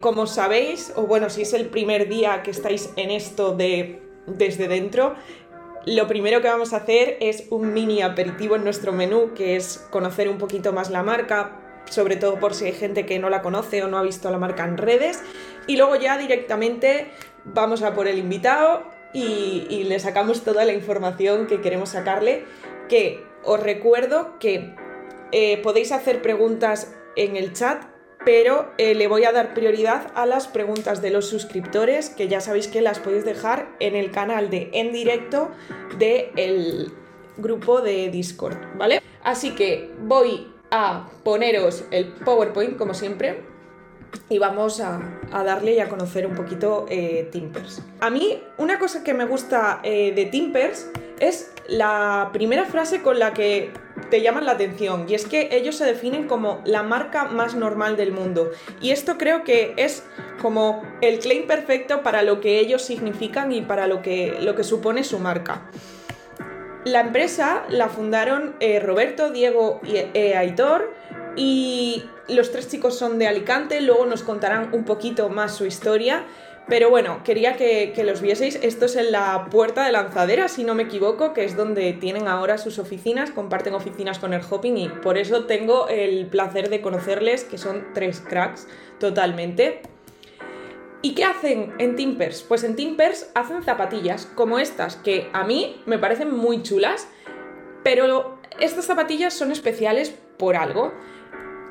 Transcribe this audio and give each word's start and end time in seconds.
Como 0.00 0.28
sabéis, 0.28 0.92
o 0.94 1.08
bueno, 1.08 1.28
si 1.28 1.42
es 1.42 1.52
el 1.52 1.70
primer 1.70 2.08
día 2.08 2.44
que 2.44 2.52
estáis 2.52 2.92
en 2.94 3.10
esto 3.10 3.56
de 3.56 4.00
desde 4.28 4.68
dentro, 4.68 5.16
lo 5.86 6.06
primero 6.06 6.40
que 6.40 6.46
vamos 6.46 6.72
a 6.72 6.76
hacer 6.76 7.16
es 7.18 7.48
un 7.50 7.72
mini 7.72 8.02
aperitivo 8.02 8.54
en 8.54 8.62
nuestro 8.62 8.92
menú, 8.92 9.34
que 9.34 9.56
es 9.56 9.84
conocer 9.90 10.28
un 10.28 10.38
poquito 10.38 10.72
más 10.72 10.90
la 10.90 11.02
marca, 11.02 11.82
sobre 11.90 12.14
todo 12.14 12.38
por 12.38 12.54
si 12.54 12.66
hay 12.66 12.74
gente 12.74 13.06
que 13.06 13.18
no 13.18 13.28
la 13.28 13.42
conoce 13.42 13.82
o 13.82 13.88
no 13.88 13.98
ha 13.98 14.02
visto 14.02 14.30
la 14.30 14.38
marca 14.38 14.64
en 14.64 14.78
redes. 14.78 15.20
Y 15.66 15.76
luego 15.76 15.96
ya 15.96 16.16
directamente 16.16 17.10
vamos 17.44 17.82
a 17.82 17.94
por 17.94 18.06
el 18.06 18.18
invitado 18.18 18.84
y, 19.12 19.82
le 19.82 19.98
sacamos 19.98 20.44
toda 20.44 20.64
la 20.64 20.74
información 20.74 21.48
que 21.48 21.60
queremos 21.60 21.88
sacarle. 21.88 22.44
Que 22.88 23.24
os 23.42 23.60
recuerdo 23.60 24.38
que 24.38 24.76
eh, 25.32 25.58
podéis 25.60 25.90
hacer 25.90 26.22
preguntas 26.22 26.94
en 27.16 27.34
el 27.34 27.52
chat 27.52 27.97
pero 28.28 28.70
eh, 28.76 28.94
le 28.94 29.08
voy 29.08 29.24
a 29.24 29.32
dar 29.32 29.54
prioridad 29.54 30.12
a 30.14 30.26
las 30.26 30.48
preguntas 30.48 31.00
de 31.00 31.08
los 31.08 31.30
suscriptores, 31.30 32.10
que 32.10 32.28
ya 32.28 32.42
sabéis 32.42 32.68
que 32.68 32.82
las 32.82 32.98
podéis 32.98 33.24
dejar 33.24 33.70
en 33.80 33.96
el 33.96 34.10
canal 34.10 34.50
de 34.50 34.68
en 34.74 34.92
directo 34.92 35.48
del 35.96 36.92
grupo 37.38 37.80
de 37.80 38.10
Discord, 38.10 38.58
¿vale? 38.76 39.00
Así 39.22 39.54
que 39.54 39.94
voy 40.02 40.52
a 40.70 41.08
poneros 41.24 41.86
el 41.90 42.08
PowerPoint, 42.08 42.76
como 42.76 42.92
siempre, 42.92 43.44
y 44.28 44.36
vamos 44.36 44.82
a, 44.82 45.00
darle 45.32 45.72
y 45.72 45.80
a 45.80 45.88
conocer 45.88 46.26
un 46.26 46.34
poquito 46.34 46.84
eh, 46.90 47.30
Timpers. 47.32 47.82
A 48.00 48.10
mí, 48.10 48.42
una 48.58 48.78
cosa 48.78 49.02
que 49.02 49.14
me 49.14 49.24
gusta 49.24 49.80
eh, 49.82 50.12
de 50.12 50.26
Timpers 50.26 50.90
es 51.18 51.50
la 51.68 52.30
primera 52.32 52.64
frase 52.64 53.02
con 53.02 53.18
la 53.18 53.34
que 53.34 53.72
te 54.10 54.22
llaman 54.22 54.46
la 54.46 54.52
atención 54.52 55.04
y 55.06 55.14
es 55.14 55.26
que 55.26 55.50
ellos 55.52 55.76
se 55.76 55.84
definen 55.84 56.26
como 56.26 56.62
la 56.64 56.82
marca 56.82 57.26
más 57.26 57.54
normal 57.54 57.96
del 57.96 58.10
mundo 58.10 58.50
y 58.80 58.90
esto 58.90 59.18
creo 59.18 59.44
que 59.44 59.74
es 59.76 60.02
como 60.40 60.82
el 61.02 61.18
claim 61.18 61.46
perfecto 61.46 62.02
para 62.02 62.22
lo 62.22 62.40
que 62.40 62.58
ellos 62.58 62.82
significan 62.82 63.52
y 63.52 63.60
para 63.60 63.86
lo 63.86 64.00
que, 64.00 64.38
lo 64.40 64.54
que 64.54 64.64
supone 64.64 65.04
su 65.04 65.18
marca. 65.18 65.70
La 66.84 67.00
empresa 67.00 67.64
la 67.68 67.88
fundaron 67.90 68.54
eh, 68.60 68.80
Roberto, 68.80 69.30
Diego 69.30 69.80
y 69.84 69.96
eh, 70.14 70.36
Aitor 70.36 70.94
y 71.36 72.04
los 72.28 72.50
tres 72.50 72.68
chicos 72.68 72.98
son 72.98 73.18
de 73.18 73.26
Alicante, 73.26 73.82
luego 73.82 74.06
nos 74.06 74.22
contarán 74.22 74.70
un 74.72 74.84
poquito 74.84 75.28
más 75.28 75.54
su 75.54 75.66
historia 75.66 76.24
pero 76.68 76.90
bueno, 76.90 77.22
quería 77.24 77.56
que, 77.56 77.94
los 78.04 78.20
vieseis. 78.20 78.58
Esto 78.62 78.84
es 78.84 78.96
en 78.96 79.10
la 79.10 79.48
puerta 79.50 79.84
de 79.84 79.92
lanzadera, 79.92 80.48
si 80.48 80.64
no 80.64 80.74
me 80.74 80.82
equivoco, 80.82 81.32
que 81.32 81.44
es 81.44 81.56
donde 81.56 81.94
tienen 81.94 82.28
ahora 82.28 82.58
sus 82.58 82.78
oficinas, 82.78 83.30
comparten 83.30 83.74
oficinas 83.74 84.18
con 84.18 84.34
el 84.34 84.42
Hopping 84.48 84.76
y 84.76 84.88
por 84.88 85.16
eso 85.16 85.46
tengo 85.46 85.88
el 85.88 86.26
placer 86.26 86.68
de 86.68 86.82
conocerles, 86.82 87.44
que 87.44 87.56
son 87.56 87.86
tres 87.94 88.20
cracks 88.20 88.68
totalmente. 89.00 89.80
¿Y 91.00 91.14
qué 91.14 91.24
hacen 91.24 91.72
en 91.78 91.96
Timpers? 91.96 92.42
Pues 92.42 92.64
en 92.64 92.76
Timpers 92.76 93.30
hacen 93.34 93.62
zapatillas 93.62 94.26
como 94.26 94.58
estas, 94.58 94.96
que 94.96 95.30
a 95.32 95.44
mí 95.44 95.80
me 95.86 95.98
parecen 95.98 96.34
muy 96.36 96.62
chulas, 96.62 97.08
pero 97.82 98.38
estas 98.60 98.84
zapatillas 98.84 99.32
son 99.32 99.52
especiales 99.52 100.14
por 100.36 100.56
algo. 100.56 100.92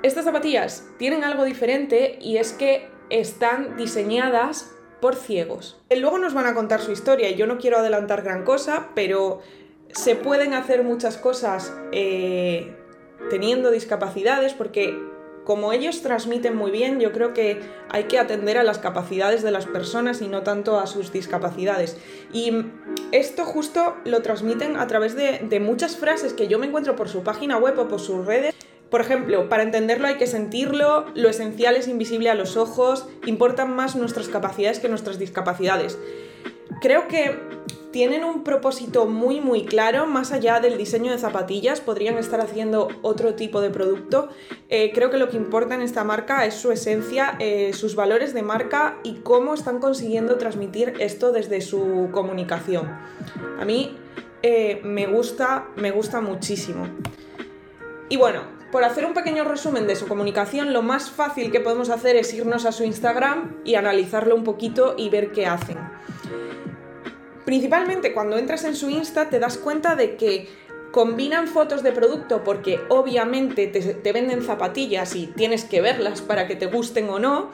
Estas 0.01 0.25
zapatillas 0.25 0.87
tienen 0.97 1.23
algo 1.23 1.43
diferente 1.43 2.17
y 2.21 2.37
es 2.37 2.53
que 2.53 2.89
están 3.09 3.77
diseñadas 3.77 4.76
por 4.99 5.15
ciegos. 5.15 5.79
Luego 5.95 6.17
nos 6.17 6.33
van 6.33 6.45
a 6.47 6.53
contar 6.53 6.81
su 6.81 6.91
historia 6.91 7.29
y 7.29 7.35
yo 7.35 7.47
no 7.47 7.57
quiero 7.57 7.77
adelantar 7.77 8.23
gran 8.23 8.43
cosa, 8.43 8.89
pero 8.95 9.41
se 9.91 10.15
pueden 10.15 10.53
hacer 10.53 10.83
muchas 10.83 11.17
cosas 11.17 11.73
eh, 11.91 12.75
teniendo 13.29 13.71
discapacidades 13.71 14.53
porque 14.53 14.97
como 15.43 15.71
ellos 15.71 16.01
transmiten 16.01 16.57
muy 16.57 16.71
bien, 16.71 16.99
yo 16.99 17.13
creo 17.13 17.33
que 17.33 17.61
hay 17.89 18.03
que 18.03 18.19
atender 18.19 18.57
a 18.57 18.63
las 18.63 18.79
capacidades 18.79 19.43
de 19.43 19.51
las 19.51 19.65
personas 19.65 20.21
y 20.21 20.27
no 20.27 20.43
tanto 20.43 20.77
a 20.77 20.87
sus 20.87 21.13
discapacidades. 21.13 21.97
Y 22.33 22.65
esto 23.13 23.45
justo 23.45 23.95
lo 24.03 24.21
transmiten 24.21 24.75
a 24.75 24.87
través 24.87 25.15
de 25.15 25.59
muchas 25.61 25.95
frases 25.95 26.33
que 26.33 26.49
yo 26.49 26.59
me 26.59 26.65
encuentro 26.65 26.97
por 26.97 27.07
su 27.07 27.23
página 27.23 27.57
web 27.57 27.79
o 27.79 27.87
por 27.87 28.01
sus 28.01 28.25
redes 28.25 28.53
por 28.89 29.01
ejemplo, 29.01 29.49
para 29.49 29.63
entenderlo 29.63 30.07
hay 30.07 30.15
que 30.15 30.27
sentirlo, 30.27 31.05
lo 31.13 31.29
esencial 31.29 31.75
es 31.75 31.87
invisible 31.87 32.29
a 32.29 32.35
los 32.35 32.57
ojos, 32.57 33.07
importan 33.25 33.75
más 33.75 33.95
nuestras 33.95 34.29
capacidades 34.29 34.79
que 34.79 34.89
nuestras 34.89 35.19
discapacidades. 35.19 35.97
Creo 36.81 37.07
que 37.07 37.35
tienen 37.91 38.23
un 38.23 38.43
propósito 38.43 39.07
muy 39.07 39.41
muy 39.41 39.65
claro, 39.65 40.05
más 40.05 40.31
allá 40.31 40.59
del 40.59 40.77
diseño 40.77 41.11
de 41.11 41.17
zapatillas, 41.17 41.81
podrían 41.81 42.17
estar 42.17 42.39
haciendo 42.39 42.89
otro 43.01 43.33
tipo 43.33 43.59
de 43.61 43.69
producto. 43.69 44.29
Eh, 44.69 44.91
creo 44.93 45.09
que 45.09 45.17
lo 45.17 45.29
que 45.29 45.37
importa 45.37 45.75
en 45.75 45.81
esta 45.81 46.03
marca 46.03 46.45
es 46.45 46.53
su 46.53 46.71
esencia, 46.71 47.35
eh, 47.39 47.73
sus 47.73 47.95
valores 47.95 48.33
de 48.33 48.43
marca 48.43 48.99
y 49.03 49.15
cómo 49.15 49.53
están 49.53 49.79
consiguiendo 49.79 50.37
transmitir 50.37 50.93
esto 50.99 51.31
desde 51.31 51.61
su 51.61 52.09
comunicación. 52.11 52.87
A 53.59 53.65
mí 53.65 53.97
eh, 54.43 54.81
me 54.83 55.07
gusta, 55.07 55.67
me 55.75 55.91
gusta 55.91 56.21
muchísimo. 56.21 56.87
Y 58.09 58.17
bueno, 58.17 58.56
por 58.71 58.83
hacer 58.83 59.05
un 59.05 59.13
pequeño 59.13 59.43
resumen 59.43 59.87
de 59.87 59.95
su 59.95 60.07
comunicación, 60.07 60.73
lo 60.73 60.81
más 60.81 61.09
fácil 61.09 61.51
que 61.51 61.59
podemos 61.59 61.89
hacer 61.89 62.15
es 62.15 62.33
irnos 62.33 62.65
a 62.65 62.71
su 62.71 62.83
Instagram 62.83 63.57
y 63.63 63.75
analizarlo 63.75 64.35
un 64.35 64.43
poquito 64.43 64.95
y 64.97 65.09
ver 65.09 65.31
qué 65.31 65.45
hacen. 65.45 65.77
Principalmente 67.45 68.13
cuando 68.13 68.37
entras 68.37 68.65
en 68.65 68.75
su 68.75 68.89
Insta 68.89 69.29
te 69.29 69.39
das 69.39 69.57
cuenta 69.57 69.95
de 69.95 70.17
que 70.17 70.49
combinan 70.91 71.47
fotos 71.47 71.83
de 71.83 71.93
producto 71.93 72.43
porque 72.43 72.79
obviamente 72.89 73.67
te, 73.67 73.81
te, 73.93 74.11
venden 74.11 74.41
zapatillas 74.41 75.15
y 75.15 75.27
tienes 75.27 75.63
que 75.63 75.81
verlas 75.81 76.21
para 76.21 76.47
que 76.47 76.55
te 76.55 76.65
gusten 76.65 77.09
o 77.09 77.19
no, 77.19 77.51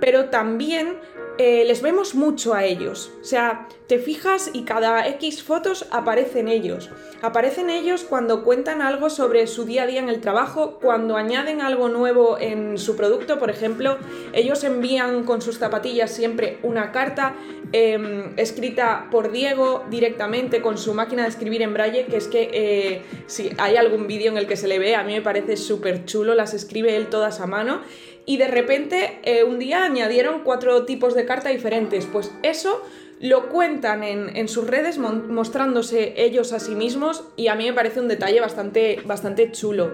pero 0.00 0.30
también 0.30 0.98
eh, 1.38 1.64
les 1.66 1.82
vemos 1.82 2.14
mucho 2.14 2.54
a 2.54 2.64
ellos. 2.64 3.12
O 3.20 3.24
sea, 3.24 3.68
te 3.86 3.98
fijas 3.98 4.50
y 4.52 4.64
cada 4.64 5.06
X 5.08 5.42
fotos 5.42 5.86
aparecen 5.90 6.48
ellos. 6.48 6.90
Aparecen 7.22 7.70
ellos 7.70 8.04
cuando 8.04 8.42
cuentan 8.42 8.82
algo 8.82 9.10
sobre 9.10 9.46
su 9.46 9.64
día 9.64 9.84
a 9.84 9.86
día 9.86 10.00
en 10.00 10.08
el 10.08 10.20
trabajo, 10.20 10.78
cuando 10.80 11.16
añaden 11.16 11.60
algo 11.60 11.88
nuevo 11.88 12.38
en 12.38 12.78
su 12.78 12.96
producto, 12.96 13.38
por 13.38 13.50
ejemplo, 13.50 13.98
ellos 14.32 14.64
envían 14.64 15.24
con 15.24 15.40
sus 15.42 15.58
zapatillas 15.58 16.10
siempre 16.10 16.58
una 16.62 16.90
carta 16.90 17.34
em, 17.72 18.32
escrita 18.36 19.08
por 19.10 19.30
Diego 19.30 19.84
directamente 19.90 20.60
con 20.60 20.78
su 20.78 20.94
máquina 20.94 21.22
de 21.22 21.28
escribir 21.28 21.62
en 21.62 21.74
braille, 21.74 22.06
que 22.06 22.16
es 22.16 22.28
que 22.28 22.50
eh, 22.52 23.02
si 23.26 23.50
hay 23.58 23.76
algún 23.76 24.06
vídeo 24.06 24.32
en 24.32 24.38
el 24.38 24.46
que 24.46 24.56
se 24.56 24.68
le 24.68 24.78
ve, 24.78 24.94
a 24.94 25.02
mí 25.04 25.12
me 25.12 25.22
parece 25.22 25.56
súper 25.56 26.04
chulo, 26.06 26.34
las 26.34 26.54
escribe 26.54 26.96
él 26.96 27.08
todas 27.08 27.40
a 27.40 27.46
mano 27.46 27.82
y 28.26 28.36
de 28.36 28.48
repente 28.48 29.20
eh, 29.22 29.44
un 29.44 29.58
día 29.58 29.84
añadieron 29.84 30.42
cuatro 30.42 30.84
tipos 30.84 31.14
de 31.14 31.24
carta 31.24 31.48
diferentes. 31.48 32.06
Pues 32.06 32.32
eso 32.42 32.82
lo 33.20 33.48
cuentan 33.48 34.02
en, 34.02 34.48
sus 34.48 34.66
redes 34.66 34.98
mostrándose 34.98 36.12
ellos 36.22 36.52
a 36.52 36.60
sí 36.60 36.74
mismos 36.74 37.24
y 37.36 37.46
a 37.46 37.54
mí 37.54 37.64
me 37.64 37.72
parece 37.72 38.00
un 38.00 38.08
detalle 38.08 38.40
bastante, 38.40 39.00
bastante 39.06 39.50
chulo. 39.52 39.92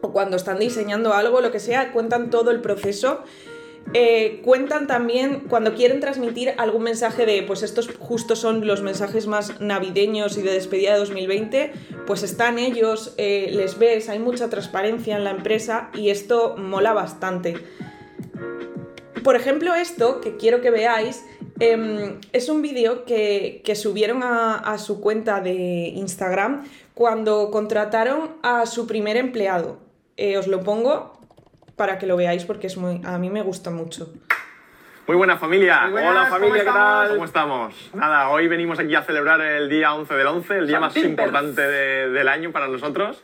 O 0.00 0.12
cuando 0.12 0.36
están 0.36 0.58
diseñando 0.58 1.12
algo, 1.12 1.42
lo 1.42 1.50
que 1.50 1.58
sea, 1.58 1.92
cuentan 1.92 2.30
todo 2.30 2.50
el 2.50 2.60
proceso 2.60 3.24
eh, 3.92 4.40
cuentan 4.44 4.86
también 4.86 5.40
cuando 5.48 5.74
quieren 5.74 5.98
transmitir 5.98 6.54
algún 6.58 6.84
mensaje 6.84 7.26
de, 7.26 7.42
pues 7.42 7.64
estos 7.64 7.88
justo 7.98 8.36
son 8.36 8.64
los 8.64 8.82
mensajes 8.82 9.26
más 9.26 9.60
navideños 9.60 10.38
y 10.38 10.42
de 10.42 10.52
despedida 10.52 10.92
de 10.92 11.00
2020, 11.00 11.72
pues 12.06 12.22
están 12.22 12.60
ellos, 12.60 13.14
eh, 13.16 13.50
les 13.52 13.78
ves, 13.78 14.08
hay 14.08 14.20
mucha 14.20 14.48
transparencia 14.48 15.16
en 15.16 15.24
la 15.24 15.30
empresa 15.30 15.90
y 15.92 16.10
esto 16.10 16.56
mola 16.56 16.92
bastante. 16.92 17.54
Por 19.24 19.34
ejemplo, 19.34 19.74
esto 19.74 20.20
que 20.20 20.36
quiero 20.36 20.60
que 20.60 20.70
veáis 20.70 21.24
em, 21.58 22.20
es 22.32 22.48
un 22.48 22.62
vídeo 22.62 23.04
que, 23.04 23.62
subieron 23.74 24.22
a, 24.22 24.78
su 24.78 25.00
cuenta 25.00 25.40
de 25.40 25.52
Instagram 25.96 26.64
cuando 26.94 27.50
contrataron 27.50 28.36
a 28.42 28.66
su 28.66 28.86
primer 28.86 29.16
empleado. 29.16 29.78
Eh, 30.16 30.38
os 30.38 30.46
lo 30.46 30.62
pongo 30.62 31.19
para 31.80 31.96
que 31.96 32.04
lo 32.04 32.14
veáis 32.14 32.44
porque 32.44 32.66
es 32.66 32.76
muy, 32.76 33.00
a 33.06 33.16
mí 33.16 33.30
me 33.30 33.40
gusta 33.40 33.70
mucho. 33.70 34.12
Muy 35.06 35.16
buena 35.16 35.38
familia. 35.38 35.88
Hola 35.90 36.26
familia, 36.26 36.62
¿qué 36.62 36.70
tal? 36.70 37.08
¿Cómo 37.08 37.24
estamos? 37.24 37.90
Nada, 37.94 38.28
hoy 38.28 38.48
venimos 38.48 38.78
aquí 38.78 38.94
a 38.94 39.00
celebrar 39.00 39.40
el 39.40 39.70
día 39.70 39.94
11 39.94 40.12
del 40.12 40.26
11, 40.26 40.58
el 40.58 40.66
día 40.66 40.78
más 40.78 40.94
importante 40.98 41.62
del 41.62 42.28
año 42.28 42.52
para 42.52 42.68
nosotros. 42.68 43.22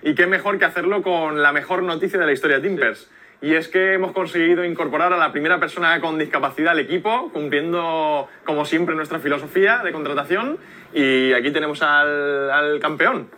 Y 0.00 0.14
qué 0.14 0.26
mejor 0.26 0.58
que 0.58 0.64
hacerlo 0.64 1.02
con 1.02 1.42
la 1.42 1.52
mejor 1.52 1.82
noticia 1.82 2.18
de 2.18 2.24
la 2.24 2.32
historia 2.32 2.60
de 2.60 2.66
Timpers. 2.66 3.10
Y 3.42 3.54
es 3.54 3.68
que 3.68 3.92
hemos 3.92 4.12
conseguido 4.12 4.64
incorporar 4.64 5.12
a 5.12 5.18
la 5.18 5.30
primera 5.30 5.60
persona 5.60 6.00
con 6.00 6.16
discapacidad 6.16 6.72
al 6.72 6.78
equipo, 6.78 7.30
cumpliendo 7.34 8.26
como 8.46 8.64
siempre 8.64 8.94
nuestra 8.94 9.18
filosofía 9.18 9.82
de 9.84 9.92
contratación. 9.92 10.56
Y 10.94 11.34
aquí 11.34 11.50
tenemos 11.50 11.82
al, 11.82 12.50
al 12.50 12.80
campeón. 12.80 13.28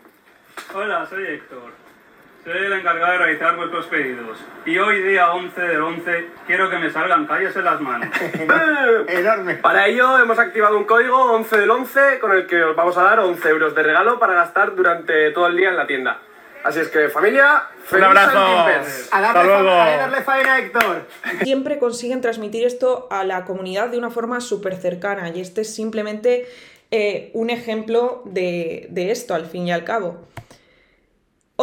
Hola, 0.73 1.05
soy 1.07 1.25
Héctor. 1.25 1.80
Soy 2.43 2.57
el 2.57 2.73
encargado 2.73 3.13
de 3.13 3.19
realizar 3.19 3.55
vuestros 3.55 3.87
pedidos. 3.87 4.39
Y 4.65 4.79
hoy, 4.79 5.03
día 5.03 5.31
11 5.31 5.61
del 5.61 5.83
11, 5.83 6.29
quiero 6.47 6.71
que 6.71 6.79
me 6.79 6.91
salgan 6.91 7.27
calles 7.27 7.55
en 7.55 7.65
las 7.67 7.81
manos. 7.83 8.09
¡Enorme! 9.09 9.57
Para 9.57 9.87
ello 9.87 10.19
hemos 10.19 10.39
activado 10.39 10.79
un 10.79 10.85
código 10.85 11.33
11 11.35 11.59
del 11.59 11.71
11 11.71 12.19
con 12.19 12.33
el 12.33 12.47
que 12.47 12.63
os 12.65 12.75
vamos 12.75 12.97
a 12.97 13.03
dar 13.03 13.21
11 13.21 13.47
euros 13.47 13.75
de 13.75 13.83
regalo 13.83 14.19
para 14.19 14.33
gastar 14.33 14.75
durante 14.75 15.33
todo 15.33 15.49
el 15.49 15.57
día 15.57 15.69
en 15.69 15.77
la 15.77 15.87
tienda. 15.87 16.19
Así 16.65 16.81
es 16.81 16.89
que, 16.89 17.11
familia, 17.11 17.65
un 17.93 18.05
abrazo. 18.05 18.39
Hasta 19.11 19.45
luego. 19.45 19.69
darle 19.69 20.23
faena, 20.23 20.59
Héctor. 20.61 21.07
Siempre 21.43 21.79
consiguen 21.79 22.23
transmitir 22.23 22.67
esto 22.67 23.07
a 23.11 23.25
la 23.25 23.45
comunidad 23.45 23.89
de 23.89 23.99
una 23.99 24.11
forma 24.11 24.41
súper 24.41 24.77
cercana 24.77 25.29
y 25.29 25.43
este 25.43 25.61
es 25.61 25.75
simplemente 25.75 26.49
eh, 26.91 27.31
un 27.35 27.51
ejemplo 27.51 28.23
de, 28.25 28.87
de 28.89 29.11
esto, 29.11 29.35
al 29.35 29.45
fin 29.45 29.69
y 29.69 29.73
al 29.73 29.85
cabo. 29.85 30.27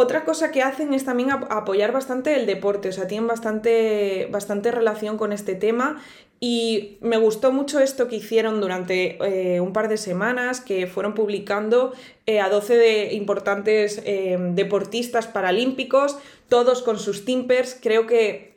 Otra 0.00 0.24
cosa 0.24 0.52
que 0.52 0.62
hacen 0.62 0.94
es 0.94 1.04
también 1.04 1.32
apoyar 1.32 1.90
bastante 1.90 2.36
el 2.36 2.46
deporte, 2.46 2.90
o 2.90 2.92
sea, 2.92 3.08
tienen 3.08 3.26
bastante, 3.26 4.28
bastante 4.30 4.70
relación 4.70 5.18
con 5.18 5.32
este 5.32 5.56
tema 5.56 6.00
y 6.38 6.98
me 7.00 7.16
gustó 7.16 7.50
mucho 7.50 7.80
esto 7.80 8.06
que 8.06 8.14
hicieron 8.14 8.60
durante 8.60 9.18
eh, 9.24 9.60
un 9.60 9.72
par 9.72 9.88
de 9.88 9.96
semanas, 9.96 10.60
que 10.60 10.86
fueron 10.86 11.14
publicando 11.14 11.94
eh, 12.26 12.38
a 12.38 12.48
12 12.48 12.76
de 12.76 13.14
importantes 13.14 14.00
eh, 14.04 14.38
deportistas 14.52 15.26
paralímpicos, 15.26 16.16
todos 16.48 16.82
con 16.82 17.00
sus 17.00 17.24
timpers. 17.24 17.76
Creo 17.82 18.06
que 18.06 18.56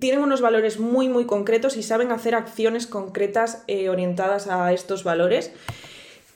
tienen 0.00 0.20
unos 0.20 0.40
valores 0.40 0.80
muy, 0.80 1.08
muy 1.08 1.24
concretos 1.24 1.76
y 1.76 1.84
saben 1.84 2.10
hacer 2.10 2.34
acciones 2.34 2.88
concretas 2.88 3.62
orientadas 3.88 4.48
a 4.48 4.72
estos 4.72 5.04
valores. 5.04 5.52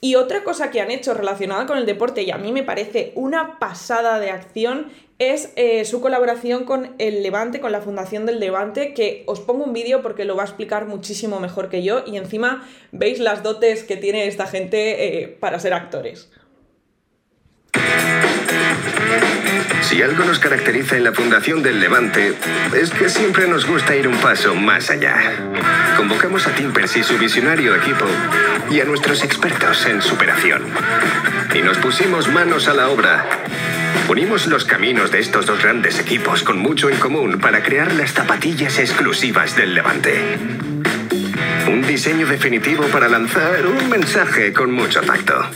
Y 0.05 0.13
otra 0.13 0.43
cosa 0.43 0.69
que 0.69 0.81
han 0.81 0.91
hecho 0.91 1.15
relacionada 1.15 1.65
con 1.65 1.79
el 1.79 1.87
deporte, 1.87 2.21
y 2.21 2.29
a 2.29 2.37
mí 2.37 2.51
me 2.51 2.61
parece 2.61 3.11
una 3.15 3.57
pasada 3.57 4.19
de 4.19 4.29
acción, 4.29 4.91
es 5.17 5.51
eh, 5.55 5.83
su 5.83 5.99
colaboración 5.99 6.63
con 6.65 6.93
el 6.99 7.23
Levante, 7.23 7.59
con 7.59 7.71
la 7.71 7.81
Fundación 7.81 8.27
del 8.27 8.39
Levante, 8.39 8.93
que 8.93 9.23
os 9.25 9.39
pongo 9.39 9.63
un 9.63 9.73
vídeo 9.73 10.03
porque 10.03 10.23
lo 10.23 10.35
va 10.35 10.43
a 10.43 10.45
explicar 10.45 10.85
muchísimo 10.85 11.39
mejor 11.39 11.69
que 11.69 11.81
yo 11.81 12.03
y 12.05 12.17
encima 12.17 12.69
veis 12.91 13.17
las 13.17 13.41
dotes 13.41 13.83
que 13.83 13.97
tiene 13.97 14.27
esta 14.27 14.45
gente 14.45 15.23
eh, 15.23 15.27
para 15.27 15.59
ser 15.59 15.73
actores. 15.73 16.29
Si 19.81 20.01
algo 20.01 20.25
nos 20.25 20.39
caracteriza 20.39 20.97
en 20.97 21.03
la 21.03 21.13
Fundación 21.13 21.63
del 21.63 21.79
Levante, 21.79 22.33
es 22.73 22.89
que 22.89 23.07
siempre 23.07 23.47
nos 23.47 23.65
gusta 23.65 23.95
ir 23.95 24.07
un 24.07 24.17
paso 24.17 24.55
más 24.55 24.89
allá. 24.89 25.15
Convocamos 25.95 26.47
a 26.47 26.51
Timpers 26.51 26.97
y 26.97 27.03
su 27.03 27.17
visionario 27.17 27.75
equipo 27.75 28.05
y 28.69 28.79
a 28.79 28.85
nuestros 28.85 29.23
expertos 29.23 29.85
en 29.85 30.01
superación. 30.01 30.63
Y 31.53 31.61
nos 31.61 31.77
pusimos 31.77 32.27
manos 32.27 32.67
a 32.67 32.73
la 32.73 32.89
obra. 32.89 33.25
Unimos 34.09 34.47
los 34.47 34.65
caminos 34.65 35.11
de 35.11 35.19
estos 35.19 35.45
dos 35.45 35.61
grandes 35.61 35.99
equipos 35.99 36.43
con 36.43 36.59
mucho 36.59 36.89
en 36.89 36.97
común 36.97 37.39
para 37.39 37.63
crear 37.63 37.93
las 37.93 38.13
zapatillas 38.13 38.77
exclusivas 38.79 39.55
del 39.55 39.73
Levante. 39.73 40.37
Un 41.67 41.81
diseño 41.87 42.27
definitivo 42.27 42.83
para 42.87 43.07
lanzar 43.07 43.65
un 43.65 43.89
mensaje 43.89 44.53
con 44.53 44.71
mucho 44.71 45.01
tacto. 45.01 45.49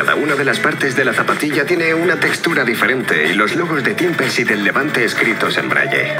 Cada 0.00 0.14
una 0.14 0.34
de 0.34 0.46
las 0.46 0.58
partes 0.58 0.96
de 0.96 1.04
la 1.04 1.12
zapatilla 1.12 1.66
tiene 1.66 1.92
una 1.92 2.18
textura 2.18 2.64
diferente 2.64 3.28
y 3.28 3.34
los 3.34 3.54
logos 3.54 3.84
de 3.84 3.92
Timpers 3.92 4.38
y 4.38 4.44
del 4.44 4.64
Levante 4.64 5.04
escritos 5.04 5.58
en 5.58 5.68
braille. 5.68 6.16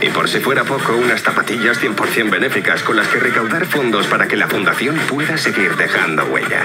Y 0.00 0.08
por 0.08 0.26
si 0.26 0.40
fuera 0.40 0.64
poco, 0.64 0.96
unas 0.96 1.20
zapatillas 1.20 1.78
100% 1.82 2.30
benéficas 2.30 2.82
con 2.82 2.96
las 2.96 3.06
que 3.08 3.18
recaudar 3.18 3.66
fondos 3.66 4.06
para 4.06 4.26
que 4.26 4.38
la 4.38 4.48
fundación 4.48 4.96
pueda 5.00 5.36
seguir 5.36 5.76
dejando 5.76 6.24
huella. 6.32 6.64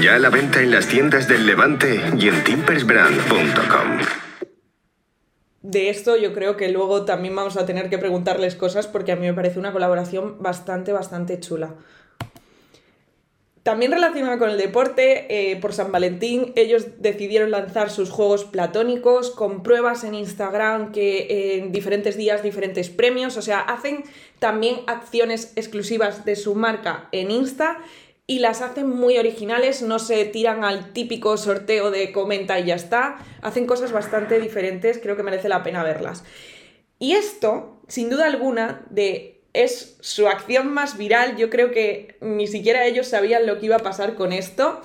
Ya 0.00 0.16
la 0.20 0.30
venta 0.30 0.62
en 0.62 0.70
las 0.70 0.86
tiendas 0.86 1.26
del 1.26 1.44
Levante 1.44 2.00
y 2.16 2.28
en 2.28 2.44
timpersbrand.com. 2.44 3.98
De 5.62 5.90
esto 5.90 6.16
yo 6.16 6.32
creo 6.32 6.56
que 6.56 6.70
luego 6.70 7.04
también 7.04 7.34
vamos 7.34 7.56
a 7.56 7.66
tener 7.66 7.90
que 7.90 7.98
preguntarles 7.98 8.54
cosas 8.54 8.86
porque 8.86 9.10
a 9.10 9.16
mí 9.16 9.26
me 9.26 9.34
parece 9.34 9.58
una 9.58 9.72
colaboración 9.72 10.40
bastante, 10.40 10.92
bastante 10.92 11.40
chula. 11.40 11.74
También 13.62 13.92
relacionada 13.92 14.38
con 14.38 14.48
el 14.48 14.56
deporte, 14.56 15.50
eh, 15.50 15.56
por 15.56 15.74
San 15.74 15.92
Valentín 15.92 16.52
ellos 16.56 16.86
decidieron 16.98 17.50
lanzar 17.50 17.90
sus 17.90 18.08
juegos 18.08 18.46
platónicos 18.46 19.30
con 19.30 19.62
pruebas 19.62 20.02
en 20.02 20.14
Instagram 20.14 20.92
que 20.92 21.58
en 21.58 21.70
diferentes 21.70 22.16
días 22.16 22.42
diferentes 22.42 22.88
premios, 22.88 23.36
o 23.36 23.42
sea, 23.42 23.60
hacen 23.60 24.04
también 24.38 24.76
acciones 24.86 25.52
exclusivas 25.56 26.24
de 26.24 26.36
su 26.36 26.54
marca 26.54 27.10
en 27.12 27.30
Insta 27.30 27.78
y 28.26 28.38
las 28.38 28.62
hacen 28.62 28.88
muy 28.88 29.18
originales, 29.18 29.82
no 29.82 29.98
se 29.98 30.24
tiran 30.24 30.64
al 30.64 30.94
típico 30.94 31.36
sorteo 31.36 31.90
de 31.90 32.12
comenta 32.12 32.58
y 32.60 32.66
ya 32.66 32.76
está, 32.76 33.18
hacen 33.42 33.66
cosas 33.66 33.92
bastante 33.92 34.40
diferentes, 34.40 35.00
creo 35.02 35.16
que 35.16 35.22
merece 35.22 35.50
la 35.50 35.62
pena 35.62 35.82
verlas. 35.82 36.24
Y 36.98 37.12
esto, 37.12 37.82
sin 37.88 38.08
duda 38.08 38.26
alguna, 38.26 38.86
de 38.88 39.39
es 39.52 39.96
su 40.00 40.28
acción 40.28 40.72
más 40.72 40.96
viral. 40.96 41.36
Yo 41.36 41.50
creo 41.50 41.70
que 41.70 42.16
ni 42.20 42.46
siquiera 42.46 42.86
ellos 42.86 43.08
sabían 43.08 43.46
lo 43.46 43.58
que 43.58 43.66
iba 43.66 43.76
a 43.76 43.80
pasar 43.80 44.14
con 44.14 44.32
esto, 44.32 44.80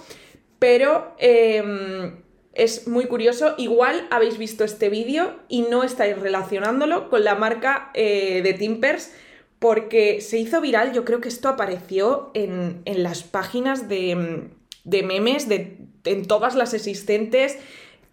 pero 0.59 1.15
em, 1.19 2.17
es 2.53 2.87
muy 2.87 3.05
curioso. 3.05 3.55
Igual 3.57 4.07
habéis 4.09 4.37
visto 4.37 4.63
este 4.63 4.89
vídeo 4.89 5.35
y 5.47 5.61
no 5.61 5.83
estáis 5.83 6.17
relacionándolo 6.17 7.09
con 7.09 7.23
la 7.23 7.35
marca 7.35 7.91
eh, 7.93 8.41
de 8.43 8.53
Timpers 8.53 9.11
porque 9.59 10.21
se 10.21 10.37
hizo 10.37 10.61
viral. 10.61 10.93
Yo 10.93 11.05
creo 11.05 11.21
que 11.21 11.29
esto 11.29 11.49
apareció 11.49 12.31
en, 12.33 12.81
las 12.85 13.23
páginas 13.23 13.87
de, 13.87 14.49
de 14.83 15.03
memes, 15.03 15.47
de, 15.47 15.77
en 16.05 16.25
todas 16.25 16.55
las 16.55 16.73
existentes. 16.73 17.57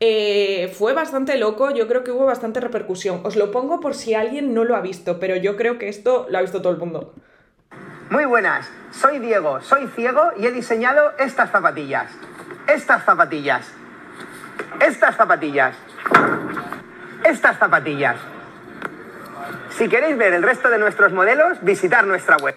Eh, 0.05 0.75
fue 0.77 0.95
bastante 0.95 1.37
loco, 1.37 1.71
yo 1.71 1.87
creo 1.87 2.03
que 2.03 2.11
hubo 2.11 2.27
bastante 2.27 2.59
repercusión. 2.59 3.21
Os 3.23 3.37
lo 3.37 3.53
pongo 3.53 3.79
por 3.79 3.95
si 3.95 4.15
alguien 4.15 4.53
no 4.53 4.65
lo 4.65 4.75
ha 4.75 4.81
visto, 4.81 5.21
pero 5.21 5.37
yo 5.37 5.57
creo 5.57 5.79
que 5.79 5.89
esto 5.89 6.27
lo 6.29 6.39
ha 6.39 6.41
visto 6.41 6.61
todo 6.61 6.73
el 6.73 6.79
mundo. 6.81 7.15
Muy 8.11 8.25
buenas, 8.25 8.69
soy 8.91 9.21
Diego, 9.21 9.61
soy 9.61 9.87
ciego 9.87 10.33
y 10.37 10.47
he 10.47 10.51
diseñado 10.51 11.13
estas 11.21 11.53
zapatillas. 11.53 12.11
Estas 12.67 13.05
zapatillas. 13.05 13.73
Estas 14.85 15.15
zapatillas. 15.15 15.77
Estas 17.25 17.57
zapatillas. 17.59 18.17
Si 19.71 19.89
queréis 19.89 20.19
ver 20.19 20.33
el 20.33 20.43
resto 20.43 20.69
de 20.69 20.79
nuestros 20.79 21.13
modelos, 21.13 21.63
visitar 21.63 22.09
nuestra 22.09 22.39
web. 22.39 22.57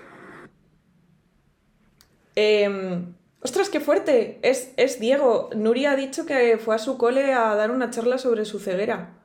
Eh, 2.36 3.06
¡Ostras, 3.46 3.70
qué 3.70 3.80
fuerte! 3.80 4.40
Es, 4.42 4.74
es 4.76 5.00
Diego. 5.00 5.52
Nuria 5.56 5.92
ha 5.92 5.96
dicho 5.96 6.26
que 6.26 6.58
fue 6.58 6.74
a 6.74 6.80
su 6.80 6.98
cole 6.98 7.32
a 7.32 7.54
dar 7.54 7.70
una 7.70 7.92
charla 7.92 8.18
sobre 8.18 8.44
su 8.44 8.58
ceguera. 8.58 9.20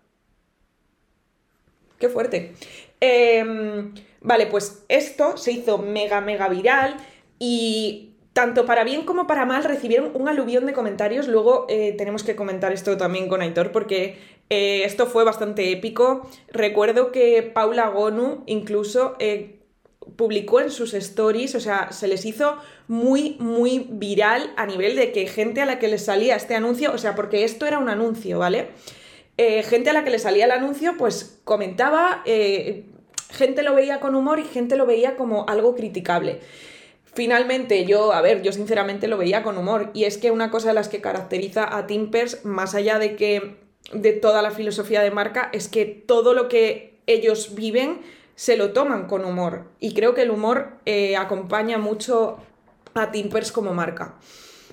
¡Qué 1.99 2.11
fuerte! 2.11 2.53
Em, 3.01 3.95
vale, 4.21 4.47
pues 4.49 4.85
esto 4.91 5.39
se 5.39 5.53
hizo 5.53 5.79
mega, 5.79 6.21
mega 6.21 6.51
viral 6.51 6.99
y 7.39 8.13
tanto 8.35 8.67
para 8.67 8.85
bien 8.85 9.07
como 9.07 9.27
para 9.27 9.47
mal 9.47 9.65
recibieron 9.65 10.11
un 10.13 10.29
aluvión 10.29 10.67
de 10.67 10.75
comentarios. 10.75 11.27
Luego 11.27 11.65
eh, 11.71 11.95
tenemos 11.97 12.23
que 12.23 12.37
comentar 12.37 12.75
esto 12.75 12.99
también 12.99 13.27
con 13.27 13.41
Aitor 13.41 13.73
porque 13.73 14.19
eh, 14.51 14.83
esto 14.85 15.07
fue 15.07 15.25
bastante 15.25 15.73
épico. 15.73 16.29
Recuerdo 16.49 17.11
que 17.11 17.43
Paula 17.43 17.89
Gonu 17.89 18.43
incluso 18.45 19.17
eh, 19.19 19.60
publicó 20.17 20.61
en 20.61 20.71
sus 20.71 20.95
stories, 20.95 21.55
o 21.55 21.61
sea, 21.61 21.93
se 21.93 22.09
les 22.09 22.25
hizo 22.25 22.57
muy, 22.89 23.37
muy 23.39 23.87
viral 23.91 24.53
a 24.57 24.67
nivel 24.67 24.97
de 24.97 25.13
que 25.13 25.27
gente 25.27 25.61
a 25.61 25.67
la 25.67 25.79
que 25.79 25.89
les 25.89 26.05
salía 26.05 26.37
este 26.37 26.55
anuncio, 26.55 26.93
o 26.93 26.99
sea, 26.99 27.15
porque 27.15 27.45
esto 27.45 27.67
era 27.67 27.79
un 27.79 27.89
anuncio, 27.89 28.39
¿vale? 28.39 28.69
Eh, 29.37 29.63
gente 29.63 29.91
a 29.91 29.93
la 29.93 30.05
que 30.05 30.11
le 30.11 30.19
salía 30.19 30.47
el 30.47 30.51
anuncio, 30.51 30.95
pues 30.99 31.41
comentaba, 31.45 32.23
eh, 32.25 32.85
gente 33.31 33.63
lo 33.63 33.75
veía 33.75 34.01
con 34.01 34.15
humor 34.15 34.39
y 34.39 34.45
gente 34.45 34.77
lo 34.77 34.87
veía 34.87 35.17
como 35.17 35.47
algo 35.49 35.75
criticable. 35.75 36.41
Finalmente, 37.05 37.85
yo, 37.87 38.13
a 38.13 38.21
ver, 38.21 38.43
yo 38.43 38.53
sinceramente 38.53 39.09
lo 39.09 39.17
veía 39.17 39.43
con 39.43 39.59
humor, 39.59 39.91
y 39.95 40.05
es 40.05 40.17
que 40.17 40.31
una 40.31 40.51
cosa 40.51 40.69
de 40.69 40.75
las 40.75 40.89
que 40.89 41.01
caracteriza 41.01 41.77
a 41.77 41.87
Timpers, 41.87 42.45
más 42.45 42.75
allá 42.75 42.99
de 42.99 43.17
que 43.17 43.57
de 43.93 44.13
toda 44.13 44.43
la 44.43 44.51
filosofía 44.51 45.03
de 45.03 45.11
marca, 45.11 45.51
es 45.53 45.69
que 45.69 45.85
todo 45.85 46.35
lo 46.35 46.49
que 46.49 46.99
ellos 47.07 47.55
viven 47.55 48.01
se 48.41 48.57
lo 48.57 48.73
toman 48.73 49.07
con 49.07 49.27
humor. 49.27 49.67
Y 49.81 49.93
creo 49.93 50.15
que 50.15 50.23
el 50.23 50.31
humor 50.31 50.79
eh, 50.87 51.15
acompaña 51.15 51.77
mucho 51.77 52.39
a 52.95 53.11
Timpers 53.11 53.53
como 53.53 53.75
marca. 53.75 54.15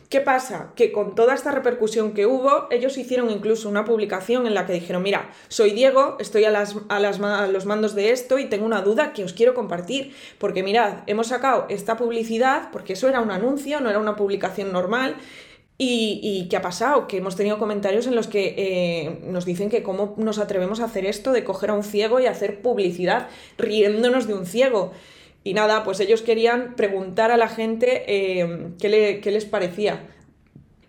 ¿Qué 0.08 0.22
pasa? 0.22 0.72
Que 0.74 0.94
con 0.94 1.16
toda 1.16 1.34
esta 1.34 1.52
repercusión 1.52 2.14
que 2.14 2.26
hubo, 2.26 2.68
ellos 2.72 2.98
hicieron 2.98 3.30
incluso 3.30 3.68
una 3.68 3.84
publicación 3.84 4.48
en 4.48 4.54
la 4.54 4.66
que 4.66 4.72
dijeron, 4.72 5.04
mira, 5.04 5.32
soy 5.50 5.72
Diego, 5.72 6.16
estoy 6.18 6.46
a, 6.46 6.48
a, 6.48 7.00
las, 7.02 7.20
a, 7.20 7.48
los 7.48 7.66
mandos 7.66 7.94
de 7.94 8.12
esto 8.12 8.40
y 8.40 8.46
tengo 8.46 8.66
una 8.66 8.84
duda 8.84 9.12
que 9.12 9.26
os 9.26 9.34
quiero 9.34 9.54
compartir, 9.54 10.16
porque 10.38 10.64
mirad, 10.64 11.00
hemos 11.06 11.28
sacado 11.28 11.66
esta 11.68 11.98
publicidad, 11.98 12.70
porque 12.72 12.94
eso 12.94 13.10
era 13.10 13.20
un 13.20 13.32
anuncio, 13.32 13.82
no 13.82 13.90
era 13.90 14.00
una 14.00 14.16
publicación 14.16 14.72
normal, 14.72 15.18
y, 15.80 16.48
qué 16.50 16.58
ha 16.58 16.62
pasado? 16.62 17.08
Que 17.08 17.18
hemos 17.18 17.36
tenido 17.36 17.60
comentarios 17.60 18.08
en 18.08 18.16
los 18.16 18.28
que 18.28 18.56
eh, 18.58 19.20
nos 19.26 19.46
dicen 19.46 19.70
que 19.70 19.84
cómo 19.84 20.16
nos 20.18 20.40
atrevemos 20.40 20.80
a 20.80 20.86
hacer 20.86 21.06
esto 21.06 21.32
de 21.32 21.44
coger 21.44 21.70
a 21.70 21.74
un 21.74 21.84
ciego 21.84 22.20
y 22.20 22.26
hacer 22.26 22.62
publicidad 22.62 23.28
riéndonos 23.58 24.26
de 24.28 24.34
un 24.34 24.48
ciego. 24.48 24.92
Y 25.44 25.54
nada, 25.54 25.84
pues 25.84 26.00
ellos 26.00 26.24
querían 26.24 26.76
preguntar 26.76 27.32
a 27.32 27.38
la 27.38 27.48
gente 27.48 28.04
eh, 28.08 28.70
qué, 28.82 29.32
les 29.32 29.46
parecía. 29.46 30.02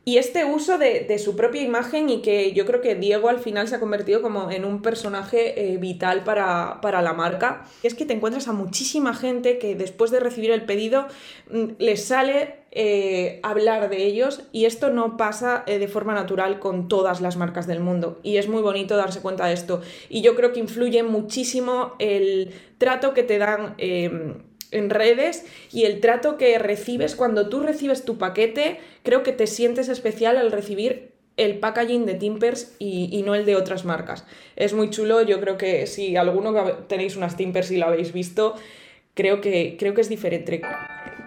Y 0.06 0.16
este 0.16 0.46
uso 0.46 0.78
de, 0.78 1.18
su 1.18 1.36
propia 1.36 1.60
imagen 1.60 2.08
y 2.08 2.22
que 2.22 2.54
yo 2.54 2.64
creo 2.64 2.80
que 2.80 2.94
Diego 2.94 3.28
al 3.28 3.40
final 3.40 3.68
se 3.68 3.74
ha 3.74 3.80
convertido 3.80 4.22
como 4.22 4.50
en 4.50 4.64
un 4.64 4.80
personaje 4.80 5.74
eh, 5.74 5.76
vital 5.76 6.24
para, 6.24 6.80
para, 6.80 7.02
la 7.02 7.12
marca. 7.12 7.66
Es 7.82 7.94
que 7.94 8.06
te 8.06 8.14
encuentras 8.14 8.48
a 8.48 8.52
muchísima 8.54 9.12
gente 9.12 9.58
que 9.58 9.74
después 9.74 10.10
de 10.10 10.18
recibir 10.18 10.50
el 10.50 10.64
pedido 10.64 11.08
mm, 11.50 11.72
les 11.78 12.06
sale 12.06 12.54
eh, 12.80 13.40
hablar 13.42 13.90
de 13.90 14.04
ellos 14.04 14.42
y 14.52 14.64
esto 14.64 14.90
no 14.90 15.16
pasa 15.16 15.64
eh, 15.66 15.80
de 15.80 15.88
forma 15.88 16.14
natural 16.14 16.60
con 16.60 16.86
todas 16.86 17.20
las 17.20 17.36
marcas 17.36 17.66
del 17.66 17.80
mundo 17.80 18.20
y 18.22 18.36
es 18.36 18.46
muy 18.46 18.62
bonito 18.62 18.96
darse 18.96 19.20
cuenta 19.20 19.48
de 19.48 19.54
esto 19.54 19.82
y 20.08 20.22
yo 20.22 20.36
creo 20.36 20.52
que 20.52 20.60
influye 20.60 21.02
muchísimo 21.02 21.96
el 21.98 22.54
trato 22.78 23.14
que 23.14 23.24
te 23.24 23.38
dan 23.38 23.74
em, 23.78 24.44
en 24.70 24.90
redes 24.90 25.44
y 25.72 25.86
el 25.86 25.98
trato 25.98 26.36
que 26.36 26.56
recibes 26.60 27.16
cuando 27.16 27.48
tú 27.48 27.58
recibes 27.58 28.04
tu 28.04 28.16
paquete 28.16 28.78
creo 29.02 29.24
que 29.24 29.32
te 29.32 29.48
sientes 29.48 29.88
especial 29.88 30.36
al 30.36 30.52
recibir 30.52 31.10
el 31.36 31.58
packaging 31.58 32.06
de 32.06 32.14
Timpers 32.14 32.76
y, 32.78 33.20
no 33.26 33.34
el 33.34 33.44
de 33.44 33.56
otras 33.56 33.84
marcas. 33.84 34.24
Es 34.54 34.72
muy 34.72 34.90
chulo, 34.90 35.22
yo 35.22 35.40
creo 35.40 35.58
que 35.58 35.88
si 35.88 36.16
alguno 36.16 36.52
tenéis 36.88 37.16
unas 37.16 37.36
Timpers 37.36 37.70
y 37.70 37.76
lo 37.76 37.86
habéis 37.86 38.12
visto, 38.12 38.54
creo 39.14 39.40
que, 39.40 39.76
creo 39.78 39.94
que 39.94 40.00
es 40.00 40.08
diferente. 40.08 40.60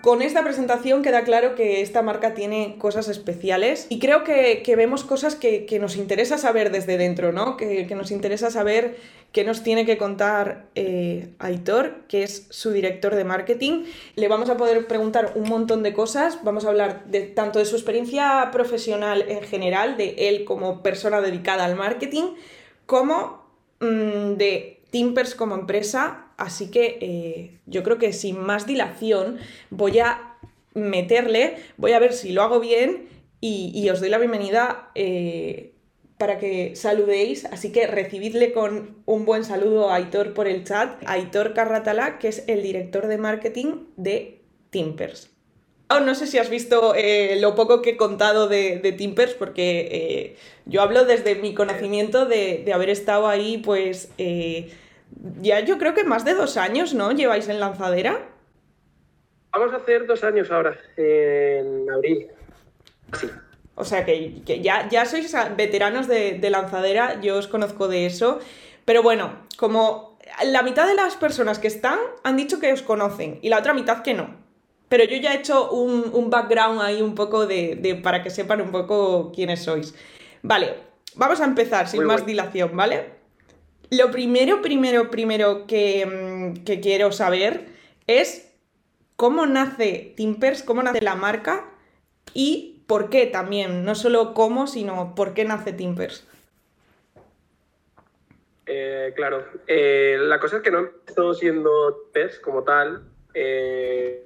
Con 0.01 0.23
esta 0.23 0.43
presentación 0.43 1.03
queda 1.03 1.23
claro 1.23 1.53
que 1.53 1.81
esta 1.81 2.01
marca 2.01 2.33
tiene 2.33 2.75
cosas 2.79 3.07
especiales 3.07 3.85
y 3.87 3.99
creo 3.99 4.23
que, 4.23 4.63
vemos 4.75 5.03
cosas 5.03 5.35
que, 5.35 5.77
nos 5.79 5.95
interesa 5.95 6.39
saber 6.39 6.71
desde 6.71 6.97
dentro, 6.97 7.31
¿no? 7.31 7.55
Que, 7.55 7.87
nos 7.95 8.09
interesa 8.09 8.49
saber 8.49 8.97
qué 9.31 9.43
nos 9.43 9.61
tiene 9.61 9.85
que 9.85 9.99
contar 9.99 10.65
eh, 10.73 11.29
Aitor, 11.37 12.01
que 12.07 12.23
es 12.23 12.47
su 12.49 12.71
director 12.71 13.13
de 13.13 13.25
marketing. 13.25 13.83
Le 14.15 14.27
vamos 14.27 14.49
a 14.49 14.57
poder 14.57 14.87
preguntar 14.87 15.33
un 15.35 15.47
montón 15.47 15.83
de 15.83 15.93
cosas, 15.93 16.43
vamos 16.43 16.65
a 16.65 16.69
hablar 16.69 17.05
tanto 17.35 17.59
de 17.59 17.65
su 17.65 17.75
experiencia 17.75 18.49
profesional 18.51 19.23
en 19.27 19.43
general, 19.43 19.97
de 19.97 20.15
él 20.29 20.45
como 20.45 20.81
persona 20.81 21.21
dedicada 21.21 21.63
al 21.63 21.75
marketing, 21.75 22.33
como 22.87 23.45
mm, 23.79 24.33
de 24.33 24.81
Timpers 24.89 25.35
como 25.35 25.55
empresa, 25.55 26.25
así 26.41 26.71
que 26.71 26.97
eh, 27.01 27.59
yo 27.65 27.83
creo 27.83 27.97
que 27.97 28.13
sin 28.13 28.39
más 28.39 28.65
dilación 28.65 29.37
voy 29.69 29.99
a 29.99 30.37
meterle, 30.73 31.57
voy 31.77 31.93
a 31.93 31.99
ver 31.99 32.13
si 32.13 32.31
lo 32.31 32.41
hago 32.41 32.59
bien 32.59 33.07
y, 33.39 33.89
os 33.89 33.99
doy 33.99 34.09
la 34.09 34.19
bienvenida 34.19 34.91
eh, 34.93 35.73
para 36.17 36.37
que 36.37 36.75
saludéis, 36.75 37.45
así 37.45 37.71
que 37.71 37.87
recibidle 37.87 38.53
con 38.53 39.01
un 39.05 39.25
buen 39.25 39.43
saludo 39.43 39.89
a 39.89 39.95
Aitor 39.95 40.33
por 40.33 40.47
el 40.47 40.63
chat, 40.63 41.01
Aitor 41.07 41.53
Carratala, 41.53 42.19
que 42.19 42.27
es 42.27 42.43
el 42.47 42.61
director 42.61 43.07
de 43.07 43.17
marketing 43.17 43.85
de 43.97 44.41
Timpers. 44.69 45.31
No 45.89 46.15
sé 46.15 46.25
si 46.25 46.37
has 46.37 46.49
visto 46.49 46.93
eh, 46.95 47.37
lo 47.41 47.53
poco 47.53 47.81
que 47.81 47.91
he 47.91 47.97
contado 47.97 48.47
de, 48.47 48.95
Timpers, 48.97 49.33
porque 49.33 50.37
yo 50.65 50.81
hablo 50.81 51.03
desde 51.05 51.35
mi 51.35 51.53
conocimiento 51.53 52.25
de, 52.25 52.71
haber 52.73 52.89
estado 52.89 53.27
ahí, 53.27 53.57
pues, 53.57 54.09
ya 55.41 55.59
yo 55.59 55.77
creo 55.77 55.93
que 55.93 56.03
más 56.03 56.25
de 56.25 56.33
dos 56.33 56.57
años, 56.57 56.93
¿no? 56.93 57.11
¿Lleváis 57.11 57.47
en 57.49 57.59
lanzadera? 57.59 58.27
Vamos 59.51 59.73
a 59.73 59.77
hacer 59.77 60.07
dos 60.07 60.23
años 60.23 60.49
ahora, 60.49 60.77
en 60.97 61.89
abril. 61.89 62.27
Sí. 63.13 63.29
O 63.75 63.83
sea 63.83 64.05
que, 64.05 64.41
ya, 64.61 64.87
ya 64.89 65.05
sois 65.05 65.33
veteranos 65.57 66.07
de, 66.07 66.49
lanzadera, 66.49 67.19
yo 67.21 67.37
os 67.37 67.47
conozco 67.47 67.87
de 67.87 68.05
eso. 68.05 68.39
Pero 68.85 69.01
bueno, 69.01 69.33
como 69.57 70.19
la 70.43 70.61
mitad 70.61 70.87
de 70.87 70.93
las 70.93 71.15
personas 71.15 71.59
que 71.59 71.67
están 71.67 71.97
han 72.23 72.37
dicho 72.37 72.59
que 72.59 72.71
os 72.71 72.81
conocen 72.81 73.39
y 73.41 73.49
la 73.49 73.59
otra 73.59 73.73
mitad 73.73 74.03
que 74.03 74.13
no. 74.13 74.35
Pero 74.89 75.05
yo 75.05 75.17
ya 75.17 75.33
he 75.33 75.37
hecho 75.37 75.71
un, 75.71 76.29
background 76.29 76.81
ahí 76.81 77.01
un 77.01 77.15
poco 77.15 77.47
de, 77.47 77.99
para 78.03 78.21
que 78.21 78.29
sepan 78.29 78.61
un 78.61 78.71
poco 78.71 79.31
quiénes 79.33 79.63
sois. 79.63 79.95
Vale, 80.41 80.75
vamos 81.15 81.39
a 81.39 81.45
empezar 81.45 81.87
sin 81.87 82.03
más 82.03 82.25
dilación, 82.25 82.75
¿vale? 82.75 83.20
Lo 83.91 84.09
primero, 84.09 84.61
primero, 84.61 85.11
primero 85.11 85.65
mm, 85.65 85.65
que, 86.63 86.79
quiero 86.81 87.11
saber 87.11 87.65
es 88.07 88.49
cómo 89.17 89.45
nace 89.45 90.13
Timpers, 90.15 90.63
cómo 90.63 90.81
nace 90.81 91.01
la 91.01 91.15
marca 91.15 91.69
y 92.33 92.83
por 92.87 93.09
qué 93.09 93.27
también. 93.27 93.83
No 93.83 93.95
solo 93.95 94.33
cómo, 94.33 94.65
sino 94.65 95.13
por 95.13 95.33
qué 95.33 95.43
nace 95.43 95.73
Timpers. 95.73 96.25
Eh, 98.65 99.11
claro, 99.13 99.45
eh, 99.67 100.17
la 100.21 100.39
cosa 100.39 100.57
es 100.57 100.63
que 100.63 100.71
no 100.71 100.79
empezó 100.79 101.33
siendo 101.33 102.03
Timpers 102.13 102.39
como 102.39 102.63
tal. 102.63 103.03
Eh, 103.33 104.25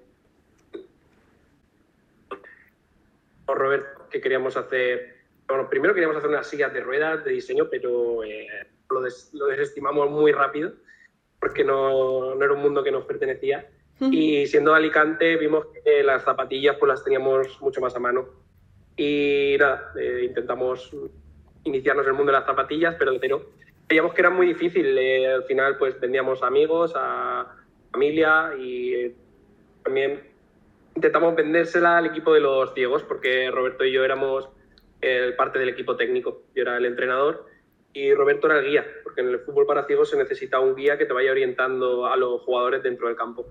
Roberto, 3.47 4.09
que 4.11 4.21
queríamos 4.21 4.57
hacer. 4.57 5.15
Bueno, 5.47 5.67
primero 5.71 5.95
queríamos 5.95 6.17
hacer 6.17 6.29
unas 6.29 6.45
sillas 6.45 6.71
de 6.71 6.81
ruedas 6.81 7.25
de 7.25 7.31
diseño, 7.31 7.67
pero 7.67 8.23
eh, 8.23 8.47
lo, 8.89 9.47
desestimamos 9.47 10.09
muy 10.09 10.31
rápido 10.31 10.73
porque 11.39 11.63
no, 11.63 12.35
no, 12.35 12.43
era 12.43 12.53
un 12.53 12.61
mundo 12.61 12.83
que 12.83 12.91
nos 12.91 13.05
pertenecía. 13.05 13.69
Y 14.11 14.45
siendo 14.47 14.71
de 14.71 14.77
Alicante 14.77 15.37
vimos 15.37 15.67
que 15.67 16.03
las 16.03 16.23
zapatillas 16.23 16.75
pues 16.77 16.89
las 16.89 17.03
teníamos 17.03 17.61
mucho 17.61 17.79
más 17.79 17.95
a 17.95 17.99
mano. 17.99 18.27
Y 18.97 19.55
nada, 19.59 19.93
eh, 19.99 20.23
intentamos 20.25 20.91
iniciarnos 21.63 22.05
en 22.05 22.11
el 22.11 22.17
mundo 22.17 22.31
de 22.31 22.39
las 22.39 22.45
zapatillas, 22.45 22.95
pero 22.97 23.13
de 23.13 23.19
cero. 23.19 23.51
Veíamos 23.87 24.13
que 24.13 24.21
era 24.21 24.29
muy 24.29 24.47
difícil. 24.47 24.97
Eh, 24.97 25.27
al 25.27 25.43
final 25.43 25.77
pues 25.77 25.99
vendíamos 25.99 26.43
a 26.43 26.47
amigos, 26.47 26.93
a 26.95 27.55
familia 27.91 28.51
y 28.57 28.93
eh, 28.93 29.15
también 29.83 30.23
intentamos 30.95 31.35
vendérsela 31.35 31.97
al 31.97 32.07
equipo 32.07 32.33
de 32.33 32.41
los 32.41 32.73
ciegos 32.73 33.03
porque 33.03 33.49
Roberto 33.51 33.85
y 33.85 33.91
yo 33.91 34.03
éramos 34.03 34.49
parte 35.37 35.59
del 35.59 35.69
equipo 35.69 35.95
técnico. 35.95 36.41
Yo 36.55 36.63
era 36.63 36.77
el 36.77 36.85
entrenador 36.85 37.45
y 37.95 38.13
Roberto 38.13 38.47
era 38.47 38.59
el 38.59 38.65
guía, 38.65 38.85
porque 39.03 39.21
en 39.21 39.29
el 39.29 39.39
fútbol 39.39 39.65
para 39.65 39.85
ciegos 39.85 40.09
se 40.09 40.17
necesita 40.17 40.59
un 40.59 40.75
guía 40.75 40.97
que 40.97 41.05
te 41.05 41.13
vaya 41.13 41.31
orientando 41.31 42.05
a 42.05 42.17
los 42.17 42.41
jugadores 42.41 42.83
dentro 42.83 43.07
del 43.07 43.15
campo. 43.15 43.47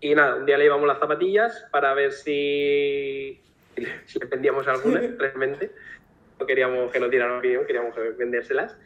Y 0.00 0.12
nada, 0.12 0.34
un 0.34 0.44
día 0.44 0.58
le 0.58 0.64
llevamos 0.64 0.88
las 0.88 0.98
zapatillas 0.98 1.68
para 1.70 1.94
ver 1.94 2.10
si, 2.10 3.40
si 4.06 4.18
le 4.18 4.26
vendíamos 4.26 4.66
alguna 4.66 5.00
realmente. 5.18 5.70
No 6.40 6.46
queríamos 6.46 6.90
que 6.90 6.98
nos 6.98 7.10
dieran 7.12 7.38
opinión, 7.38 7.64
queríamos 7.64 7.94
vendérselas. 8.18 8.76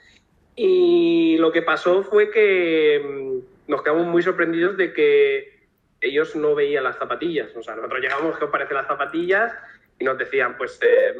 Y 0.54 1.38
lo 1.38 1.50
que 1.50 1.62
pasó 1.62 2.02
fue 2.02 2.30
que 2.30 3.02
mm, 3.02 3.70
nos 3.70 3.82
quedamos 3.82 4.06
muy 4.06 4.22
sorprendidos 4.22 4.76
de 4.76 4.92
que 4.92 5.60
ellos 6.02 6.36
no 6.36 6.54
veían 6.54 6.84
las 6.84 6.98
zapatillas. 6.98 7.56
O 7.56 7.62
sea, 7.62 7.74
nosotros 7.74 8.02
llegamos, 8.02 8.36
¿qué 8.36 8.44
os 8.44 8.50
parecen 8.50 8.76
las 8.76 8.86
zapatillas? 8.86 9.50
Y 9.98 10.04
nos 10.04 10.18
decían, 10.18 10.58
pues, 10.58 10.78
eh, 10.82 11.14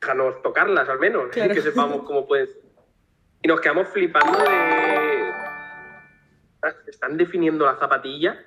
déjanos 0.00 0.40
tocarlas 0.40 0.88
al 0.88 0.98
menos, 0.98 1.28
que 1.28 1.60
sepamos 1.60 2.02
cómo 2.06 2.26
pueden 2.26 2.46
ser 2.46 2.61
y 3.42 3.48
nos 3.48 3.60
quedamos 3.60 3.88
flipando 3.88 4.38
de. 4.38 5.32
Están 6.86 7.16
definiendo 7.16 7.64
la 7.64 7.76
zapatilla 7.76 8.38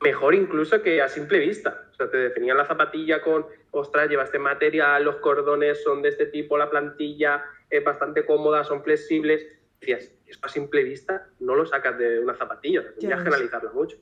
mejor 0.00 0.34
incluso 0.34 0.82
que 0.82 1.02
a 1.02 1.08
simple 1.08 1.38
vista. 1.38 1.86
O 1.90 1.94
sea, 1.94 2.10
te 2.10 2.16
definían 2.16 2.56
la 2.56 2.66
zapatilla 2.66 3.20
con, 3.20 3.46
ostras, 3.70 4.08
lleva 4.08 4.24
este 4.24 4.38
material, 4.38 5.04
los 5.04 5.16
cordones 5.16 5.82
son 5.82 6.02
de 6.02 6.10
este 6.10 6.26
tipo, 6.26 6.56
la 6.56 6.70
plantilla 6.70 7.44
es 7.70 7.82
bastante 7.82 8.24
cómoda, 8.24 8.64
son 8.64 8.82
flexibles. 8.82 9.46
decías, 9.80 10.12
eso 10.26 10.40
a 10.42 10.48
simple 10.48 10.84
vista 10.84 11.28
no 11.40 11.54
lo 11.54 11.66
sacas 11.66 11.98
de 11.98 12.20
una 12.20 12.34
zapatilla, 12.34 12.82
tendrías 12.94 13.22
que 13.22 13.28
analizarla 13.28 13.72
mucho. 13.72 13.96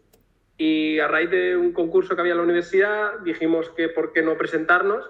Y 0.58 0.98
a 1.00 1.08
raíz 1.08 1.30
de 1.30 1.56
un 1.56 1.72
concurso 1.72 2.14
que 2.14 2.20
había 2.20 2.32
en 2.32 2.38
la 2.38 2.44
universidad, 2.44 3.18
dijimos 3.20 3.70
que 3.70 3.88
por 3.88 4.12
qué 4.12 4.22
no 4.22 4.38
presentarnos. 4.38 5.04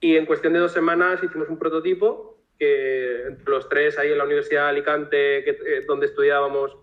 Y 0.00 0.16
en 0.16 0.26
cuestión 0.26 0.52
de 0.52 0.60
dos 0.60 0.72
semanas 0.72 1.22
hicimos 1.22 1.48
un 1.48 1.58
prototipo 1.58 2.35
que 2.58 3.22
entre 3.26 3.50
los 3.50 3.68
tres 3.68 3.98
ahí 3.98 4.12
en 4.12 4.18
la 4.18 4.24
Universidad 4.24 4.64
de 4.64 4.68
Alicante, 4.70 5.44
que, 5.44 5.50
eh, 5.50 5.84
donde 5.86 6.06
estudiábamos, 6.06 6.76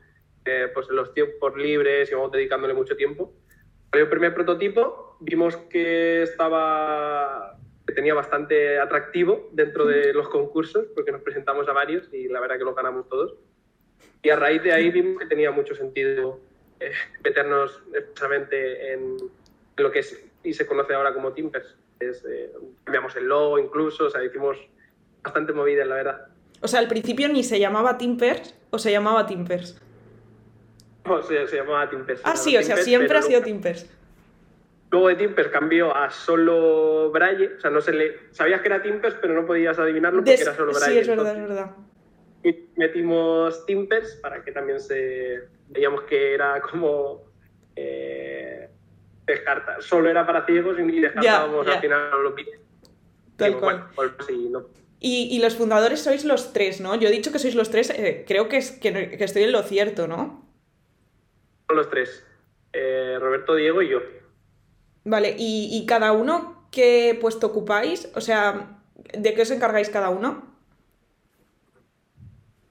eh, 0.46 0.70
pues 0.74 0.90
los 0.90 1.14
tiempos 1.14 1.56
libres 1.56 2.12
íbamos 2.12 2.32
dedicándole 2.32 2.74
mucho 2.74 2.96
tiempo. 2.96 3.34
Salió 3.92 4.06
el 4.06 4.10
primer 4.10 4.34
prototipo, 4.34 5.18
vimos 5.20 5.56
que 5.58 6.24
estaba 6.24 7.58
que 7.86 7.94
tenía 7.94 8.14
bastante 8.14 8.80
atractivo 8.80 9.50
dentro 9.52 9.86
de 9.86 10.14
los 10.14 10.30
concursos, 10.30 10.86
porque 10.96 11.12
nos 11.12 11.22
presentamos 11.22 11.68
a 11.68 11.74
varios 11.74 12.12
y 12.14 12.30
la 12.30 12.40
verdad 12.40 12.58
que 12.58 12.64
lo 12.64 12.74
ganamos 12.74 13.10
todos. 13.10 13.36
Y 14.22 14.30
a 14.30 14.38
raíz 14.38 14.64
de 14.64 14.72
ahí 14.72 14.90
vimos 14.90 15.20
que 15.20 15.28
tenía 15.28 15.52
mucho 15.52 15.76
sentido 15.76 16.40
eh, 16.80 16.92
meternos 17.24 17.84
expresamente 17.94 18.94
en, 18.94 19.18
lo 19.76 19.92
que 19.92 20.00
es 20.00 20.26
y 20.44 20.54
se 20.54 20.66
conoce 20.66 20.94
ahora 20.94 21.14
como 21.14 21.34
Timpers. 21.34 21.76
Es, 22.00 22.26
cambiamos 22.84 23.16
el 23.16 23.26
logo 23.26 23.60
incluso, 23.60 24.06
o 24.06 24.10
sea, 24.10 24.24
hicimos 24.24 24.58
bastante 25.24 25.54
movida, 25.54 25.86
la 25.86 25.96
verdad. 25.96 26.28
O 26.62 26.68
sea, 26.68 26.80
al 26.80 26.88
principio 26.88 27.30
ni 27.30 27.44
se 27.44 27.60
llamaba 27.60 27.98
Timpers 27.98 28.56
o 28.70 28.78
se 28.78 28.92
llamaba 28.92 29.26
Timpers. 29.26 29.82
No, 31.06 31.22
se, 31.22 31.48
se 31.48 31.58
llamaba 31.58 31.90
Timpers. 31.90 32.22
Ah, 32.24 32.36
sí, 32.36 32.56
o 32.56 32.64
sea, 32.64 32.78
siempre 32.78 33.18
ha 33.18 33.22
sido 33.22 33.42
Timpers. 33.42 33.90
Luego 34.92 35.08
de 35.08 35.16
Timpers 35.16 35.50
cambió 35.50 35.96
a 35.96 36.10
solo 36.12 37.10
Braille, 37.12 37.56
o 37.58 37.60
sea, 37.60 37.72
no 37.72 37.82
se 37.82 37.94
le... 37.94 38.20
Sabías 38.32 38.62
que 38.62 38.68
era 38.68 38.82
Timpers, 38.82 39.16
pero 39.20 39.34
no 39.34 39.46
podías 39.46 39.80
adivinarlo 39.80 40.20
porque 40.20 40.42
era 40.42 40.56
solo 40.56 40.72
Braille. 40.72 40.94
Sí, 40.94 41.00
es 41.00 41.08
verdad, 41.08 41.36
es 41.36 41.48
verdad. 41.48 41.72
Y 42.44 42.70
metimos 42.76 43.66
Timpers 43.66 44.16
para 44.22 44.44
que 44.44 44.52
también 44.52 44.80
se... 44.80 45.50
Veíamos 45.70 46.04
que 46.04 46.36
era 46.36 46.62
como... 46.62 47.24
Eh, 47.76 48.70
descartar. 49.26 49.82
Solo 49.82 50.10
era 50.10 50.26
para 50.26 50.46
ciegos 50.46 50.78
y 50.80 51.00
descartábamos 51.00 51.68
al 51.68 51.80
final 51.80 52.24
los. 52.24 52.34
Tal 53.36 53.60
cual. 53.60 53.88
Bueno, 53.96 54.14
sí, 54.28 54.48
no, 54.50 54.66
y, 55.04 55.40
los 55.40 55.56
fundadores 55.56 56.02
sois 56.02 56.24
los 56.24 56.54
tres, 56.54 56.80
¿no? 56.80 56.96
Yo 56.96 57.10
he 57.10 57.12
dicho 57.12 57.32
que 57.32 57.40
sois 57.40 57.56
los 57.56 57.70
tres, 57.70 57.90
eh, 57.90 58.24
creo 58.26 58.48
que, 58.48 58.58
es, 58.58 58.72
que, 58.72 59.18
estoy 59.20 59.44
en 59.44 59.52
lo 59.52 59.62
cierto, 59.64 60.08
¿no? 60.08 60.48
Son 61.68 61.78
los 61.78 61.90
tres. 61.90 62.26
Eh, 62.72 63.18
Roberto, 63.20 63.56
Diego 63.56 63.82
y 63.82 63.90
yo. 63.90 64.00
Vale, 65.04 65.36
¿Y, 65.38 65.70
¿y 65.72 65.86
cada 65.86 66.14
uno 66.14 66.68
qué 66.72 67.18
puesto 67.20 67.48
ocupáis? 67.48 68.10
O 68.16 68.22
sea, 68.22 68.80
¿de 68.96 69.34
qué 69.34 69.42
os 69.42 69.52
encargáis 69.52 69.90
cada 69.90 70.10
uno? 70.10 70.54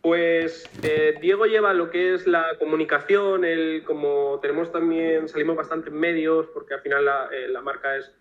Pues 0.02 0.68
eh, 0.82 1.14
Diego 1.20 1.46
lleva 1.46 1.72
lo 1.72 1.88
que 1.88 2.14
es 2.14 2.26
la 2.26 2.58
comunicación, 2.58 3.44
el, 3.44 3.84
como 3.84 4.40
tenemos 4.42 4.72
también, 4.72 5.28
salimos 5.28 5.54
bastante 5.54 5.90
en 5.90 5.96
medios, 5.96 6.48
porque 6.52 6.74
al 6.74 6.80
final 6.80 7.04
la, 7.04 7.28
eh, 7.32 7.46
la, 7.46 7.60
marca 7.60 7.96
es 7.96 8.12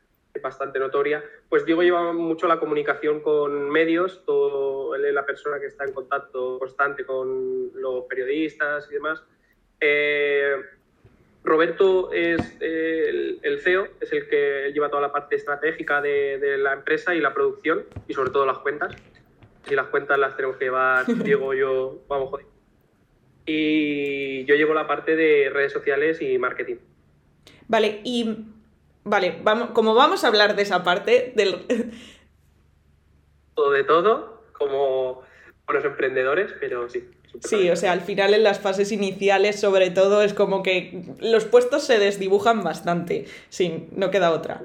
bastante 0.41 0.79
notoria, 0.79 1.23
pues 1.49 1.65
Diego 1.65 1.81
lleva 1.81 2.13
mucho 2.13 2.47
la 2.47 2.59
comunicación 2.59 3.21
con 3.21 3.69
medios, 3.69 4.23
todo, 4.25 4.95
él 4.95 5.05
es 5.05 5.13
la 5.13 5.25
persona 5.25 5.59
que 5.59 5.67
está 5.67 5.85
en 5.85 5.93
contacto 5.93 6.59
constante 6.59 7.05
con 7.05 7.71
los 7.75 8.05
periodistas 8.05 8.87
y 8.89 8.93
demás. 8.93 9.23
Eh, 9.79 10.55
Roberto 11.43 12.11
es 12.11 12.39
el, 12.61 13.39
el, 13.41 13.59
CEO, 13.61 13.87
es 13.99 14.13
el 14.13 14.27
que 14.27 14.71
lleva 14.73 14.89
toda 14.89 15.01
la 15.01 15.11
parte 15.11 15.35
estratégica 15.35 16.01
de, 16.01 16.37
de 16.37 16.57
la 16.57 16.73
empresa 16.73 17.15
y 17.15 17.19
la 17.19 17.33
producción, 17.33 17.85
y 18.07 18.13
sobre 18.13 18.29
todo 18.29 18.45
las 18.45 18.59
cuentas 18.59 18.95
si 19.67 19.75
las 19.75 19.87
cuentas 19.87 20.17
las 20.19 20.35
tenemos 20.35 20.57
que 20.57 20.65
llevar 20.65 21.05
Diego 21.23 21.53
yo, 21.53 22.01
vamos, 22.07 22.29
joder. 22.29 22.45
Y 23.45 24.45
yo 24.45 24.55
llevo 24.55 24.73
la 24.73 24.87
parte 24.87 25.15
de 25.15 25.49
redes 25.49 25.73
sociales 25.73 26.21
y 26.21 26.37
marketing. 26.37 26.77
Vale, 27.67 28.01
y 28.03 28.45
vale, 29.03 29.39
vamos, 29.43 29.71
como 29.71 29.93
vamos 29.93 30.23
a 30.23 30.27
hablar 30.27 30.55
de 30.55 30.63
esa 30.63 30.83
parte 30.83 31.33
del... 31.35 31.91
Todo 33.55 33.71
de 33.71 33.83
todo, 33.83 34.43
como 34.53 35.21
buenos 35.65 35.85
emprendedores, 35.85 36.53
pero 36.59 36.89
sí. 36.89 37.09
Sí, 37.39 37.69
o 37.69 37.75
sea, 37.75 37.93
al 37.93 38.01
final 38.01 38.33
en 38.33 38.43
las 38.43 38.59
fases 38.59 38.91
iniciales 38.91 39.59
sobre 39.59 39.89
todo 39.89 40.21
es 40.21 40.33
como 40.33 40.63
que 40.63 41.03
los 41.19 41.45
puestos 41.45 41.83
se 41.83 41.97
desdibujan 41.97 42.63
bastante, 42.63 43.25
sí, 43.49 43.87
no 43.91 44.11
queda 44.11 44.31
otra. 44.31 44.63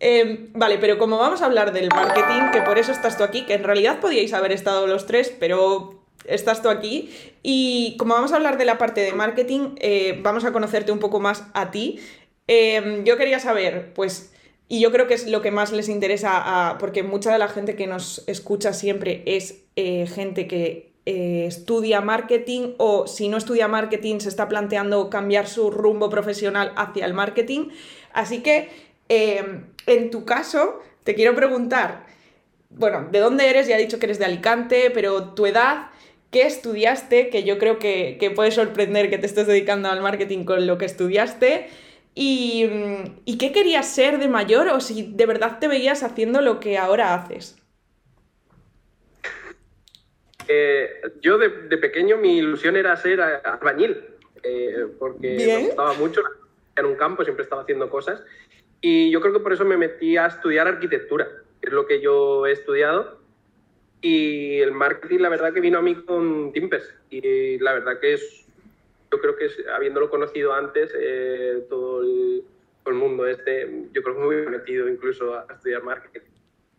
Eh, 0.00 0.48
vale, 0.52 0.78
pero 0.78 0.98
como 0.98 1.18
vamos 1.18 1.42
a 1.42 1.46
hablar 1.46 1.72
del 1.72 1.88
marketing, 1.88 2.50
que 2.52 2.60
por 2.62 2.76
eso 2.76 2.90
estás 2.90 3.16
tú 3.16 3.22
aquí, 3.22 3.46
que 3.46 3.54
en 3.54 3.62
realidad 3.62 4.00
podíais 4.00 4.32
haber 4.32 4.50
estado 4.50 4.88
los 4.88 5.06
tres, 5.06 5.32
pero 5.38 6.02
estás 6.24 6.60
tú 6.60 6.70
aquí. 6.70 7.10
Y 7.44 7.96
como 7.98 8.14
vamos 8.14 8.32
a 8.32 8.36
hablar 8.36 8.58
de 8.58 8.64
la 8.64 8.78
parte 8.78 9.00
de 9.00 9.12
marketing, 9.12 9.76
eh, 9.78 10.18
vamos 10.20 10.44
a 10.44 10.52
conocerte 10.52 10.90
un 10.90 10.98
poco 10.98 11.20
más 11.20 11.46
a 11.54 11.70
ti. 11.70 12.00
Eh, 12.48 13.02
yo 13.04 13.16
quería 13.16 13.38
saber, 13.38 13.92
pues, 13.94 14.32
y 14.68 14.80
yo 14.80 14.90
creo 14.92 15.06
que 15.06 15.14
es 15.14 15.26
lo 15.26 15.42
que 15.42 15.50
más 15.50 15.72
les 15.72 15.88
interesa, 15.88 16.30
a, 16.34 16.78
porque 16.78 17.02
mucha 17.02 17.32
de 17.32 17.38
la 17.38 17.48
gente 17.48 17.76
que 17.76 17.86
nos 17.86 18.24
escucha 18.26 18.72
siempre 18.72 19.22
es 19.26 19.62
gente 19.74 20.46
que 20.46 20.92
estudia 21.04 22.00
marketing 22.00 22.74
o 22.78 23.06
si 23.06 23.28
no 23.28 23.36
estudia 23.36 23.66
marketing 23.66 24.20
se 24.20 24.28
está 24.28 24.48
planteando 24.48 25.10
cambiar 25.10 25.48
su 25.48 25.70
rumbo 25.70 26.08
profesional 26.08 26.72
hacia 26.76 27.04
el 27.04 27.12
marketing. 27.12 27.70
Así 28.12 28.40
que 28.40 28.68
Em, 29.14 29.66
en 29.86 30.10
tu 30.10 30.24
caso, 30.24 30.80
te 31.04 31.14
quiero 31.14 31.34
preguntar, 31.34 32.06
bueno, 32.70 33.08
¿de 33.12 33.18
dónde 33.18 33.50
eres? 33.50 33.68
Ya 33.68 33.76
he 33.76 33.82
dicho 33.82 33.98
que 33.98 34.06
eres 34.06 34.18
de 34.18 34.24
Alicante, 34.24 34.90
pero 34.90 35.34
tu 35.34 35.44
edad, 35.44 35.90
¿qué 36.30 36.46
estudiaste? 36.46 37.28
Que 37.28 37.44
yo 37.44 37.58
creo 37.58 37.78
que, 37.78 38.16
que 38.18 38.30
puede 38.30 38.52
sorprender 38.52 39.10
que 39.10 39.18
te 39.18 39.26
estés 39.26 39.46
dedicando 39.46 39.90
al 39.90 40.00
marketing 40.00 40.44
con 40.44 40.66
lo 40.66 40.78
que 40.78 40.86
estudiaste. 40.86 41.68
Y, 42.14 42.68
y, 43.24 43.38
qué 43.38 43.52
querías 43.52 43.88
ser 43.88 44.18
de 44.18 44.28
mayor 44.28 44.68
o 44.68 44.80
si 44.80 45.14
de 45.14 45.24
verdad 45.24 45.58
te 45.58 45.66
veías 45.66 46.02
haciendo 46.02 46.42
lo 46.42 46.60
que 46.60 46.76
ahora 46.76 47.14
haces? 47.14 47.56
Eh, 50.46 50.90
yo 51.22 51.38
de, 51.38 51.48
de, 51.48 51.78
pequeño 51.78 52.18
mi 52.18 52.36
ilusión 52.36 52.76
era 52.76 52.94
ser 52.96 53.22
albañil, 53.22 53.96
eh, 54.42 54.88
porque 54.98 55.36
me 55.36 55.66
gustaba 55.68 55.94
mucho 55.94 56.20
en 56.76 56.84
un 56.84 56.96
campo, 56.96 57.24
siempre 57.24 57.44
estaba 57.44 57.62
haciendo 57.62 57.88
cosas 57.88 58.22
y 58.84 59.12
yo 59.12 59.20
creo 59.20 59.32
que 59.32 59.40
por 59.40 59.52
eso 59.52 59.64
me 59.64 59.76
metí 59.76 60.16
a 60.16 60.26
estudiar 60.26 60.66
arquitectura, 60.66 61.28
que 61.60 61.68
es 61.68 61.72
lo 61.72 61.86
que 61.86 62.00
yo 62.00 62.44
he 62.46 62.52
estudiado. 62.52 63.20
Y 64.00 64.58
el 64.58 64.72
marketing, 64.72 65.20
la 65.20 65.28
verdad 65.28 65.54
que 65.54 65.60
vino 65.60 65.78
a 65.78 65.82
mí 65.82 65.94
con 65.94 66.52
Timpes. 66.52 66.92
Y 67.08 67.60
la 67.60 67.74
verdad 67.74 68.00
que 68.00 68.14
es, 68.14 68.41
yo 69.12 69.20
creo 69.20 69.36
que 69.36 69.48
habiéndolo 69.72 70.10
conocido 70.10 70.54
antes, 70.54 70.92
eh, 70.98 71.66
todo, 71.68 72.02
el, 72.02 72.44
el, 72.86 72.94
mundo 72.94 73.26
este, 73.26 73.86
yo 73.92 74.02
creo 74.02 74.14
que 74.14 74.20
me 74.20 74.26
hubiera 74.26 74.50
metido 74.50 74.88
incluso 74.88 75.34
a, 75.34 75.46
estudiar 75.52 75.82
marketing. 75.82 76.20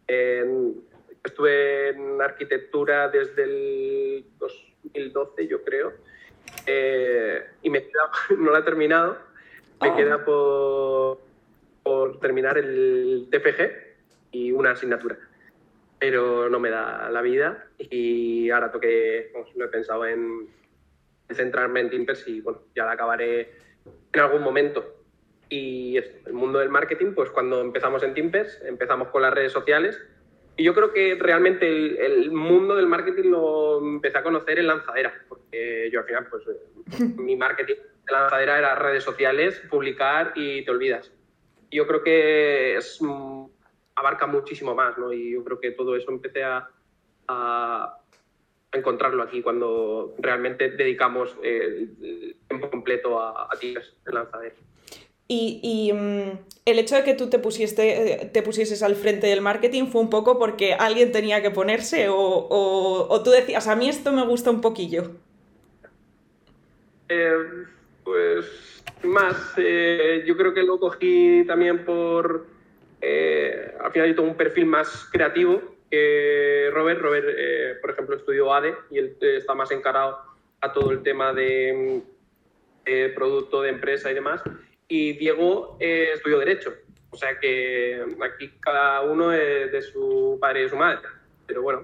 En, 0.07 0.83
estuve 1.23 1.89
en 1.89 2.21
arquitectura 2.21 3.07
desde 3.09 3.43
el 3.43 4.25
2012, 4.39 5.47
yo 5.47 5.63
creo. 5.63 5.93
Eh, 6.65 7.45
y 7.61 7.69
me 7.69 7.83
queda, 7.83 8.11
no 8.37 8.51
la 8.51 8.59
he 8.59 8.63
terminado, 8.63 9.17
me 9.81 9.89
oh. 9.89 9.95
queda 9.95 10.25
por 10.25 11.19
por 11.83 12.19
terminar 12.19 12.57
el 12.57 13.27
TFG 13.29 13.71
y 14.31 14.51
una 14.51 14.71
asignatura. 14.71 15.17
Pero 15.99 16.49
no 16.49 16.59
me 16.59 16.69
da 16.69 17.09
la 17.11 17.21
vida 17.21 17.67
y 17.77 18.49
ahora 18.49 18.71
toque, 18.71 19.29
pues, 19.33 19.55
no 19.55 19.65
he 19.65 19.67
pensado 19.67 20.05
en 20.05 20.47
centrarme 21.31 21.81
en 21.81 21.89
Timpers 21.89 22.27
y 22.27 22.41
bueno, 22.41 22.61
ya 22.75 22.85
la 22.85 22.93
acabaré 22.93 23.53
en 24.13 24.19
algún 24.19 24.43
momento. 24.43 24.97
Y 25.49 25.97
el 25.97 26.33
mundo 26.33 26.59
del 26.59 26.69
marketing, 26.69 27.13
pues 27.13 27.29
cuando 27.29 27.61
empezamos 27.61 28.01
en 28.03 28.13
Timpers, 28.13 28.61
empezamos 28.65 29.09
con 29.09 29.21
las 29.21 29.33
redes 29.33 29.51
sociales. 29.51 29.99
Y 30.55 30.63
yo 30.63 30.73
creo 30.73 30.93
que 30.93 31.15
realmente 31.19 31.67
el, 31.67 31.97
el, 31.97 32.31
mundo 32.31 32.75
del 32.75 32.87
marketing 32.87 33.31
lo 33.31 33.79
empecé 33.79 34.19
a 34.19 34.23
conocer 34.23 34.59
en 34.59 34.67
lanzadera, 34.67 35.13
porque 35.27 35.89
yo 35.91 35.99
al 35.99 36.05
final, 36.05 36.27
pues 36.29 36.43
mi 37.17 37.35
marketing 37.35 37.75
de 38.05 38.11
lanzadera 38.11 38.59
era 38.59 38.75
redes 38.75 39.03
sociales, 39.03 39.61
publicar 39.69 40.33
y 40.35 40.63
te 40.63 40.71
olvidas 40.71 41.11
yo 41.73 41.87
creo 41.87 42.03
que 42.03 42.77
es, 42.77 43.01
mm, 43.01 43.45
abarca 43.95 44.27
muchísimo 44.27 44.75
más, 44.75 44.97
¿no? 44.97 45.11
Y 45.11 45.33
yo 45.33 45.43
creo 45.43 45.59
que 45.59 45.71
todo 45.71 45.95
eso 45.95 46.11
empecé 46.11 46.43
a, 46.43 46.69
a 47.27 47.97
encontrarlo 48.73 49.23
aquí 49.23 49.41
cuando 49.41 50.15
realmente 50.17 50.69
dedicamos 50.71 51.35
el 51.43 52.35
tiempo 52.47 52.69
completo 52.69 53.19
a, 53.19 53.43
a 53.43 53.49
en 53.61 54.13
lanzadera. 54.13 54.55
Y, 55.27 55.59
y 55.63 55.91
um, 55.91 56.37
el 56.65 56.79
hecho 56.79 56.95
de 56.95 57.03
que 57.03 57.13
tú 57.13 57.29
te, 57.29 57.39
pusiste, 57.39 58.29
te 58.33 58.41
pusieses 58.43 58.83
al 58.83 58.95
frente 58.95 59.27
del 59.27 59.41
marketing 59.41 59.85
fue 59.85 60.01
un 60.01 60.09
poco 60.09 60.37
porque 60.37 60.73
alguien 60.73 61.11
tenía 61.11 61.41
que 61.41 61.49
ponerse 61.49 62.09
o, 62.09 62.17
o, 62.17 63.07
o 63.09 63.23
tú 63.23 63.31
decías, 63.31 63.67
a 63.67 63.75
mí 63.75 63.87
esto 63.87 64.11
me 64.11 64.25
gusta 64.25 64.51
un 64.51 64.61
poquillo. 64.61 65.11
Eh, 67.07 67.35
pues 68.03 68.83
más, 69.03 69.53
eh, 69.57 70.23
yo 70.25 70.35
creo 70.35 70.53
que 70.53 70.63
lo 70.63 70.77
cogí 70.79 71.45
también 71.45 71.85
por, 71.85 72.45
eh, 73.01 73.73
al 73.81 73.91
final 73.91 74.09
yo 74.09 74.15
tengo 74.15 74.29
un 74.29 74.37
perfil 74.37 74.65
más 74.65 75.07
creativo 75.11 75.72
que 75.93 76.71
Robert. 76.73 76.99
Robert, 76.99 77.27
eh, 77.29 77.75
por 77.79 77.91
ejemplo, 77.91 78.15
estudió 78.15 78.51
ADE 78.51 78.73
y 78.89 78.97
él 78.97 79.15
está 79.21 79.53
más 79.53 79.69
encarado 79.69 80.17
a 80.59 80.73
todo 80.73 80.89
el 80.89 81.03
tema 81.03 81.33
de, 81.33 82.01
de 82.83 83.09
producto, 83.09 83.61
de 83.61 83.69
empresa 83.69 84.09
y 84.09 84.15
demás. 84.15 84.41
Y 84.87 85.13
Diego 85.13 85.77
estudió 85.79 86.39
Derecho. 86.39 86.73
O 87.11 87.15
sea 87.15 87.37
que 87.39 88.03
aquí 88.25 88.51
cada 88.59 89.01
uno 89.01 89.31
es 89.33 89.71
de 89.71 89.81
su 89.83 90.39
padre 90.41 90.61
y 90.61 90.63
de 90.63 90.69
su 90.69 90.77
madre. 90.77 90.99
Pero 91.45 91.61
bueno, 91.61 91.83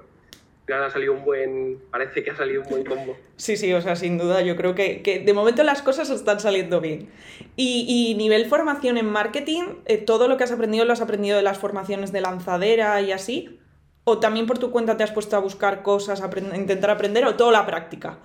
ha 0.73 0.89
salido 0.89 1.13
un 1.13 1.23
buen, 1.23 1.79
parece 1.91 2.23
que 2.23 2.31
ha 2.31 2.35
salido 2.35 2.63
un 2.63 2.69
buen 2.69 2.85
combo. 2.85 3.15
Sí, 3.35 3.57
sí, 3.57 3.71
o 3.73 3.81
sea, 3.81 3.95
sin 3.95 4.17
duda, 4.17 4.41
yo 4.41 4.55
creo 4.55 4.73
que, 4.73 5.03
que 5.03 5.19
de 5.19 5.33
momento 5.33 5.63
las 5.63 5.83
cosas 5.83 6.09
están 6.09 6.39
saliendo 6.39 6.81
bien. 6.81 7.09
Y, 7.55 7.85
y 7.87 8.15
nivel 8.15 8.47
formación 8.47 8.97
en 8.97 9.05
marketing, 9.05 9.63
eh, 9.85 9.97
¿todo 9.97 10.27
lo 10.27 10.37
que 10.37 10.45
has 10.45 10.51
aprendido 10.51 10.85
lo 10.85 10.93
has 10.93 11.01
aprendido 11.01 11.37
de 11.37 11.43
las 11.43 11.59
formaciones 11.59 12.11
de 12.11 12.21
lanzadera 12.21 12.99
y 13.01 13.11
así? 13.11 13.59
¿O 14.03 14.19
también 14.19 14.45
por 14.47 14.57
tu 14.57 14.71
cuenta 14.71 14.97
te 14.97 15.03
has 15.03 15.11
puesto 15.11 15.35
a 15.35 15.39
buscar 15.39 15.83
cosas, 15.83 16.21
a 16.21 16.29
intentar 16.55 16.89
aprender 16.89 17.25
o 17.25 17.35
toda 17.35 17.51
la 17.51 17.65
práctica? 17.65 18.17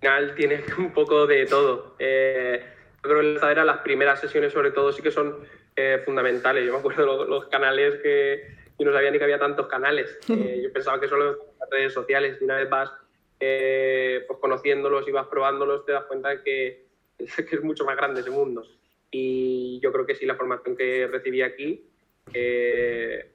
final 0.00 0.34
tiene 0.34 0.64
un 0.78 0.92
poco 0.92 1.26
de 1.26 1.46
todo. 1.46 1.96
Eh, 1.98 2.62
yo 2.96 3.02
creo 3.02 3.20
que 3.20 3.26
en 3.26 3.34
lanzadera 3.34 3.64
las 3.64 3.78
primeras 3.78 4.20
sesiones 4.20 4.52
sobre 4.52 4.70
todo 4.70 4.92
sí 4.92 5.02
que 5.02 5.10
son 5.10 5.38
eh, 5.76 6.02
fundamentales. 6.04 6.66
Yo 6.66 6.72
me 6.72 6.78
acuerdo 6.78 7.06
los, 7.06 7.28
los 7.28 7.46
canales 7.46 7.96
que 8.02 8.62
y 8.78 8.84
no 8.84 8.92
sabía 8.92 9.10
ni 9.10 9.18
que 9.18 9.24
había 9.24 9.38
tantos 9.38 9.66
canales. 9.66 10.18
Eh, 10.28 10.60
yo 10.62 10.72
pensaba 10.72 11.00
que 11.00 11.08
solo 11.08 11.54
las 11.60 11.70
redes 11.70 11.92
sociales 11.92 12.38
y 12.40 12.44
una 12.44 12.56
vez 12.56 12.68
vas 12.68 12.90
eh, 13.38 14.24
pues 14.26 14.38
conociéndolos 14.40 15.06
y 15.06 15.12
vas 15.12 15.26
probándolos 15.26 15.84
te 15.84 15.92
das 15.92 16.04
cuenta 16.04 16.30
de 16.30 16.42
que, 16.42 16.86
que, 17.18 17.56
es 17.56 17.62
mucho 17.62 17.84
más 17.84 17.96
grande 17.96 18.20
ese 18.20 18.30
mundo. 18.30 18.62
Y 19.10 19.78
yo 19.80 19.92
creo 19.92 20.06
que 20.06 20.14
sí, 20.14 20.26
la 20.26 20.36
formación 20.36 20.76
que 20.76 21.06
recibí 21.06 21.42
aquí, 21.42 21.86
eh, 22.32 23.30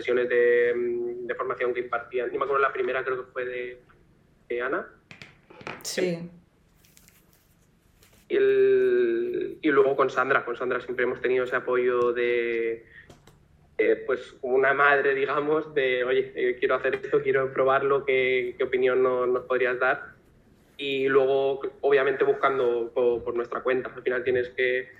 sesiones 0.00 0.28
de, 0.28 0.72
de, 1.22 1.34
formación 1.34 1.74
que 1.74 1.80
impartían, 1.80 2.30
ni 2.30 2.38
me 2.38 2.44
acuerdo 2.44 2.62
la 2.62 2.72
primera, 2.72 3.04
creo 3.04 3.24
que 3.24 3.32
fue 3.32 3.44
de, 3.44 3.80
de 4.48 4.62
Ana. 4.62 4.88
Sí. 5.82 6.30
Y, 8.28 8.36
el, 8.36 9.58
y 9.60 9.68
luego 9.68 9.96
con 9.96 10.08
Sandra, 10.08 10.44
con 10.44 10.56
Sandra 10.56 10.80
siempre 10.80 11.04
hemos 11.04 11.20
tenido 11.20 11.44
ese 11.44 11.56
apoyo 11.56 12.12
de 12.12 12.86
eh, 13.78 13.96
pues 14.06 14.36
una 14.42 14.74
madre, 14.74 15.14
digamos, 15.14 15.74
de, 15.74 16.04
oye, 16.04 16.32
eh, 16.34 16.56
quiero 16.58 16.74
hacer 16.74 16.96
esto, 16.96 17.22
quiero 17.22 17.52
probarlo, 17.52 18.04
¿qué, 18.04 18.54
qué 18.58 18.64
opinión 18.64 19.02
nos, 19.02 19.26
nos, 19.28 19.44
podrías 19.44 19.78
dar? 19.78 20.14
Y 20.76 21.08
luego, 21.08 21.62
obviamente, 21.80 22.24
buscando 22.24 22.90
por, 22.94 23.24
por, 23.24 23.34
nuestra 23.34 23.62
cuenta. 23.62 23.90
Al 23.94 24.02
final 24.02 24.22
tienes 24.22 24.50
que 24.50 24.90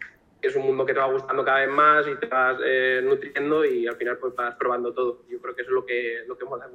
es 0.48 0.57
un 0.57 0.66
mundo 0.66 0.85
que 0.87 0.94
te 0.94 1.00
va 1.00 1.12
gustando 1.12 1.44
cada 1.44 1.61
vez 1.61 1.68
más 1.68 2.07
y 2.07 2.16
te 2.16 2.26
vas 2.26 2.59
eh, 2.64 3.00
nutriendo 3.03 3.64
y 3.64 3.87
al 3.87 3.96
final 3.96 4.18
pues 4.18 4.35
vas 4.35 4.55
probando 4.57 4.92
todo. 4.92 5.22
Yo 5.29 5.40
creo 5.40 5.55
que 5.55 5.62
eso 5.62 5.70
es 5.70 5.74
lo 5.74 5.87
que, 5.87 6.18
lo 6.26 6.37
que 6.37 6.44
mola. 6.44 6.68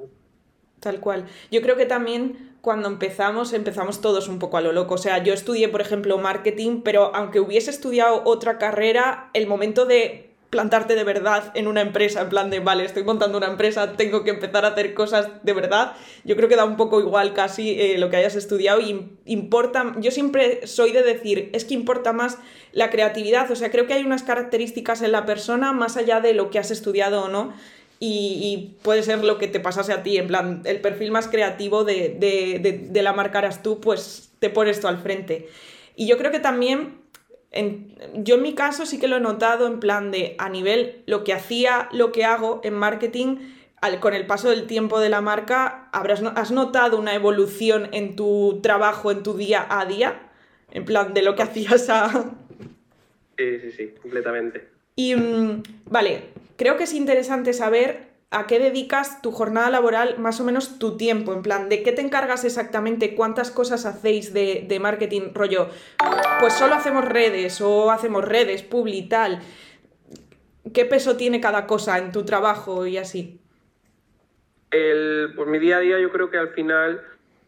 Tal 0.80 1.00
cual. 1.00 1.26
Yo 1.52 1.62
creo 1.62 1.76
que 1.76 1.86
también 1.86 2.58
cuando 2.62 2.88
empezamos, 2.88 3.54
empezamos 3.54 4.02
todos 4.02 4.28
un 4.28 4.40
poco 4.40 4.58
a 4.58 4.62
lo 4.62 4.72
loco. 4.72 4.96
O 4.96 4.98
sea, 4.98 5.24
yo 5.24 5.34
estudié, 5.34 5.70
por 5.70 5.82
ejemplo, 5.82 6.18
marketing, 6.18 6.82
pero 6.84 7.16
aunque 7.16 7.40
hubiese 7.40 7.72
estudiado 7.72 8.22
otra 8.26 8.58
carrera, 8.58 9.30
el 9.34 9.48
momento 9.48 9.86
de 9.86 10.25
plantarte 10.56 10.96
de 10.96 11.04
verdad 11.04 11.52
en 11.54 11.68
una 11.68 11.82
empresa, 11.82 12.22
en 12.22 12.30
plan 12.30 12.50
de, 12.50 12.62
vale, 12.62 12.86
estoy 12.86 13.04
montando 13.04 13.38
una 13.38 13.48
empresa, 13.48 13.92
tengo 13.98 14.24
que 14.24 14.30
empezar 14.30 14.64
a 14.64 14.70
hacer 14.70 14.94
cosas 14.94 15.28
de 15.44 15.52
verdad, 15.52 15.98
yo 16.24 16.38
creo 16.38 16.48
que 16.48 16.56
da 16.56 16.64
un 16.64 16.78
poco 16.78 17.02
igual 17.02 17.34
casi 17.34 17.78
eh, 17.78 17.98
lo 17.98 18.10
que 18.10 18.16
hayas 18.16 18.38
estudiado 18.38 18.80
y 18.80 19.10
importa, 19.26 19.94
yo 19.98 20.12
siempre 20.12 20.66
soy 20.66 20.94
de 20.94 21.04
decir, 21.04 21.50
es 21.52 21.66
que 21.66 21.74
importa 21.74 22.14
más 22.14 22.38
la 22.72 22.90
creatividad, 22.90 23.52
o 23.52 23.56
sea, 23.58 23.70
creo 23.70 23.86
que 23.86 23.96
hay 23.96 24.06
unas 24.06 24.24
características 24.24 25.02
en 25.02 25.12
la 25.12 25.26
persona 25.26 25.74
más 25.74 25.98
allá 25.98 26.22
de 26.22 26.34
lo 26.34 26.50
que 26.52 26.60
has 26.60 26.72
estudiado 26.72 27.26
o 27.26 27.28
no. 27.28 27.54
Y, 27.98 28.76
puede 28.84 29.04
ser 29.04 29.24
lo 29.24 29.38
que 29.38 29.48
te 29.48 29.60
pasase 29.60 29.92
a 29.94 30.04
ti, 30.04 30.18
en 30.18 30.28
plan, 30.28 30.62
el 30.66 30.80
perfil 30.82 31.12
más 31.12 31.28
creativo 31.28 31.86
de, 31.86 32.10
de, 32.10 32.88
de 32.90 33.02
la 33.02 33.14
marca 33.14 33.40
eras 33.40 33.64
tú, 33.64 33.80
pues 33.80 34.32
te 34.40 34.50
pones 34.50 34.80
tú 34.80 34.88
al 34.88 35.00
frente. 35.00 35.50
Y 35.96 36.06
yo 36.06 36.18
creo 36.18 36.30
que 36.30 36.40
también 36.40 37.05
yo 38.16 38.36
en 38.36 38.42
mi 38.42 38.54
caso 38.54 38.86
sí 38.86 39.00
que 39.00 39.08
lo 39.08 39.18
he 39.18 39.22
notado 39.22 39.68
en 39.68 39.80
plan 39.80 40.12
de 40.12 40.36
a 40.38 40.50
nivel 40.50 41.04
lo 41.06 41.24
que 41.24 41.34
hacía, 41.34 41.90
lo 41.92 42.12
que 42.12 42.26
hago 42.26 42.62
en 42.64 42.74
marketing, 42.74 43.38
con 44.00 44.14
el 44.14 44.26
paso 44.26 44.50
del 44.50 44.68
tiempo 44.68 45.00
de 45.00 45.10
la 45.10 45.22
marca, 45.22 45.90
habrás, 45.92 46.22
¿has 46.36 46.52
notado 46.52 46.98
una 47.00 47.14
evolución 47.14 47.90
en 47.92 48.16
tu 48.16 48.60
trabajo, 48.62 49.12
en 49.12 49.24
tu 49.24 49.36
día 49.36 49.66
a 49.70 49.86
día? 49.86 50.30
En 50.72 50.86
plan 50.86 51.14
de 51.14 51.22
lo 51.22 51.36
que 51.36 51.44
hacías 51.44 51.90
a... 51.90 52.10
Sí, 53.38 53.60
sí, 53.60 53.72
sí, 53.72 53.94
completamente. 54.02 54.70
Y 54.96 55.16
mm, 55.16 55.64
vale, 55.86 56.24
creo 56.56 56.78
que 56.78 56.86
es 56.86 56.94
interesante 56.94 57.54
saber 57.54 58.05
a 58.32 58.48
qué 58.48 58.60
dedicas 58.60 59.22
tu 59.22 59.32
jornada 59.32 59.70
laboral, 59.70 60.18
más 60.18 60.42
o 60.42 60.44
menos 60.44 60.80
tu 60.80 60.98
tiempo, 60.98 61.34
en 61.34 61.42
plan, 61.42 61.70
¿de 61.70 61.84
qué 61.84 61.92
te 61.92 62.02
encargas 62.02 62.44
exactamente? 62.44 63.16
¿Cuántas 63.16 63.52
cosas 63.52 63.86
hacéis 63.86 64.34
de, 64.34 64.78
marketing 64.82 65.34
rollo? 65.34 65.70
Pues 66.40 66.54
solo 66.54 66.76
hacemos 66.76 67.06
redes 67.06 67.62
o 67.62 67.92
hacemos 67.92 68.26
redes, 68.26 68.64
publi 68.64 69.08
tal. 69.08 69.40
¿Qué 70.74 70.86
peso 70.86 71.16
tiene 71.16 71.40
cada 71.40 71.68
cosa 71.68 71.98
en 71.98 72.12
tu 72.12 72.26
trabajo 72.26 72.86
y 72.88 72.98
así? 72.98 73.40
El, 74.72 75.32
pues 75.36 75.48
mi 75.48 75.60
día 75.60 75.78
a 75.78 75.80
día 75.80 76.00
yo 76.00 76.12
creo 76.12 76.30
que 76.30 76.38
al 76.38 76.50
final, 76.50 77.02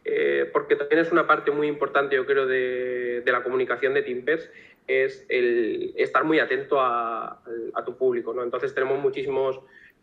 eh, 0.05 0.49
porque 0.53 0.75
también 0.75 1.01
es 1.01 1.11
una 1.11 1.27
parte 1.27 1.51
muy 1.51 1.67
importante 1.67 2.15
yo 2.15 2.25
creo 2.25 2.45
de, 2.45 3.23
la 3.25 3.43
comunicación 3.43 3.93
de 3.93 4.03
Timpers, 4.03 4.49
es 4.87 5.25
el 5.27 5.93
estar 5.97 6.23
muy 6.23 6.39
atento 6.39 6.79
a, 6.79 7.41
a 7.73 7.83
tu 7.83 7.97
público, 7.97 8.33
¿no? 8.33 8.43
Entonces 8.43 8.73
tenemos 8.73 8.99
muchísimos 8.99 9.59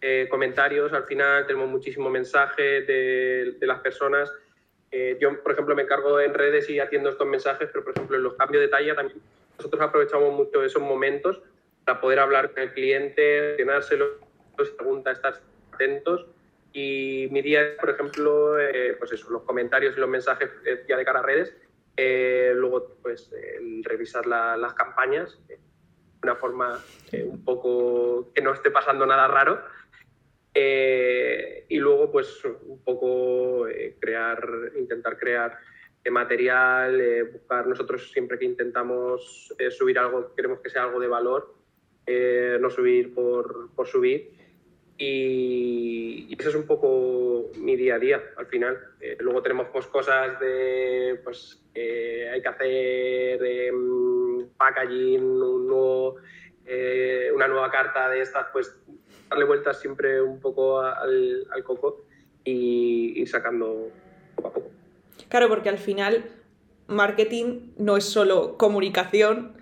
eh, 0.06 0.28
comentarios, 0.28 0.92
al 0.92 1.04
final 1.04 1.46
tenemos 1.46 1.66
muchísimo 1.66 2.10
mensaje 2.10 2.82
de, 2.82 3.56
las 3.62 3.80
personas. 3.80 4.30
Eh, 4.90 5.16
yo, 5.18 5.42
por 5.42 5.52
ejemplo, 5.52 5.74
me 5.74 5.84
encargo 5.84 6.20
en 6.20 6.34
redes 6.34 6.68
y 6.68 6.78
atiendo 6.78 7.08
estos 7.08 7.26
mensajes, 7.26 7.70
pero, 7.72 7.82
por 7.82 7.94
ejemplo, 7.94 8.18
en 8.18 8.22
los 8.22 8.34
cambios 8.34 8.60
de 8.60 8.68
talla 8.68 8.94
también 8.94 9.18
nosotros 9.56 9.80
aprovechamos 9.80 10.34
mucho 10.34 10.62
esos 10.62 10.82
momentos 10.82 11.40
para 11.86 12.02
poder 12.02 12.18
hablar 12.18 12.52
con 12.52 12.64
el 12.64 12.74
cliente, 12.74 13.56
llenárselo, 13.56 14.18
si 14.62 14.72
pregunta, 14.72 15.10
estar 15.10 15.40
atentos. 15.72 16.26
Y 16.74 17.28
mi 17.30 17.40
día, 17.40 17.74
por 17.80 17.88
ejemplo, 17.88 18.60
eh, 18.60 18.96
pues 18.98 19.10
eso, 19.12 19.30
los 19.30 19.44
comentarios 19.44 19.96
y 19.96 20.00
los 20.00 20.10
mensajes 20.10 20.50
ya 20.86 20.98
de 20.98 21.04
cara 21.06 21.20
a 21.20 21.22
redes. 21.22 21.56
luego, 21.96 22.98
pues, 23.00 23.30
revisar 23.84 24.26
las 24.26 24.74
campañas 24.74 25.40
de 25.48 25.58
una 26.22 26.36
forma 26.36 26.78
un 27.10 27.42
poco 27.42 28.32
que 28.34 28.42
no 28.42 28.52
esté 28.52 28.70
pasando 28.70 29.06
nada 29.06 29.28
raro 29.28 29.62
eh, 30.54 31.64
y 31.68 31.78
luego, 31.78 32.12
pues, 32.12 32.44
un 32.44 32.82
poco 32.84 33.66
eh, 33.66 33.96
crear, 33.98 34.72
intentar 34.78 35.18
crear 35.18 35.58
eh, 36.04 36.10
material, 36.10 37.28
buscar, 37.32 37.66
nosotros 37.66 38.12
siempre 38.12 38.38
que 38.38 38.44
intentamos 38.44 39.52
subir 39.70 39.98
algo, 39.98 40.32
queremos 40.34 40.60
que 40.60 40.70
sea 40.70 40.84
algo 40.84 41.00
de 41.00 41.08
valor, 41.08 41.56
no 42.06 42.70
subir 42.70 43.12
por, 43.14 43.74
por 43.74 43.88
subir. 43.88 44.32
Y, 44.96 46.26
y, 46.28 46.36
eso 46.38 46.50
es 46.50 46.54
un 46.54 46.68
poco 46.68 47.50
mi 47.58 47.74
día 47.74 47.96
a 47.96 47.98
día, 47.98 48.22
al 48.36 48.46
final. 48.46 48.78
luego 49.18 49.42
tenemos 49.42 49.66
pues, 49.72 49.88
cosas 49.88 50.38
de, 50.38 51.20
pues, 51.24 51.66
hay 51.74 52.40
que 52.40 52.48
hacer 52.48 53.72
packaging, 54.56 55.20
un 55.20 55.66
nuevo, 55.66 56.16
una 57.34 57.48
nueva 57.48 57.70
carta 57.72 58.08
de 58.10 58.20
estas, 58.20 58.46
pues 58.52 58.83
darle 59.34 59.46
vueltas 59.46 59.80
siempre 59.80 60.22
un 60.22 60.38
poco 60.38 60.80
al, 60.80 61.46
coco 61.64 62.04
y 62.44 63.20
ir 63.20 63.28
sacando 63.28 63.90
poco 64.36 64.48
a 64.48 64.52
poco. 64.52 64.70
Claro, 65.28 65.48
porque 65.48 65.68
al 65.68 65.78
final 65.78 66.24
marketing 66.86 67.72
no 67.76 67.96
es 67.96 68.04
solo 68.04 68.56
comunicación, 68.56 69.56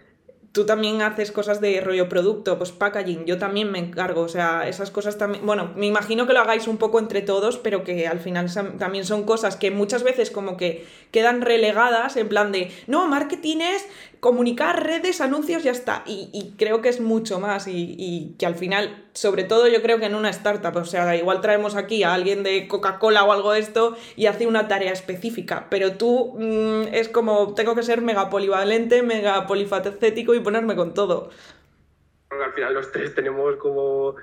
tú 0.53 0.67
también 0.67 1.01
haces 1.01 1.33
cosas 1.33 1.63
de 1.63 1.81
rollo 1.81 2.11
producto, 2.11 2.59
pues 2.59 2.73
packaging, 2.73 3.25
yo 3.25 3.39
también 3.39 3.71
me 3.73 3.79
encargo, 3.79 4.21
o 4.21 4.29
sea, 4.29 4.69
esas 4.69 4.91
cosas 4.91 5.17
también, 5.17 5.47
bueno, 5.47 5.73
me 5.75 5.87
imagino 5.87 6.27
que 6.27 6.35
lo 6.35 6.41
hagáis 6.41 6.69
un 6.69 6.77
poco 6.77 6.99
entre 6.99 7.23
todos, 7.23 7.57
pero 7.57 7.85
que 7.85 8.07
al 8.07 8.21
final 8.21 8.53
también 8.79 9.07
son 9.07 9.25
cosas 9.25 9.57
que 9.57 9.71
muchas 9.71 10.03
veces 10.03 10.31
como 10.31 10.59
que 10.59 10.87
quedan 11.11 11.41
relegadas 11.41 12.19
en 12.19 12.29
plan 12.29 12.53
de, 12.53 12.71
no, 12.87 13.07
marketing 13.09 13.59
es 13.59 13.89
comunicar 14.23 14.87
redes, 14.87 15.21
anuncios, 15.21 15.65
ya 15.65 15.73
está. 15.73 16.05
Y, 16.07 16.55
creo 16.57 16.81
que 16.81 16.89
es 16.89 17.01
mucho 17.01 17.41
más 17.41 17.67
y, 17.67 18.37
que 18.39 18.47
al 18.47 18.55
final, 18.55 19.05
sobre 19.15 19.43
todo 19.43 19.67
yo 19.67 19.83
creo 19.83 19.99
que 19.99 20.07
en 20.07 20.15
una 20.15 20.31
startup, 20.31 20.77
o 20.77 20.85
sea, 20.85 21.17
igual 21.17 21.41
traemos 21.41 21.75
aquí 21.75 22.05
a 22.05 22.15
alguien 22.15 22.45
de 22.45 22.69
Coca-Cola 22.69 23.25
o 23.25 23.33
algo 23.33 23.51
de 23.51 23.59
esto 23.59 23.97
y 24.15 24.27
hace 24.27 24.47
una 24.47 24.69
tarea 24.69 24.93
específica, 24.93 25.67
pero 25.71 25.97
tú 25.97 26.37
mm, 26.39 26.95
es 26.95 27.09
como, 27.09 27.55
tengo 27.57 27.75
que 27.75 27.83
ser 27.83 28.01
mega 28.01 28.31
polivalente, 28.31 29.03
mega 29.03 29.45
polifacético 29.49 30.37
y 30.37 30.41
ponerme 30.41 30.77
con 30.77 30.95
todo. 30.95 31.31
al 32.31 32.53
final 32.53 32.75
los 32.75 32.93
tres 32.93 33.17
tenemos 33.17 33.57
como 33.57 34.15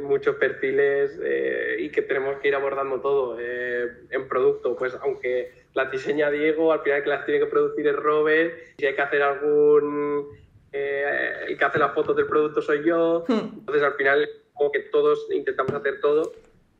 muchos 0.00 0.36
perfiles 0.36 1.20
eh, 1.22 1.76
y 1.80 1.90
que 1.90 2.00
tenemos 2.00 2.38
que 2.38 2.48
ir 2.48 2.54
abordando 2.54 3.02
todo 3.02 3.36
eh, 3.38 3.88
en 4.08 4.26
producto, 4.26 4.74
pues 4.74 4.94
aunque 5.02 5.63
las 5.74 5.90
diseña 5.90 6.30
Diego, 6.30 6.72
al 6.72 6.80
final 6.80 7.02
que 7.02 7.08
las 7.08 7.26
tiene 7.26 7.40
que 7.40 7.50
producir 7.50 7.86
es 7.86 7.96
Robert, 7.96 8.54
si 8.78 8.86
hay 8.86 8.94
que 8.94 9.02
hacer 9.02 9.22
algún... 9.22 10.28
Eh, 10.72 11.46
el 11.48 11.58
que 11.58 11.64
hace 11.64 11.78
las 11.78 11.94
fotos 11.94 12.16
del 12.16 12.26
producto 12.26 12.60
soy 12.60 12.84
yo, 12.84 13.24
hmm. 13.28 13.58
entonces 13.58 13.82
al 13.82 13.94
final 13.94 14.28
como 14.54 14.72
que 14.72 14.80
todos 14.80 15.28
intentamos 15.30 15.72
hacer 15.72 16.00
todo, 16.00 16.32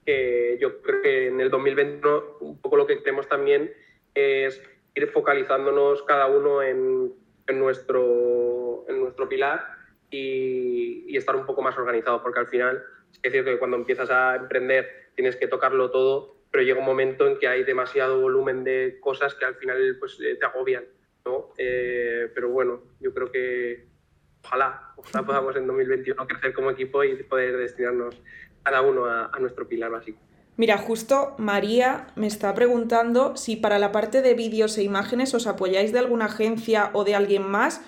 que 0.05 0.59
yo 0.61 0.81
creo 0.83 1.03
que 1.03 1.27
en 1.29 1.41
el 1.41 1.51
2021 1.51 2.39
un 2.41 2.61
poco 2.61 2.77
lo 2.77 2.87
que 2.87 2.99
queremos 2.99 3.29
también 3.29 3.73
es 4.15 4.61
ir 4.95 5.09
focalizándonos 5.09 6.03
cada 6.03 6.27
uno 6.27 6.63
en, 6.63 7.13
en 7.47 7.59
nuestro, 7.59 8.85
en 8.89 9.01
nuestro 9.01 9.29
pilar 9.29 9.65
y, 10.11 11.05
y, 11.09 11.17
estar 11.17 11.37
un 11.37 11.47
poco 11.47 11.63
más 11.63 11.77
organizados, 11.77 12.21
porque 12.23 12.41
al 12.41 12.49
final 12.49 12.83
es 13.23 13.33
cierto 13.33 13.51
que 13.51 13.59
cuando 13.59 13.77
empiezas 13.77 14.11
a 14.11 14.37
emprender 14.37 15.11
tienes 15.15 15.37
que 15.37 15.47
tocarlo 15.47 15.91
todo 15.91 16.37
pero 16.55 16.63
llega 16.63 16.79
un 16.79 16.87
momento 16.87 17.27
en 17.27 17.37
que 17.37 17.49
hay 17.49 17.65
demasiado 17.65 18.21
volumen 18.21 18.63
de 18.63 18.99
cosas 19.01 19.35
que 19.35 19.45
al 19.45 19.57
final 19.57 19.97
pues, 19.99 20.21
eh, 20.21 20.37
te 20.37 20.47
agobian. 20.47 20.85
¿no? 21.25 21.49
Eh, 21.59 22.31
pero 22.33 22.49
bueno, 22.49 22.81
yo 23.01 23.13
creo 23.13 23.33
que 23.33 23.89
ojalá, 24.45 24.93
ojalá 24.95 25.27
podamos 25.27 25.57
en 25.57 25.67
2021 25.67 26.25
crecer 26.29 26.55
como 26.55 26.71
equipo 26.71 27.03
y 27.03 27.21
poder 27.25 27.57
destinarnos 27.57 28.23
cada 28.63 28.83
uno 28.83 29.07
a, 29.07 29.37
nuestro 29.41 29.67
pilar 29.67 29.91
básico. 29.91 30.21
Mira, 30.57 30.79
justo 30.79 31.35
María 31.39 32.07
me 32.15 32.29
está 32.29 32.55
preguntando 32.55 33.37
si 33.37 33.57
para 33.57 33.81
la 33.81 33.91
parte 33.91 34.23
de 34.23 34.35
vídeos 34.35 34.79
e 34.79 34.85
imágenes 34.85 35.35
os 35.35 35.49
apoyáis 35.49 35.91
de 35.91 35.99
alguna 35.99 36.27
agencia 36.27 36.91
o 36.93 37.03
de 37.03 37.17
alguien 37.17 37.43
más 37.43 37.81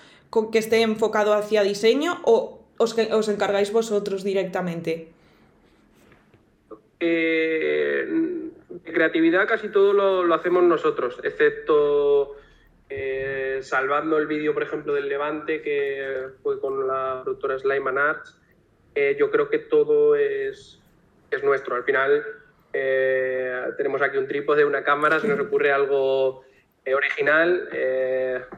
que 0.51 0.59
esté 0.59 0.83
enfocado 0.83 1.35
hacia 1.35 1.63
diseño 1.63 2.21
o 2.25 2.67
os, 2.79 2.99
os 2.99 3.29
encargáis 3.29 3.71
vosotros 3.71 4.25
directamente. 4.25 5.13
Eh, 6.99 8.46
creatividad 8.85 9.47
casi 9.47 9.69
todo 9.69 9.93
lo, 9.93 10.35
hacemos 10.35 10.63
nosotros, 10.63 11.19
excepto 11.23 12.37
eh, 12.89 13.59
salvando 13.63 14.19
el 14.19 14.27
vídeo, 14.27 14.55
por 14.55 14.63
ejemplo, 14.63 14.95
del 14.95 15.09
Levante, 15.09 15.63
que 15.63 16.29
fue 16.43 16.61
con 16.61 16.87
la 16.87 17.21
productora 17.25 17.59
Slime 17.59 17.91
and 17.91 17.99
Arts. 17.99 18.41
Eh, 18.95 19.17
yo 19.19 19.31
creo 19.31 19.49
que 19.49 19.59
todo 19.59 20.15
es, 20.15 20.81
es 21.31 21.45
nuestro. 21.45 21.75
Al 21.75 21.85
final 21.85 22.25
eh, 22.73 23.63
tenemos 23.77 24.03
aquí 24.03 24.17
un 24.17 24.27
trípode, 24.27 24.65
una 24.65 24.85
cámara, 24.85 25.21
se 25.21 25.29
nos 25.29 25.41
ocurre 25.41 25.73
algo 25.73 26.45
original, 26.95 27.69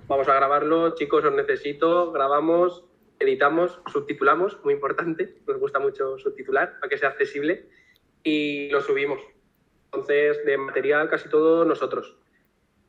vamos 0.07 0.29
a 0.29 0.35
grabarlo, 0.35 0.95
chicos, 0.95 1.25
os 1.25 1.33
necesito, 1.33 2.13
grabamos, 2.13 2.85
editamos, 3.19 3.81
subtitulamos, 3.91 4.63
muy 4.65 4.75
importante, 4.75 5.37
nos 5.47 5.59
gusta 5.59 5.79
mucho 5.79 6.19
subtitular 6.19 6.79
para 6.79 6.91
que 6.91 6.99
sea 6.99 7.09
accesible 7.09 7.71
y 8.23 8.69
lo 8.69 8.83
subimos. 8.83 9.21
Entonces, 9.93 10.45
de 10.45 10.59
material 10.59 11.09
casi 11.09 11.29
todo 11.29 11.65
nosotros. 11.65 12.17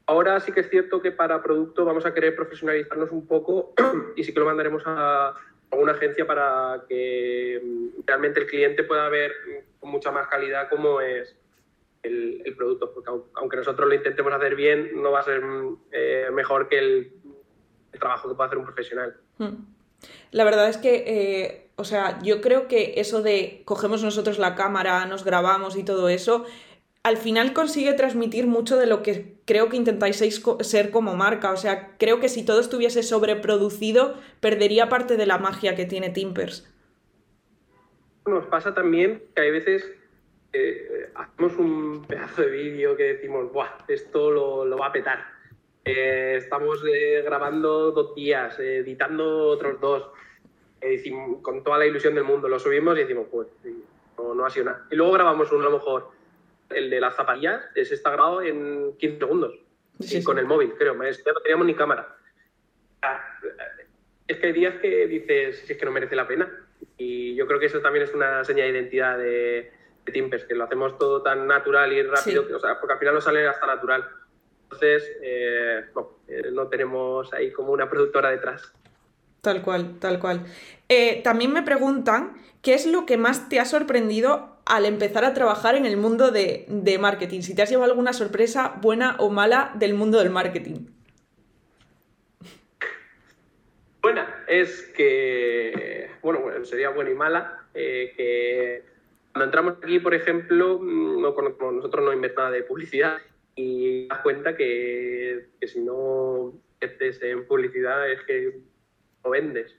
Ahora 0.05 0.39
sí 0.39 0.51
que 0.51 0.62
es 0.62 0.69
cierto 0.69 1.01
que 1.01 1.12
para 1.12 1.41
producto 1.41 1.85
vamos 1.85 2.05
a 2.05 2.13
querer 2.13 2.35
profesionalizarnos 2.35 3.12
un 3.12 3.27
poco 3.27 3.73
y 4.15 4.23
sí 4.23 4.33
que 4.33 4.39
lo 4.39 4.45
mandaremos 4.45 4.83
a 4.85 5.35
alguna 5.71 5.91
agencia 5.91 6.25
para 6.25 6.83
que 6.88 7.62
mm, 7.63 8.01
realmente 8.05 8.39
el 8.39 8.47
cliente 8.47 8.83
pueda 8.83 9.07
ver 9.09 9.31
con 9.79 9.91
mucha 9.91 10.12
más 10.12 10.27
calidad 10.27 10.67
cómo 10.69 10.99
es 10.99 11.35
el, 12.03 12.55
producto, 12.57 12.91
porque 12.93 13.12
aunque 13.35 13.57
nosotros 13.57 13.88
lo 13.88 13.93
intentemos 13.93 14.33
hacer 14.33 14.55
bien, 14.55 15.01
no 15.01 15.12
va 15.12 15.19
a 15.19 15.23
ser 15.23 15.41
mm, 15.43 15.77
eh, 15.91 16.29
mejor 16.33 16.67
que 16.69 16.79
el, 16.79 17.13
trabajo 17.99 18.29
que 18.29 18.35
puede 18.35 18.47
hacer 18.47 18.57
un 18.57 18.65
profesional. 18.65 19.17
Hmm. 19.38 19.55
La 20.31 20.43
verdad 20.43 20.69
es 20.69 20.77
que, 20.77 21.03
eh, 21.05 21.69
o 21.75 21.83
sea, 21.83 22.19
yo 22.23 22.39
creo 22.39 22.67
que 22.67 22.93
eso 22.97 23.21
de 23.21 23.62
cogemos 23.65 24.03
nosotros 24.03 24.39
la 24.39 24.55
cámara, 24.55 25.05
nos 25.05 25.25
grabamos 25.25 25.75
y 25.75 25.83
todo 25.83 26.07
eso, 26.07 26.45
al 27.03 27.17
final 27.17 27.53
consigue 27.53 27.93
transmitir 27.93 28.47
mucho 28.47 28.77
de 28.77 28.85
lo 28.85 29.01
que 29.01 29.38
creo 29.45 29.69
que 29.69 29.77
intentáis 29.77 30.21
ser 30.62 30.91
como 30.91 31.15
marca. 31.15 31.51
O 31.51 31.57
sea, 31.57 31.95
creo 31.97 32.19
que 32.19 32.29
si 32.29 32.45
todo 32.45 32.59
estuviese 32.59 33.03
sobreproducido, 33.03 34.15
perdería 34.41 34.89
parte 34.89 35.17
de 35.17 35.25
la 35.25 35.38
magia 35.38 35.75
que 35.75 35.85
tiene 35.85 36.09
Timpers. 36.09 36.69
Nos 38.25 38.45
pasa 38.47 38.73
también 38.73 39.23
que 39.33 39.41
hay 39.41 39.51
veces 39.51 39.89
eh, 40.51 41.09
hacemos 41.15 41.57
un 41.57 42.05
pedazo 42.05 42.41
de 42.41 42.51
vídeo 42.51 42.97
que 42.97 43.13
decimos, 43.13 43.51
¡buah! 43.51 43.69
Esto 43.88 44.29
lo, 44.65 44.77
va 44.77 44.88
a 44.88 44.91
petar. 44.91 45.19
Eh, 45.85 46.35
estamos 46.38 46.83
eh, 46.85 47.21
grabando 47.23 47.91
dos 47.91 48.13
días, 48.13 48.59
editando 48.59 49.47
otros 49.47 49.79
dos, 49.79 50.09
con 51.41 51.63
toda 51.63 51.79
la 51.79 51.85
ilusión 51.85 52.13
del 52.13 52.25
mundo. 52.25 52.49
Lo 52.49 52.59
subimos 52.59 52.97
y 52.97 53.01
decimos, 53.01 53.27
pues, 53.31 53.47
no, 54.17 54.35
no 54.35 54.45
ha 54.45 54.49
sido 54.49 54.65
nada. 54.65 54.85
Y 54.91 54.95
luego 54.95 55.13
grabamos 55.13 55.51
uno 55.51 55.62
a 55.62 55.69
lo 55.69 55.77
mejor 55.77 56.18
el 56.69 56.89
de 56.89 56.99
las 56.99 57.15
zapatillas, 57.15 57.63
ese 57.75 57.95
está 57.95 58.12
grabado 58.12 58.41
en 58.41 58.95
15 58.97 59.19
segundos. 59.19 59.53
con 60.23 60.38
el 60.39 60.45
móvil, 60.45 60.73
creo. 60.77 60.93
no 60.93 61.41
teníamos 61.43 61.67
ni 61.67 61.75
cámara. 61.75 62.15
Es 64.27 64.38
que 64.38 64.47
hay 64.47 64.53
días 64.53 64.75
que 64.82 65.08
dices, 65.08 65.63
si 65.65 65.73
es 65.73 65.79
que 65.79 65.86
no 65.86 65.91
merece 65.91 66.15
la 66.15 66.27
pena. 66.27 66.49
Y 66.97 67.36
yo 67.36 67.47
creo 67.47 67.60
que 67.60 67.65
eso 67.65 67.82
también 67.82 68.03
es 68.03 68.13
una 68.13 68.43
señal 68.43 68.71
de 68.71 68.79
identidad 68.79 69.17
de, 69.17 69.71
de 70.05 70.12
Timpers, 70.12 70.45
que 70.45 70.55
lo 70.55 70.65
hacemos 70.65 70.97
todo 70.97 71.21
tan 71.21 71.47
natural 71.47 71.91
y 71.91 72.03
rápido, 72.03 72.45
o 72.55 72.60
sea, 72.60 72.79
porque 72.79 72.93
al 72.93 72.99
final 72.99 73.15
no 73.15 73.21
sale 73.21 73.47
hasta 73.47 73.65
natural. 73.65 74.08
Entonces, 74.63 75.12
eh, 75.23 75.86
eh, 76.27 76.51
no 76.51 76.67
tenemos 76.67 77.34
ahí 77.34 77.51
como 77.51 77.73
una 77.73 77.89
productora 77.89 78.29
detrás. 78.29 78.71
Tal 79.41 79.62
cual, 79.62 79.99
tal 79.99 80.19
cual. 80.19 80.45
Eh, 80.89 81.21
también 81.23 81.53
me 81.53 81.63
preguntan, 81.63 82.38
¿qué 82.62 82.73
es 82.73 82.86
lo 82.86 83.05
que 83.05 83.17
más 83.17 83.49
te 83.49 83.60
ha 83.60 83.65
sorprendido 83.65 84.59
al 84.69 84.86
empezar 84.86 85.25
a 85.25 85.34
trabajar 85.34 85.75
en 85.75 85.86
el 85.86 85.97
mundo 85.97 86.32
de, 86.32 86.65
marketing? 86.99 87.41
Si 87.41 87.55
te 87.55 87.63
has 87.63 87.69
llevado 87.69 87.91
alguna 87.91 88.13
sorpresa 88.13 88.75
buena 88.82 89.15
o 89.17 89.29
mala 89.29 89.71
del 89.75 89.95
mundo 89.95 90.19
del 90.19 90.29
marketing. 90.29 90.86
Buena, 94.01 94.45
es 94.47 94.84
que, 94.95 96.10
bueno, 96.21 96.63
sería 96.63 96.89
buena 96.89 97.10
y 97.10 97.15
mala, 97.15 97.67
eh, 97.73 98.13
que 98.15 98.84
cuando 99.34 99.45
entramos 99.45 99.73
aquí, 99.84 99.99
por 99.99 100.13
ejemplo, 100.13 100.79
mm, 100.79 101.21
no 101.21 101.36
nosotros 101.71 102.05
no 102.05 102.13
inventamos 102.13 102.51
nada 102.51 102.51
de 102.51 102.63
publicidad 102.63 103.17
y 103.55 104.08
das 104.08 104.19
cuenta 104.19 104.55
que, 104.55 105.49
si 105.65 105.82
no 105.82 106.53
estés 106.79 107.21
en 107.23 107.45
publicidad 107.45 108.10
es 108.10 108.21
que 108.21 108.60
no 109.23 109.32
vendes, 109.32 109.75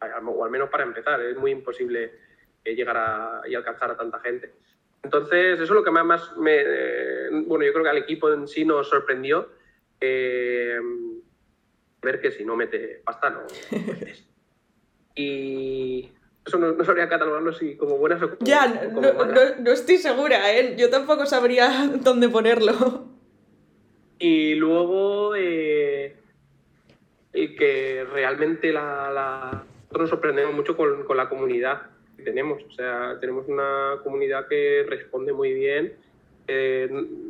o 0.00 0.44
al 0.44 0.50
menos 0.50 0.68
para 0.68 0.84
empezar, 0.84 1.20
es 1.22 1.36
muy 1.36 1.50
imposible 1.50 2.25
llegar 2.74 2.96
a, 2.96 3.42
y 3.48 3.54
alcanzar 3.54 3.90
a 3.90 3.96
tanta 3.96 4.18
gente. 4.20 4.52
Entonces, 5.02 5.54
eso 5.54 5.62
es 5.62 5.70
lo 5.70 5.84
que 5.84 5.90
más 5.90 6.36
me... 6.36 6.64
bueno, 7.46 7.64
yo 7.64 7.72
creo 7.72 7.84
que 7.84 7.90
al 7.90 7.98
equipo 7.98 8.32
en 8.32 8.48
sí 8.48 8.64
nos 8.64 8.88
sorprendió 8.88 9.48
eh, 10.00 10.78
ver 12.02 12.20
que 12.20 12.32
si 12.32 12.44
no 12.44 12.56
mete 12.56 13.02
pasta 13.04 13.30
no, 13.30 13.42
Y 15.14 16.10
eso 16.44 16.58
no, 16.58 16.84
sabría 16.84 17.08
catalogarlo 17.08 17.52
si 17.52 17.76
como 17.76 17.96
buenas 17.96 18.20
o 18.22 18.30
como 18.30 18.44
Ya, 18.44 18.66
no, 18.66 19.60
no, 19.60 19.72
estoy 19.72 19.96
segura, 19.96 20.52
¿eh? 20.52 20.74
Yo 20.76 20.90
tampoco 20.90 21.24
sabría 21.24 21.88
dónde 22.02 22.28
ponerlo. 22.28 23.06
Y 24.18 24.54
luego... 24.54 25.34
Eh, 25.36 26.16
y 27.32 27.54
que 27.54 28.04
realmente 28.10 28.72
la, 28.72 29.10
la, 29.12 29.64
nosotros 29.82 30.00
nos 30.00 30.10
sorprendemos 30.10 30.54
mucho 30.54 30.76
con, 30.76 31.04
con 31.04 31.16
la 31.18 31.28
comunidad 31.28 31.82
tenemos. 32.26 32.62
O 32.64 32.72
sea, 32.72 33.18
tenemos 33.20 33.46
una 33.46 34.00
comunidad 34.02 34.48
que 34.48 34.84
responde 34.88 35.32
muy 35.32 35.54
bien. 35.54 35.94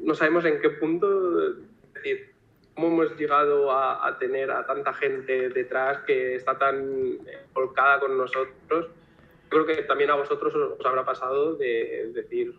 no 0.04 0.14
sabemos 0.14 0.44
en 0.46 0.60
qué 0.60 0.70
punto, 0.70 1.06
es 1.48 1.94
decir, 1.94 2.32
cómo 2.74 2.88
hemos 2.88 3.16
llegado 3.16 3.70
a, 3.70 4.16
tener 4.18 4.50
a 4.50 4.66
tanta 4.66 4.92
gente 4.94 5.50
detrás 5.50 5.98
que 6.06 6.36
está 6.36 6.58
tan 6.58 7.18
volcada 7.52 8.00
con 8.00 8.16
nosotros. 8.16 8.88
Creo 9.48 9.66
que 9.66 9.82
también 9.82 10.10
a 10.10 10.16
vosotros 10.16 10.54
os, 10.54 10.86
habrá 10.86 11.04
pasado 11.04 11.54
de, 11.54 12.10
decir 12.14 12.54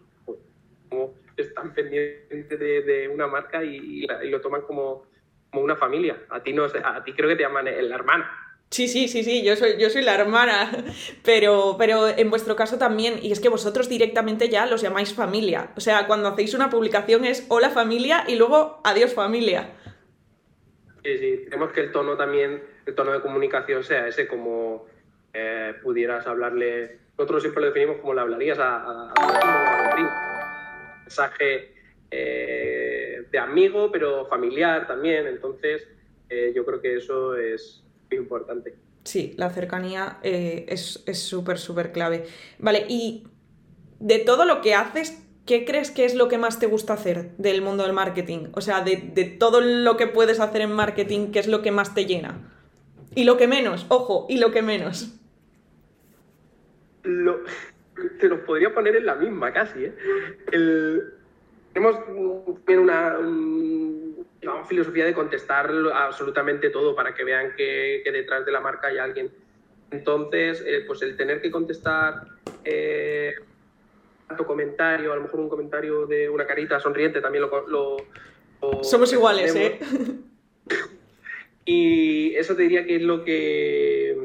cómo 0.89 1.15
están 1.35 1.73
pendientes 1.73 2.59
de, 2.59 3.09
una 3.13 3.27
marca 3.27 3.63
y, 3.63 4.05
lo 4.29 4.39
toman 4.41 4.61
como, 4.61 5.07
como 5.51 5.63
una 5.63 5.75
familia. 5.75 6.15
A 6.29 6.41
ti, 6.41 6.53
no, 6.53 6.65
a 6.65 7.03
ti 7.03 7.13
creo 7.13 7.29
que 7.29 7.35
te 7.35 7.43
llaman 7.43 7.65
la 7.65 7.95
hermana 7.95 8.46
Sí, 8.69 8.89
sí, 8.89 9.07
sí, 9.07 9.23
sí, 9.23 9.43
yo 9.43 9.55
soy, 9.55 9.77
yo 9.79 9.89
soy 9.89 10.01
la 10.01 10.15
hermana, 10.15 10.69
pero, 11.23 11.75
pero 11.77 12.07
en 12.07 12.29
vuestro 12.29 12.55
caso 12.55 12.77
también, 12.77 13.19
y 13.21 13.31
es 13.31 13.39
que 13.39 13.49
vosotros 13.49 13.87
directamente 13.87 14.49
ya 14.49 14.65
los 14.65 14.81
llamáis 14.81 15.13
familia. 15.13 15.71
O 15.77 15.79
sea, 15.79 16.05
cuando 16.05 16.27
hacéis 16.29 16.53
una 16.53 16.69
publicación 16.69 17.23
es 17.23 17.45
hola 17.49 17.69
familia 17.69 18.25
y 18.27 18.35
luego 18.35 18.81
adiós 18.83 19.13
familia. 19.13 19.69
Sí, 21.01 21.17
sí, 21.17 21.41
tenemos 21.45 21.71
que 21.71 21.81
el 21.81 21.91
tono 21.93 22.17
también, 22.17 22.61
el 22.85 22.93
tono 22.93 23.13
de 23.13 23.21
comunicación 23.21 23.83
sea 23.85 24.07
ese 24.07 24.27
como 24.27 24.85
eh, 25.33 25.73
pudieras 25.81 26.27
hablarle, 26.27 26.99
nosotros 27.17 27.43
siempre 27.43 27.61
lo 27.61 27.67
definimos 27.67 27.97
como 27.97 28.13
le 28.13 28.21
hablarías 28.21 28.59
a, 28.59 29.11
a, 29.15 29.95
un 29.97 31.03
mensaje 31.03 31.73
eh, 32.11 33.23
de 33.31 33.39
amigo, 33.39 33.89
pero 33.91 34.25
familiar 34.25 34.85
también, 34.87 35.27
entonces 35.27 35.87
eh, 36.29 36.51
yo 36.53 36.65
creo 36.65 36.81
que 36.81 36.97
eso 36.97 37.35
es 37.35 37.86
importante. 38.15 38.75
Sí, 39.03 39.33
la 39.37 39.49
cercanía 39.49 40.17
eh, 40.23 40.65
es 40.67 41.01
súper, 41.13 41.57
súper 41.57 41.91
clave. 41.91 42.25
Vale, 42.59 42.85
y 42.87 43.27
de 43.99 44.19
todo 44.19 44.45
lo 44.45 44.61
que 44.61 44.75
haces, 44.75 45.23
¿qué 45.45 45.65
crees 45.65 45.91
que 45.91 46.05
es 46.05 46.13
lo 46.15 46.27
que 46.27 46.37
más 46.37 46.59
te 46.59 46.67
gusta 46.67 46.93
hacer 46.93 47.31
del 47.37 47.61
mundo 47.61 47.83
del 47.83 47.93
marketing? 47.93 48.49
O 48.53 48.61
sea, 48.61 48.81
de, 48.81 48.97
todo 49.39 49.61
lo 49.61 49.97
que 49.97 50.07
puedes 50.07 50.39
hacer 50.39 50.61
en 50.61 50.71
marketing, 50.71 51.31
¿qué 51.31 51.39
es 51.39 51.47
lo 51.47 51.61
que 51.61 51.71
más 51.71 51.95
te 51.95 52.05
llena? 52.05 52.51
Y 53.15 53.23
lo 53.23 53.37
que 53.37 53.47
menos, 53.47 53.85
ojo, 53.89 54.27
y 54.29 54.37
lo 54.37 54.51
que 54.51 54.61
menos. 54.61 55.17
Lo, 57.03 57.39
te 58.19 58.27
los 58.27 58.41
podría 58.41 58.73
poner 58.73 58.95
en 58.97 59.05
la 59.05 59.15
misma 59.15 59.51
casi. 59.53 59.85
¿eh? 59.85 59.93
tenemos 61.73 61.95
una, 62.67 63.17
filosofía 64.67 65.05
de 65.05 65.13
contestar 65.13 65.71
absolutamente 65.93 66.69
todo 66.69 66.95
para 66.95 67.13
que 67.13 67.23
vean 67.23 67.53
que, 67.55 68.03
detrás 68.05 68.45
de 68.45 68.51
la 68.51 68.59
marca 68.59 68.87
hay 68.87 68.97
alguien. 68.97 69.31
Entonces, 69.91 70.63
eh, 70.65 70.83
pues 70.85 71.01
el 71.01 71.15
tener 71.15 71.41
que 71.41 71.49
contestar 71.49 72.27
eh, 72.63 73.33
tanto 74.27 74.45
comentario, 74.45 75.13
a 75.13 75.15
lo 75.15 75.23
mejor 75.23 75.39
un 75.39 75.49
comentario 75.49 76.05
de 76.05 76.29
una 76.29 76.45
carita 76.45 76.79
sonriente 76.79 77.21
también 77.21 77.45
lo... 77.67 77.97
Somos 78.81 79.11
iguales, 79.13 79.55
¿eh? 79.55 79.79
Y 81.69 82.33
eso 82.35 82.55
te 82.55 82.61
diría 82.61 82.85
que 82.85 82.95
es 82.95 83.01
lo 83.01 83.25
que, 83.25 84.17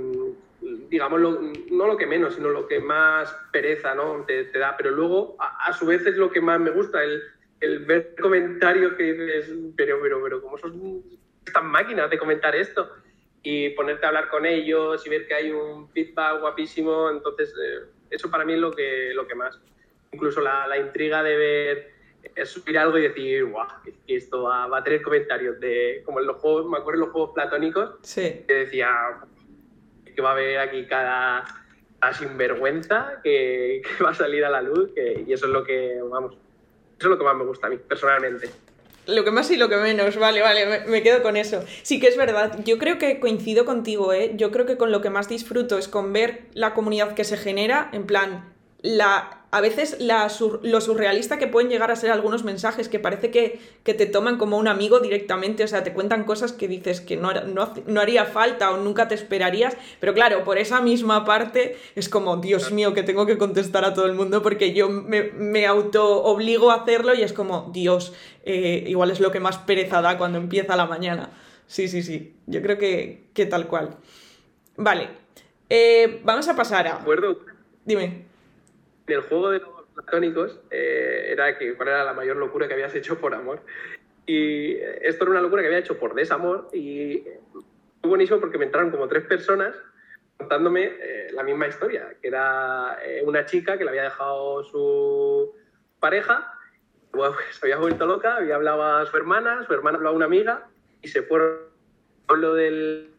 digamos, 0.88 1.20
no 1.20 1.86
lo 1.88 1.96
que 1.96 2.06
menos, 2.06 2.36
sino 2.36 2.50
lo 2.50 2.68
que 2.68 2.78
más 2.78 3.36
pereza 3.50 3.96
¿no? 3.96 4.24
te, 4.24 4.44
da, 4.56 4.76
pero 4.76 4.92
luego 4.92 5.34
a, 5.40 5.66
a, 5.66 5.72
su 5.72 5.86
vez 5.86 6.06
es 6.06 6.16
lo 6.16 6.30
que 6.30 6.40
más 6.40 6.60
me 6.60 6.70
gusta, 6.70 7.02
el, 7.02 7.20
el 7.62 7.78
ver 7.84 8.14
comentarios 8.20 8.94
que 8.94 9.12
dices, 9.12 9.54
pero, 9.76 10.00
pero, 10.02 10.22
pero, 10.22 10.42
¿cómo 10.42 10.58
son 10.58 11.02
estas 11.46 11.62
máquinas 11.62 12.10
de 12.10 12.18
comentar 12.18 12.54
esto? 12.54 12.90
Y 13.42 13.70
ponerte 13.70 14.04
a 14.04 14.08
hablar 14.08 14.28
con 14.28 14.44
ellos 14.44 15.06
y 15.06 15.10
ver 15.10 15.26
que 15.26 15.34
hay 15.34 15.50
un 15.50 15.88
feedback 15.90 16.40
guapísimo, 16.40 17.10
entonces 17.10 17.50
eh, 17.50 17.86
eso 18.10 18.30
para 18.30 18.44
mí 18.44 18.54
es 18.54 18.58
lo 18.58 18.72
que, 18.72 19.12
lo 19.14 19.26
que 19.26 19.34
más. 19.34 19.60
Incluso 20.12 20.40
la, 20.40 20.66
la 20.66 20.76
intriga 20.76 21.22
de 21.22 21.36
ver 21.36 21.92
es 22.34 22.50
subir 22.50 22.78
algo 22.78 22.98
y 22.98 23.02
decir, 23.02 23.44
guau, 23.44 23.66
que 24.06 24.16
esto 24.16 24.42
va, 24.42 24.76
a 24.76 24.84
tener 24.84 25.02
comentarios 25.02 25.58
de, 25.60 26.02
como 26.04 26.20
en 26.20 26.26
los 26.26 26.36
juegos, 26.36 26.68
me 26.68 26.78
acuerdo 26.78 27.00
en 27.00 27.06
los 27.06 27.10
juegos 27.10 27.30
platónicos, 27.34 27.90
que 28.14 28.44
decía 28.48 28.90
que 30.14 30.20
va 30.20 30.30
a 30.30 30.32
haber 30.32 30.58
aquí 30.58 30.86
cada, 30.86 31.44
sinvergüenza 32.12 33.20
que, 33.22 33.82
que, 33.98 34.04
va 34.04 34.10
a 34.10 34.14
salir 34.14 34.44
a 34.44 34.50
la 34.50 34.62
luz, 34.62 34.90
y 34.96 35.32
eso 35.32 35.46
es 35.46 35.52
lo 35.52 35.64
que, 35.64 36.00
vamos, 36.02 36.36
es 37.06 37.10
lo 37.10 37.18
que 37.18 37.24
más 37.24 37.36
me 37.36 37.44
gusta 37.44 37.66
a 37.66 37.70
mí, 37.70 37.76
personalmente. 37.76 38.50
Lo 39.06 39.24
que 39.24 39.32
más 39.32 39.50
y 39.50 39.56
lo 39.56 39.68
que 39.68 39.76
menos, 39.76 40.16
vale, 40.16 40.40
vale, 40.40 40.86
me, 40.86 41.02
quedo 41.02 41.22
con 41.22 41.36
eso. 41.36 41.64
Sí 41.82 41.98
que 41.98 42.06
es 42.06 42.16
verdad, 42.16 42.60
yo 42.64 42.78
creo 42.78 42.98
que 42.98 43.18
coincido 43.18 43.64
contigo, 43.64 44.12
¿eh? 44.12 44.32
Yo 44.36 44.52
creo 44.52 44.64
que 44.64 44.76
con 44.76 44.92
lo 44.92 45.00
que 45.00 45.10
más 45.10 45.28
disfruto 45.28 45.76
es 45.76 45.88
con 45.88 46.12
ver 46.12 46.42
la 46.54 46.72
comunidad 46.72 47.14
que 47.14 47.24
se 47.24 47.36
genera, 47.36 47.90
en 47.92 48.06
plan, 48.06 48.52
la 48.82 49.42
a 49.52 49.60
veces 49.60 49.98
la 50.00 50.32
lo 50.62 50.80
surrealista 50.80 51.38
que 51.38 51.46
pueden 51.46 51.68
llegar 51.68 51.90
a 51.90 51.96
ser 51.96 52.10
algunos 52.10 52.42
mensajes 52.42 52.88
que 52.88 52.98
parece 52.98 53.30
que, 53.30 53.60
te 53.84 54.06
toman 54.06 54.38
como 54.38 54.56
un 54.56 54.66
amigo 54.66 54.98
directamente, 54.98 55.62
o 55.62 55.68
sea, 55.68 55.84
te 55.84 55.92
cuentan 55.92 56.24
cosas 56.24 56.54
que 56.54 56.68
dices 56.68 57.02
que 57.02 57.18
no, 57.18 57.30
no, 57.34 58.00
haría 58.00 58.24
falta 58.24 58.70
o 58.70 58.78
nunca 58.78 59.08
te 59.08 59.14
esperarías, 59.14 59.76
pero 60.00 60.14
claro, 60.14 60.42
por 60.42 60.56
esa 60.56 60.80
misma 60.80 61.26
parte 61.26 61.76
es 61.94 62.08
como, 62.08 62.38
Dios 62.38 62.72
mío, 62.72 62.94
que 62.94 63.02
tengo 63.02 63.26
que 63.26 63.36
contestar 63.36 63.84
a 63.84 63.92
todo 63.92 64.06
el 64.06 64.14
mundo 64.14 64.40
porque 64.40 64.72
yo 64.72 64.88
me, 64.88 65.66
auto 65.66 66.24
obligo 66.24 66.70
a 66.70 66.76
hacerlo 66.76 67.14
y 67.14 67.20
es 67.20 67.34
como, 67.34 67.70
Dios, 67.74 68.14
eh, 68.46 68.84
igual 68.86 69.10
es 69.10 69.20
lo 69.20 69.30
que 69.32 69.40
más 69.40 69.58
pereza 69.58 70.00
da 70.00 70.16
cuando 70.16 70.38
empieza 70.38 70.76
la 70.76 70.86
mañana. 70.86 71.28
Sí, 71.66 71.88
sí, 71.88 72.02
sí, 72.02 72.36
yo 72.46 72.62
creo 72.62 72.78
que, 72.78 73.28
que 73.34 73.44
tal 73.44 73.68
cual. 73.68 73.98
Vale, 74.78 75.10
eh, 75.68 76.22
vamos 76.24 76.48
a 76.48 76.56
pasar 76.56 76.86
a... 76.86 76.94
acuerdo? 76.94 77.38
Dime 77.84 78.31
en 79.12 79.18
el 79.18 79.24
juego 79.24 79.50
de 79.50 79.60
los 79.60 79.86
platónicos 79.94 80.60
eh, 80.70 81.28
era 81.30 81.58
que 81.58 81.74
cuál 81.74 81.88
era 81.88 82.04
la 82.04 82.12
mayor 82.12 82.36
locura 82.36 82.66
que 82.66 82.74
habías 82.74 82.94
hecho 82.94 83.18
por 83.18 83.34
amor. 83.34 83.60
Y 84.26 84.74
esto 85.02 85.24
era 85.24 85.32
una 85.32 85.40
locura 85.40 85.62
que 85.62 85.68
había 85.68 85.80
hecho 85.80 85.98
por 85.98 86.14
desamor 86.14 86.68
y 86.72 87.24
fue 88.00 88.08
buenísimo 88.08 88.40
porque 88.40 88.58
me 88.58 88.66
entraron 88.66 88.90
como 88.90 89.08
tres 89.08 89.24
personas 89.24 89.74
contándome 90.36 90.84
eh, 90.84 91.30
la 91.32 91.42
misma 91.42 91.68
historia, 91.68 92.14
que 92.20 92.28
era 92.28 92.98
eh, 93.04 93.22
una 93.24 93.46
chica 93.46 93.78
que 93.78 93.84
le 93.84 93.90
había 93.90 94.04
dejado 94.04 94.64
su 94.64 95.54
pareja, 96.00 96.52
se 97.50 97.66
había 97.66 97.76
vuelto 97.76 98.06
loca, 98.06 98.36
había 98.36 98.56
hablado 98.56 98.82
a 98.82 99.06
su 99.06 99.16
hermana, 99.16 99.64
su 99.66 99.72
hermana 99.72 99.98
hablaba 99.98 100.14
a 100.14 100.16
una 100.16 100.24
amiga 100.26 100.68
y 101.00 101.08
se 101.08 101.22
fueron 101.22 101.58
lo 102.28 102.54
del 102.54 103.12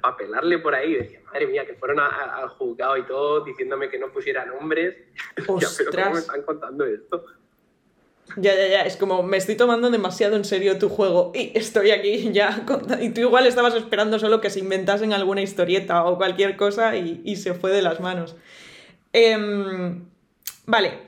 para 0.00 0.16
pelarle 0.16 0.58
por 0.58 0.74
ahí. 0.74 0.92
Y 0.92 0.96
decía, 0.96 1.20
madre 1.26 1.46
mía, 1.46 1.66
que 1.66 1.74
fueron 1.74 2.00
al 2.00 2.48
juzgado 2.50 2.96
y 2.96 3.02
todo 3.04 3.44
diciéndome 3.44 3.88
que 3.88 3.98
no 3.98 4.10
pusiera 4.12 4.44
nombres. 4.44 4.96
ya, 5.36 5.68
pero 5.76 5.90
¿cómo 5.90 6.14
me 6.14 6.20
están 6.20 6.42
contando 6.42 6.84
esto? 6.84 7.24
Ya, 8.36 8.54
ya, 8.54 8.66
ya, 8.68 8.80
es 8.82 8.96
como 8.96 9.22
me 9.22 9.36
estoy 9.36 9.54
tomando 9.54 9.90
demasiado 9.90 10.34
en 10.36 10.44
serio 10.44 10.78
tu 10.78 10.88
juego 10.88 11.30
y 11.34 11.52
estoy 11.54 11.90
aquí 11.90 12.30
ya. 12.32 12.64
Y 13.00 13.10
tú 13.10 13.20
igual 13.20 13.46
estabas 13.46 13.74
esperando 13.74 14.18
solo 14.18 14.40
que 14.40 14.50
se 14.50 14.60
inventasen 14.60 15.12
alguna 15.12 15.42
historieta 15.42 16.04
o 16.04 16.16
cualquier 16.16 16.56
cosa 16.56 16.96
y, 16.96 17.36
se 17.36 17.54
fue 17.54 17.70
de 17.70 17.82
las 17.82 18.00
manos. 18.00 18.36
Em, 19.12 20.06
vale, 20.66 20.98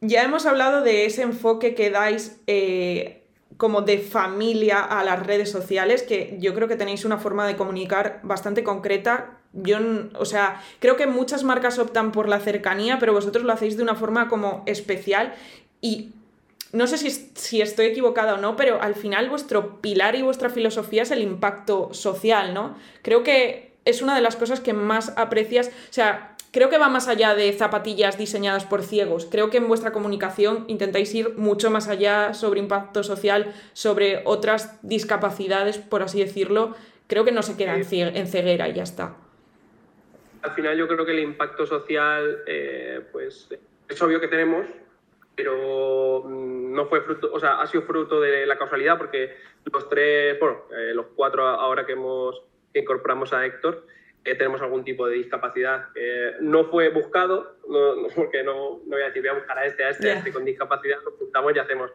ya 0.00 0.22
hemos 0.22 0.46
hablado 0.46 0.82
de 0.82 1.06
ese 1.06 1.22
enfoque 1.22 1.74
que 1.74 1.90
dais 1.90 2.40
eh, 2.46 3.21
como 3.62 3.82
de 3.82 3.98
familia 3.98 4.80
a 4.80 5.04
las 5.04 5.24
redes 5.24 5.48
sociales, 5.48 6.02
que 6.02 6.36
yo 6.40 6.52
creo 6.52 6.66
que 6.66 6.74
tenéis 6.74 7.04
una 7.04 7.18
forma 7.18 7.46
de 7.46 7.54
comunicar 7.54 8.18
bastante 8.24 8.64
concreta. 8.64 9.38
Yo, 9.52 9.78
o 10.18 10.24
sea, 10.24 10.60
creo 10.80 10.96
que 10.96 11.06
muchas 11.06 11.44
marcas 11.44 11.78
optan 11.78 12.10
por 12.10 12.28
la 12.28 12.40
cercanía, 12.40 12.98
pero 12.98 13.12
vosotros 13.12 13.44
lo 13.44 13.52
hacéis 13.52 13.76
de 13.76 13.84
una 13.84 13.94
forma 13.94 14.28
como 14.28 14.64
especial 14.66 15.34
y 15.80 16.10
no 16.72 16.88
sé 16.88 16.98
si, 16.98 17.10
si, 17.36 17.60
estoy 17.60 17.86
equivocada 17.86 18.34
o 18.34 18.38
no, 18.38 18.56
pero 18.56 18.82
al 18.82 18.96
final 18.96 19.30
vuestro 19.30 19.80
pilar 19.80 20.16
y 20.16 20.22
vuestra 20.22 20.50
filosofía 20.50 21.04
es 21.04 21.12
el 21.12 21.22
impacto 21.22 21.94
social, 21.94 22.54
¿no? 22.54 22.74
Creo 23.02 23.22
que 23.22 23.74
es 23.84 24.02
una 24.02 24.16
de 24.16 24.22
las 24.22 24.34
cosas 24.34 24.58
que 24.58 24.72
más 24.72 25.12
aprecias, 25.16 25.68
o 25.68 25.92
sea, 25.92 26.31
creo 26.52 26.68
que 26.68 26.78
va 26.78 26.88
más 26.88 27.08
allá 27.08 27.34
de 27.34 27.52
zapatillas 27.52 28.18
diseñadas 28.18 28.64
por 28.64 28.82
ciegos. 28.82 29.26
Creo 29.30 29.50
que 29.50 29.56
en 29.56 29.66
vuestra 29.66 29.90
comunicación 29.90 30.64
intentáis 30.68 31.12
ir 31.14 31.34
mucho 31.36 31.70
más 31.70 31.88
allá 31.88 32.34
sobre 32.34 32.60
impacto 32.60 33.02
social, 33.02 33.52
sobre 33.72 34.22
otras 34.24 34.78
discapacidades, 34.82 35.78
por 35.78 36.02
así 36.02 36.20
decirlo. 36.20 36.76
Creo 37.08 37.24
que 37.24 37.32
no 37.32 37.42
se 37.42 37.56
queda 37.56 37.74
en 37.76 38.26
ceguera 38.28 38.68
y 38.68 38.74
ya 38.74 38.84
está. 38.84 39.16
Al 40.42 40.52
final 40.52 40.76
yo 40.76 40.88
creo 40.88 41.04
que 41.04 41.12
el 41.12 41.20
impacto 41.20 41.66
social, 41.66 42.42
eh, 42.46 43.00
pues 43.12 43.48
es 43.88 44.02
obvio 44.02 44.20
que 44.20 44.28
tenemos, 44.28 44.66
pero 45.34 46.24
mm, 46.24 46.74
no 46.74 46.86
fue 46.86 47.00
fruto, 47.02 47.30
o 47.32 47.40
sea, 47.40 47.60
ha 47.60 47.66
sido 47.66 47.84
fruto 47.84 48.20
de 48.20 48.44
la 48.46 48.58
causalidad 48.58 48.98
porque 48.98 49.36
los 49.72 49.88
tres, 49.88 50.38
bueno, 50.40 50.62
eh, 50.76 50.92
los 50.94 51.06
cuatro 51.14 51.46
ahora 51.46 51.86
que 51.86 51.92
hemos 51.92 52.42
que 52.72 52.80
incorporamos 52.80 53.32
a 53.32 53.44
Héctor, 53.44 53.86
tenemos 54.22 54.62
algún 54.62 54.84
tipo 54.84 55.06
de 55.06 55.16
discapacidad. 55.16 55.88
no 56.40 56.64
fue 56.66 56.90
buscado, 56.90 57.56
porque 58.14 58.42
no, 58.42 58.78
no, 58.78 58.90
voy 58.90 59.02
a 59.02 59.06
decir 59.06 59.22
voy 59.22 59.30
a 59.30 59.34
buscar 59.34 59.58
a 59.58 59.66
este, 59.66 59.84
a 59.84 59.90
este, 59.90 60.10
a 60.10 60.18
este 60.18 60.32
con 60.32 60.44
discapacidad, 60.44 60.98
nos 61.04 61.14
juntamos 61.14 61.54
y 61.54 61.58
hacemos 61.58 61.90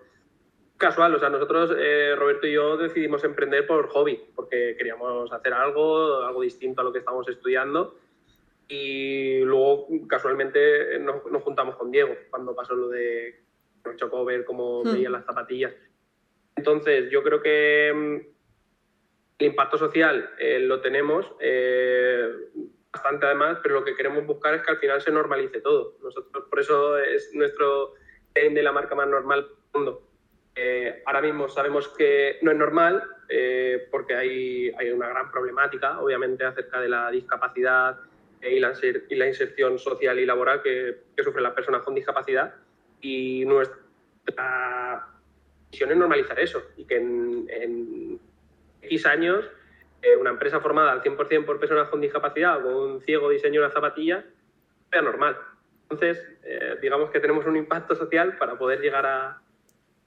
casual. 0.78 1.14
O 1.16 1.20
sea, 1.20 1.30
nosotros, 1.30 1.76
eh, 1.78 2.16
Roberto 2.18 2.48
y 2.48 2.54
yo, 2.54 2.78
decidimos 2.78 3.24
emprender 3.24 3.68
por 3.68 3.88
hobby, 3.90 4.22
porque 4.36 4.76
queríamos 4.78 5.32
hacer 5.34 5.54
algo, 5.54 6.22
algo 6.24 6.42
distinto 6.42 6.82
a 6.82 6.84
lo 6.84 6.94
que 6.94 7.00
estábamos 7.00 7.28
estudiando. 7.28 7.98
Y 8.68 9.40
luego, 9.40 9.88
casualmente, 10.08 11.00
nos, 11.00 11.26
nos 11.32 11.44
juntamos 11.44 11.76
con 11.76 11.92
Diego 11.92 12.16
cuando 12.30 12.56
pasó 12.56 12.76
lo 12.76 12.90
de. 12.90 13.42
Nos 13.86 13.96
chocó 13.96 14.26
ver 14.26 14.44
cómo 14.44 14.84
veían 14.84 15.14
las 15.14 15.26
zapatillas. 15.26 15.74
Entonces, 16.56 17.10
yo 17.10 17.24
creo 17.24 17.42
que 17.42 17.94
mm, 17.96 18.37
el 19.40 19.48
impacto 19.48 19.78
social 19.78 20.32
eh, 20.40 20.60
lo 20.60 20.82
tenemos 20.82 21.32
eh, 21.40 22.28
bastante 22.92 23.26
además, 23.28 23.60
pero 23.62 23.76
lo 23.76 23.86
que 23.86 23.96
queremos 23.96 24.26
buscar 24.26 24.56
es 24.56 24.64
que 24.64 24.72
al 24.72 24.80
final 24.80 25.02
se 25.02 25.12
normalice 25.12 25.62
todo. 25.62 25.96
Nosotros, 26.02 26.46
por 26.50 26.60
eso 26.60 26.98
es 26.98 27.34
nuestro 27.34 27.94
de 28.34 28.62
la 28.62 28.72
marca 28.72 28.94
más 28.94 29.08
normal 29.08 29.48
del 29.48 29.58
mundo. 29.74 30.04
Eh, 30.56 31.02
ahora 31.06 31.22
mismo 31.22 31.50
sabemos 31.50 31.88
que 31.90 32.38
no 32.42 32.52
es 32.52 32.58
normal 32.58 33.04
porque 33.92 34.16
hay, 34.16 34.72
hay, 34.78 34.92
una 34.92 35.10
gran 35.10 35.32
problemática, 35.32 36.00
obviamente, 36.00 36.46
acerca 36.46 36.80
de 36.80 36.88
la 36.88 37.12
discapacidad 37.12 37.98
y 38.42 38.60
la, 38.60 38.74
y 39.10 39.16
la 39.16 39.28
inserción 39.28 39.78
social 39.80 40.18
y 40.20 40.26
laboral 40.26 40.62
que, 40.62 41.02
que, 41.16 41.24
sufren 41.24 41.44
las 41.44 41.54
personas 41.54 41.82
con 41.82 41.94
discapacidad. 41.94 42.56
Y 43.02 43.44
nuestra 43.46 45.08
misión 45.72 45.92
es 45.92 45.98
normalizar 45.98 46.40
eso 46.40 46.62
y 46.78 46.86
que 46.86 46.96
en 46.96 48.20
X 48.88 49.06
años, 49.06 49.46
eh, 50.02 50.16
una 50.16 50.32
empresa 50.32 50.60
formada 50.60 50.92
al 50.92 51.02
100% 51.02 51.46
por 51.46 51.60
personas 51.60 51.90
con 51.90 52.02
discapacidad 52.02 52.66
o 52.66 52.86
un 52.86 53.02
ciego 53.02 53.30
diseño 53.30 53.62
una 53.62 53.72
zapatilla 53.72 54.26
sea 54.92 55.02
normal. 55.02 55.38
Entonces, 55.90 56.24
eh, 56.44 56.76
digamos 56.82 57.10
que 57.12 57.20
tenemos 57.20 57.46
un 57.46 57.56
impacto 57.56 57.96
social 57.96 58.38
para 58.38 58.58
poder 58.58 58.80
llegar 58.80 59.06
a 59.06 59.42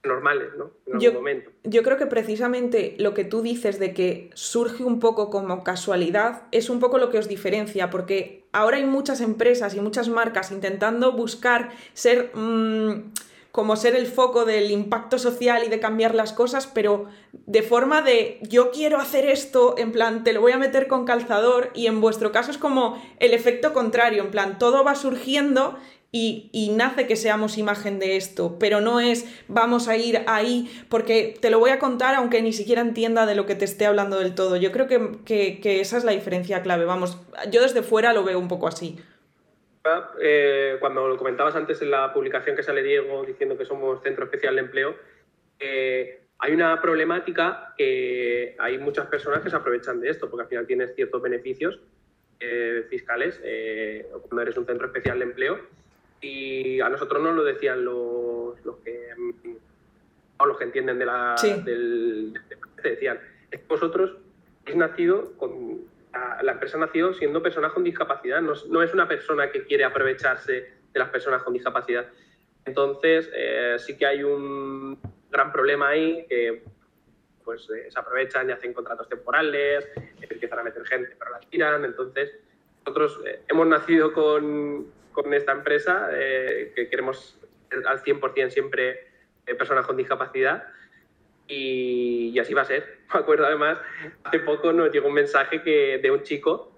normales, 0.03 0.49
¿no? 0.57 0.71
En 0.85 0.93
algún 0.93 0.99
yo, 0.99 1.13
momento. 1.13 1.51
Yo 1.63 1.83
creo 1.83 1.97
que 1.97 2.07
precisamente 2.07 2.95
lo 2.97 3.13
que 3.13 3.23
tú 3.23 3.41
dices 3.41 3.79
de 3.79 3.93
que 3.93 4.31
surge 4.33 4.83
un 4.83 4.99
poco 4.99 5.29
como 5.29 5.63
casualidad 5.63 6.43
es 6.51 6.69
un 6.69 6.79
poco 6.79 6.97
lo 6.97 7.09
que 7.09 7.19
os 7.19 7.27
diferencia, 7.27 7.89
porque 7.89 8.45
ahora 8.51 8.77
hay 8.77 8.85
muchas 8.85 9.21
empresas 9.21 9.75
y 9.75 9.79
muchas 9.79 10.09
marcas 10.09 10.51
intentando 10.51 11.11
buscar 11.11 11.69
ser... 11.93 12.31
Mm, 12.33 13.11
como 13.51 13.75
ser 13.75 13.95
el 13.95 14.07
foco 14.07 14.45
del 14.45 14.71
impacto 14.71 15.19
social 15.19 15.63
y 15.65 15.69
de 15.69 15.79
cambiar 15.79 16.15
las 16.15 16.31
cosas, 16.31 16.67
pero 16.67 17.07
de 17.33 17.61
forma 17.61 18.01
de 18.01 18.39
yo 18.43 18.71
quiero 18.71 18.97
hacer 18.97 19.25
esto, 19.25 19.75
en 19.77 19.91
plan, 19.91 20.23
te 20.23 20.33
lo 20.33 20.41
voy 20.41 20.53
a 20.53 20.57
meter 20.57 20.87
con 20.87 21.05
calzador 21.05 21.69
y 21.73 21.87
en 21.87 21.99
vuestro 21.99 22.31
caso 22.31 22.51
es 22.51 22.57
como 22.57 23.01
el 23.19 23.33
efecto 23.33 23.73
contrario, 23.73 24.23
en 24.23 24.31
plan, 24.31 24.57
todo 24.57 24.83
va 24.83 24.95
surgiendo 24.95 25.77
y, 26.13 26.71
nace 26.75 27.07
que 27.07 27.15
seamos 27.15 27.57
imagen 27.57 27.97
de 27.97 28.17
esto, 28.17 28.57
pero 28.59 28.81
no 28.81 28.99
es 28.99 29.25
vamos 29.47 29.87
a 29.87 29.95
ir 29.95 30.23
ahí 30.27 30.69
porque 30.89 31.37
te 31.39 31.49
lo 31.49 31.59
voy 31.59 31.69
a 31.69 31.79
contar 31.79 32.15
aunque 32.15 32.41
ni 32.41 32.51
siquiera 32.51 32.81
entienda 32.81 33.25
de 33.25 33.35
lo 33.35 33.45
que 33.45 33.55
te 33.55 33.63
esté 33.63 33.85
hablando 33.85 34.19
del 34.19 34.35
todo. 34.35 34.57
Yo 34.57 34.73
creo 34.73 34.87
que, 34.87 35.21
que 35.61 35.79
esa 35.79 35.97
es 35.97 36.03
la 36.03 36.11
diferencia 36.11 36.61
clave, 36.63 36.83
vamos, 36.83 37.17
yo 37.49 37.61
desde 37.61 37.81
fuera 37.81 38.11
lo 38.11 38.23
veo 38.23 38.39
un 38.39 38.49
poco 38.49 38.67
así. 38.67 38.97
Eh, 40.19 40.77
cuando 40.79 41.07
lo 41.07 41.17
comentabas 41.17 41.55
antes 41.55 41.81
en 41.81 41.91
la 41.91 42.13
publicación 42.13 42.55
que 42.55 42.63
sale 42.63 42.83
Diego 42.83 43.25
diciendo 43.25 43.57
que 43.57 43.65
somos 43.65 44.01
centro 44.03 44.25
especial 44.25 44.55
de 44.55 44.61
empleo, 44.61 44.95
eh, 45.59 46.21
hay 46.37 46.53
una 46.53 46.79
problemática 46.81 47.73
que 47.77 48.55
hay 48.59 48.77
muchas 48.77 49.07
personas 49.07 49.41
que 49.41 49.49
se 49.49 49.55
aprovechan 49.55 49.99
de 49.99 50.09
esto, 50.09 50.29
porque 50.29 50.43
al 50.43 50.49
final 50.49 50.67
tienes 50.67 50.95
ciertos 50.95 51.21
beneficios 51.21 51.79
eh, 52.39 52.85
fiscales 52.89 53.39
cuando 54.23 54.41
eres 54.41 54.57
un 54.57 54.65
centro 54.65 54.87
especial 54.87 55.19
de 55.19 55.25
empleo. 55.25 55.59
Y 56.19 56.79
a 56.81 56.89
nosotros 56.89 57.21
nos 57.21 57.35
lo 57.35 57.43
decían 57.43 57.83
los, 57.83 58.55
que 58.83 59.09
o 60.37 60.45
los 60.45 60.57
que 60.57 60.63
entienden 60.63 60.99
de 60.99 61.05
la, 61.05 61.35
del, 61.63 62.33
decían, 62.83 63.19
es 63.49 63.59
que 63.59 63.67
vosotros 63.67 64.17
habéis 64.63 64.77
nacido 64.77 65.33
con 65.37 65.81
la, 66.41 66.51
empresa 66.51 66.77
nació 66.77 67.13
siendo 67.13 67.41
personas 67.41 67.71
con 67.71 67.83
discapacidad, 67.83 68.41
no, 68.41 68.83
es 68.83 68.93
una 68.93 69.07
persona 69.07 69.51
que 69.51 69.63
quiere 69.63 69.83
aprovecharse 69.83 70.53
de 70.91 70.99
las 70.99 71.09
personas 71.09 71.43
con 71.43 71.53
discapacidad. 71.53 72.07
Entonces, 72.65 73.29
eh, 73.33 73.75
sí 73.79 73.97
que 73.97 74.05
hay 74.05 74.23
un 74.23 74.99
gran 75.29 75.51
problema 75.51 75.89
ahí 75.89 76.25
que 76.27 76.63
pues, 77.43 77.69
eh, 77.69 77.89
se 77.89 77.99
aprovechan 77.99 78.49
y 78.49 78.51
hacen 78.51 78.73
contratos 78.73 79.07
temporales, 79.09 79.87
empiezan 80.21 80.59
a 80.59 80.63
meter 80.63 80.85
gente, 80.85 81.15
pero 81.17 81.31
la 81.31 81.39
tiran. 81.39 81.85
Entonces, 81.85 82.31
nosotros 82.85 83.19
eh, 83.25 83.41
hemos 83.47 83.67
nacido 83.67 84.13
con, 84.13 84.91
con 85.11 85.33
esta 85.33 85.53
empresa 85.53 86.09
que 86.11 86.87
queremos 86.89 87.39
al 87.85 88.03
100% 88.03 88.49
siempre 88.49 89.07
personas 89.57 89.85
con 89.85 89.97
discapacidad 89.97 90.67
y, 91.51 92.39
así 92.39 92.53
va 92.53 92.61
a 92.61 92.65
ser. 92.65 92.99
Me 93.13 93.19
acuerdo 93.19 93.45
además, 93.45 93.79
hace 94.23 94.39
poco 94.39 94.71
nos 94.73 94.91
llegó 94.91 95.07
un 95.07 95.13
mensaje 95.13 95.61
que, 95.61 95.99
de 96.01 96.11
un 96.11 96.23
chico 96.23 96.71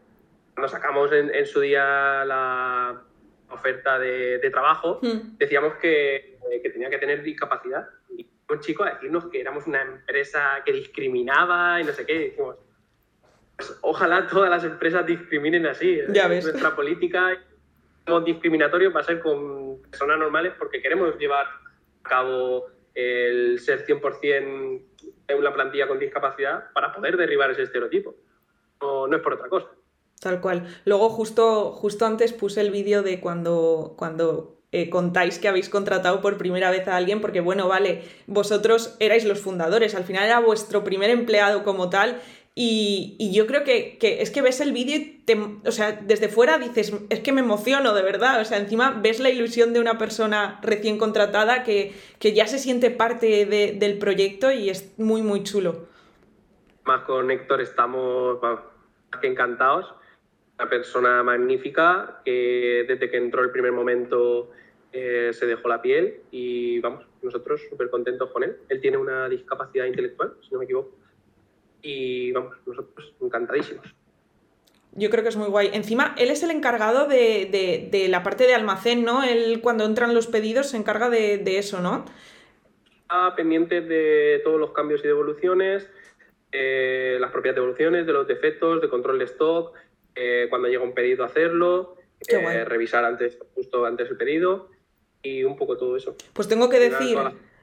cuando 0.53 0.69
sacamos 0.69 1.11
en, 1.11 1.45
su 1.47 1.61
día 1.61 2.23
la 2.25 3.01
oferta 3.49 3.97
de, 3.97 4.49
trabajo, 4.51 4.99
hmm. 5.01 5.37
decíamos 5.37 5.75
que, 5.75 6.37
que, 6.61 6.69
tenía 6.69 6.89
que 6.89 6.99
tener 6.99 7.23
discapacidad. 7.23 7.87
Y 8.15 8.27
un 8.49 8.59
chico 8.59 8.83
a 8.83 8.91
decirnos 8.91 9.25
que 9.27 9.41
éramos 9.41 9.65
una 9.65 9.81
empresa 9.81 10.61
que 10.63 10.71
discriminaba 10.73 11.81
y 11.81 11.85
no 11.85 11.91
sé 11.91 12.05
qué. 12.05 12.13
Y 12.13 12.29
dijimos, 12.29 12.57
pues, 13.55 13.79
ojalá 13.81 14.27
todas 14.27 14.49
las 14.49 14.63
empresas 14.63 15.05
discriminen 15.05 15.65
así. 15.65 16.01
Ya 16.09 16.27
ves. 16.27 16.45
Nuestra 16.45 16.75
política 16.75 17.39
discriminatorio 18.25 18.91
va 18.91 18.99
a 18.99 19.03
ser 19.03 19.19
con 19.19 19.81
personas 19.83 20.19
normales 20.19 20.53
porque 20.59 20.81
queremos 20.81 21.17
llevar 21.17 21.45
a 21.45 22.09
cabo 22.09 22.67
el 22.93 23.59
ser 23.59 23.85
100% 23.85 24.81
en 25.27 25.37
una 25.37 25.53
plantilla 25.53 25.87
con 25.87 25.99
discapacidad 25.99 26.71
para 26.73 26.93
poder 26.93 27.17
derribar 27.17 27.51
ese 27.51 27.63
estereotipo. 27.63 28.15
No, 28.81 29.07
no 29.07 29.17
es 29.17 29.23
por 29.23 29.33
otra 29.33 29.49
cosa. 29.49 29.69
Tal 30.19 30.39
cual. 30.39 30.67
Luego 30.85 31.09
justo, 31.09 31.71
justo 31.71 32.05
antes 32.05 32.33
puse 32.33 32.61
el 32.61 32.71
vídeo 32.71 33.03
de 33.03 33.19
cuando, 33.19 33.93
cuando 33.97 34.61
eh, 34.71 34.89
contáis 34.89 35.37
que 35.37 35.47
habéis 35.47 35.69
contratado 35.69 36.21
por 36.21 36.37
primera 36.37 36.71
vez 36.71 36.87
a 36.87 36.95
alguien, 36.95 37.21
porque 37.21 37.41
bueno, 37.41 37.67
vale, 37.67 38.03
vosotros 38.25 38.95
erais 38.99 39.25
los 39.25 39.39
fundadores, 39.39 39.95
al 39.95 40.03
final 40.03 40.25
era 40.25 40.39
vuestro 40.39 40.83
primer 40.83 41.09
empleado 41.09 41.63
como 41.63 41.89
tal 41.89 42.21
y, 42.55 43.31
yo 43.33 43.47
creo 43.47 43.63
que, 43.63 43.97
es 43.99 44.29
que 44.29 44.43
ves 44.43 44.61
el 44.61 44.73
vídeo 44.73 44.95
y 44.95 45.23
o 45.65 45.71
sea, 45.71 45.93
desde 45.93 46.29
fuera 46.29 46.59
dices, 46.59 46.93
es 47.09 47.19
que 47.21 47.31
me 47.31 47.41
emociono 47.41 47.95
de 47.95 48.03
verdad. 48.03 48.41
O 48.41 48.45
sea, 48.45 48.59
encima 48.59 48.99
ves 49.01 49.19
la 49.19 49.31
ilusión 49.31 49.73
de 49.73 49.79
una 49.79 49.97
persona 49.97 50.59
recién 50.61 50.99
contratada 50.99 51.63
que, 51.63 51.93
ya 52.19 52.45
se 52.45 52.59
siente 52.59 52.91
parte 52.91 53.45
del 53.45 53.97
proyecto 53.97 54.51
y 54.51 54.69
es 54.69 54.93
muy, 54.99 55.23
muy 55.23 55.43
chulo. 55.43 55.87
Más 56.85 57.03
con 57.05 57.31
Héctor 57.31 57.61
estamos 57.61 58.39
más 58.41 58.59
que 59.19 59.27
encantados. 59.27 59.91
Una 60.59 60.69
persona 60.69 61.23
magnífica 61.23 62.21
que 62.23 62.85
desde 62.87 63.09
que 63.09 63.17
entró 63.17 63.41
el 63.41 63.49
primer 63.49 63.71
momento 63.71 64.51
eh, 64.91 65.31
se 65.33 65.47
dejó 65.47 65.67
la 65.69 65.81
piel 65.81 66.21
y 66.29 66.79
vamos, 66.81 67.03
nosotros 67.23 67.61
súper 67.67 67.89
contentos 67.89 68.29
con 68.29 68.43
él. 68.43 68.57
Él 68.69 68.79
tiene 68.79 68.97
una 68.97 69.27
discapacidad 69.27 69.85
intelectual, 69.85 70.35
si 70.43 70.51
no 70.51 70.59
me 70.59 70.65
equivoco 70.65 71.02
y 71.83 72.31
vamos, 72.31 72.55
nosotros 72.65 73.13
encantadísimos. 73.21 73.85
Yo 74.95 75.09
creo 75.09 75.23
que 75.23 75.29
es 75.29 75.35
muy 75.35 75.47
guay. 75.47 75.69
Encima, 75.73 76.15
él 76.17 76.29
es 76.29 76.43
el 76.43 76.51
encargado 76.51 77.07
de, 77.07 78.07
la 78.09 78.23
parte 78.23 78.45
de 78.45 78.53
almacén, 78.53 79.03
¿no? 79.03 79.23
Él 79.23 79.59
cuando 79.61 79.85
entran 79.85 80.13
los 80.13 80.27
pedidos 80.27 80.69
se 80.69 80.77
encarga 80.77 81.09
de, 81.09 81.57
eso, 81.57 81.81
¿no? 81.81 82.05
Está 83.01 83.35
pendiente 83.35 83.81
de 83.81 84.41
todos 84.43 84.59
los 84.59 84.71
cambios 84.71 85.01
y 85.03 85.07
devoluciones, 85.07 85.89
eh, 86.51 87.17
las 87.19 87.31
propias 87.31 87.55
devoluciones, 87.55 88.05
de 88.05 88.13
los 88.13 88.27
defectos, 88.27 88.81
de 88.81 88.89
control 88.89 89.19
de 89.19 89.25
stock, 89.25 89.75
eh, 90.15 90.47
cuando 90.49 90.67
llega 90.67 90.83
un 90.83 90.93
pedido 90.93 91.25
hacerlo, 91.25 91.97
eh, 92.27 92.63
revisar 92.63 93.03
antes, 93.03 93.37
justo 93.55 93.85
antes 93.85 94.09
el 94.09 94.17
pedido 94.17 94.69
y 95.23 95.43
un 95.43 95.57
poco 95.57 95.75
todo 95.75 95.97
eso. 95.97 96.15
Pues 96.33 96.47
tengo 96.47 96.69
que 96.69 96.79
decir, 96.79 97.17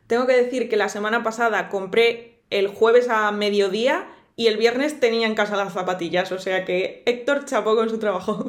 tengo 0.09 0.27
que 0.27 0.35
decir 0.35 0.69
que 0.69 0.77
la 0.77 0.89
semana 0.89 1.23
pasada 1.23 1.69
compré 1.69 2.30
el 2.51 2.69
jueves 2.69 3.09
a 3.09 3.31
mediodía 3.33 4.09
y 4.37 4.49
el 4.49 4.57
viernes 4.57 5.01
tenía 5.01 5.27
en 5.27 5.35
casa 5.35 5.57
las 5.57 5.73
zapatillas. 5.73 6.33
O 6.33 6.39
sea 6.39 6.65
que 6.65 7.03
Héctor 7.07 7.45
chapó 7.45 7.75
con 7.77 7.89
su 7.89 7.99
trabajo. 7.99 8.45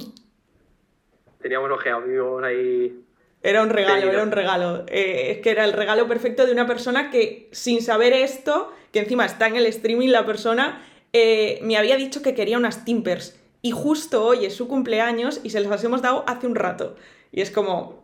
Teníamos 1.42 1.72
ojeado, 1.72 2.44
ahí. 2.44 3.04
Era 3.44 3.64
un 3.64 3.70
regalo, 3.70 4.12
era 4.12 4.24
un 4.24 4.32
regalo. 4.32 4.86
Eh, 4.88 5.32
es 5.32 5.38
que 5.40 5.50
era 5.50 5.66
el 5.66 5.74
regalo 5.74 6.08
perfecto 6.08 6.46
de 6.46 6.52
una 6.52 6.68
persona 6.68 7.10
que, 7.10 7.50
sin 7.52 7.82
saber 7.82 8.14
esto, 8.14 8.72
que 8.92 9.00
encima 9.00 9.26
está 9.26 9.48
en 9.48 9.56
el 9.56 9.66
streaming 9.66 10.10
la 10.10 10.26
persona, 10.26 10.84
eh, 11.14 11.60
me 11.64 11.78
había 11.78 11.98
dicho 11.98 12.22
que 12.22 12.36
quería 12.36 12.58
unas 12.58 12.86
Timpers. 12.86 13.40
Y 13.64 13.72
justo 13.72 14.24
hoy 14.24 14.46
es 14.46 14.56
su 14.56 14.68
cumpleaños 14.68 15.40
y 15.44 15.50
se 15.50 15.60
las 15.60 15.84
hemos 15.84 16.02
dado 16.02 16.24
hace 16.28 16.48
un 16.48 16.56
rato. 16.56 16.96
Y 17.32 17.42
es 17.42 17.52
como, 17.52 18.01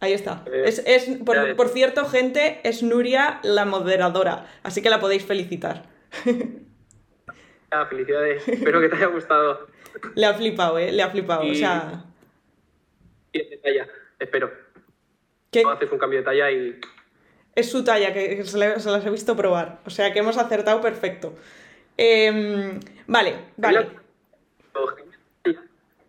Ahí 0.00 0.14
está. 0.14 0.42
Eh, 0.46 0.64
es, 0.66 1.18
por, 1.56 1.68
cierto, 1.68 2.06
gente, 2.06 2.60
es 2.64 2.82
Nuria 2.82 3.38
la 3.42 3.66
moderadora, 3.66 4.46
así 4.62 4.80
que 4.82 4.90
la 4.90 5.00
podéis 5.00 5.24
felicitar. 5.24 5.84
Ah, 7.72 7.86
felicidades. 7.86 8.48
Espero 8.48 8.80
que 8.80 8.88
te 8.88 8.96
haya 8.96 9.06
gustado. 9.06 9.68
Le 10.16 10.26
ha 10.26 10.34
flipado, 10.34 10.76
¿eh? 10.76 10.90
Le 10.90 11.04
ha 11.04 11.08
flipado, 11.08 11.42
o 11.42 11.54
sea... 11.54 12.04
Y 13.32 13.48
de 13.48 13.56
talla, 13.58 13.86
espero. 14.18 14.50
¿Qué? 15.52 15.62
haces 15.64 15.92
un 15.92 15.98
cambio 15.98 16.18
de 16.18 16.24
talla 16.24 16.50
y... 16.50 16.80
Es 17.54 17.70
su 17.70 17.84
talla, 17.84 18.12
que 18.12 18.42
se, 18.42 18.58
las 18.58 19.06
he 19.06 19.10
visto 19.10 19.36
probar. 19.36 19.78
O 19.86 19.90
sea, 19.90 20.12
que 20.12 20.18
hemos 20.18 20.36
acertado 20.36 20.80
perfecto. 20.80 21.36
Em, 21.96 22.80
vale, 23.06 23.36
vale 23.56 23.99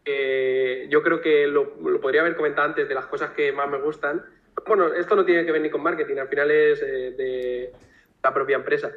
yo 0.06 1.04
creo 1.04 1.22
que 1.22 1.48
lo, 1.48 1.74
podría 2.02 2.22
haber 2.22 2.36
comentado 2.36 2.68
antes 2.68 2.88
de 2.88 2.96
las 2.96 3.06
cosas 3.06 3.32
que 3.32 3.52
más 3.52 3.70
me 3.70 3.78
gustan. 3.78 4.24
Bueno, 4.66 4.94
esto 4.94 5.16
no 5.16 5.26
tiene 5.26 5.46
que 5.46 5.52
ver 5.52 5.62
ni 5.62 5.70
con 5.70 5.82
marketing, 5.82 6.18
al 6.18 6.28
final 6.28 6.52
es 6.52 6.82
eh, 6.82 7.12
de 7.18 7.74
la 8.24 8.34
propia 8.34 8.58
empresa. 8.58 8.92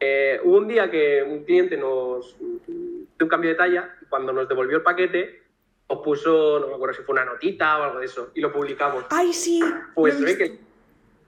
Eh, 0.00 0.40
hubo 0.42 0.58
un 0.58 0.68
día 0.68 0.90
que 0.90 1.22
un 1.22 1.44
cliente 1.44 1.76
nos 1.76 2.36
dio 2.38 3.06
un 3.20 3.28
cambio 3.28 3.50
de 3.50 3.56
talla 3.56 3.96
y 4.00 4.06
cuando 4.06 4.32
nos 4.32 4.48
devolvió 4.48 4.76
el 4.76 4.82
paquete 4.82 5.42
os 5.86 6.00
puso, 6.00 6.60
no 6.60 6.68
me 6.68 6.74
acuerdo 6.74 6.94
si 6.94 7.02
fue 7.02 7.12
una 7.12 7.24
notita 7.24 7.78
o 7.78 7.82
algo 7.84 7.98
de 8.00 8.06
eso, 8.06 8.30
y 8.34 8.40
lo 8.40 8.52
publicamos. 8.52 9.04
¡Ay, 9.10 9.32
sí! 9.32 9.60
Pues 9.94 10.20
ve 10.20 10.36
que 10.36 10.58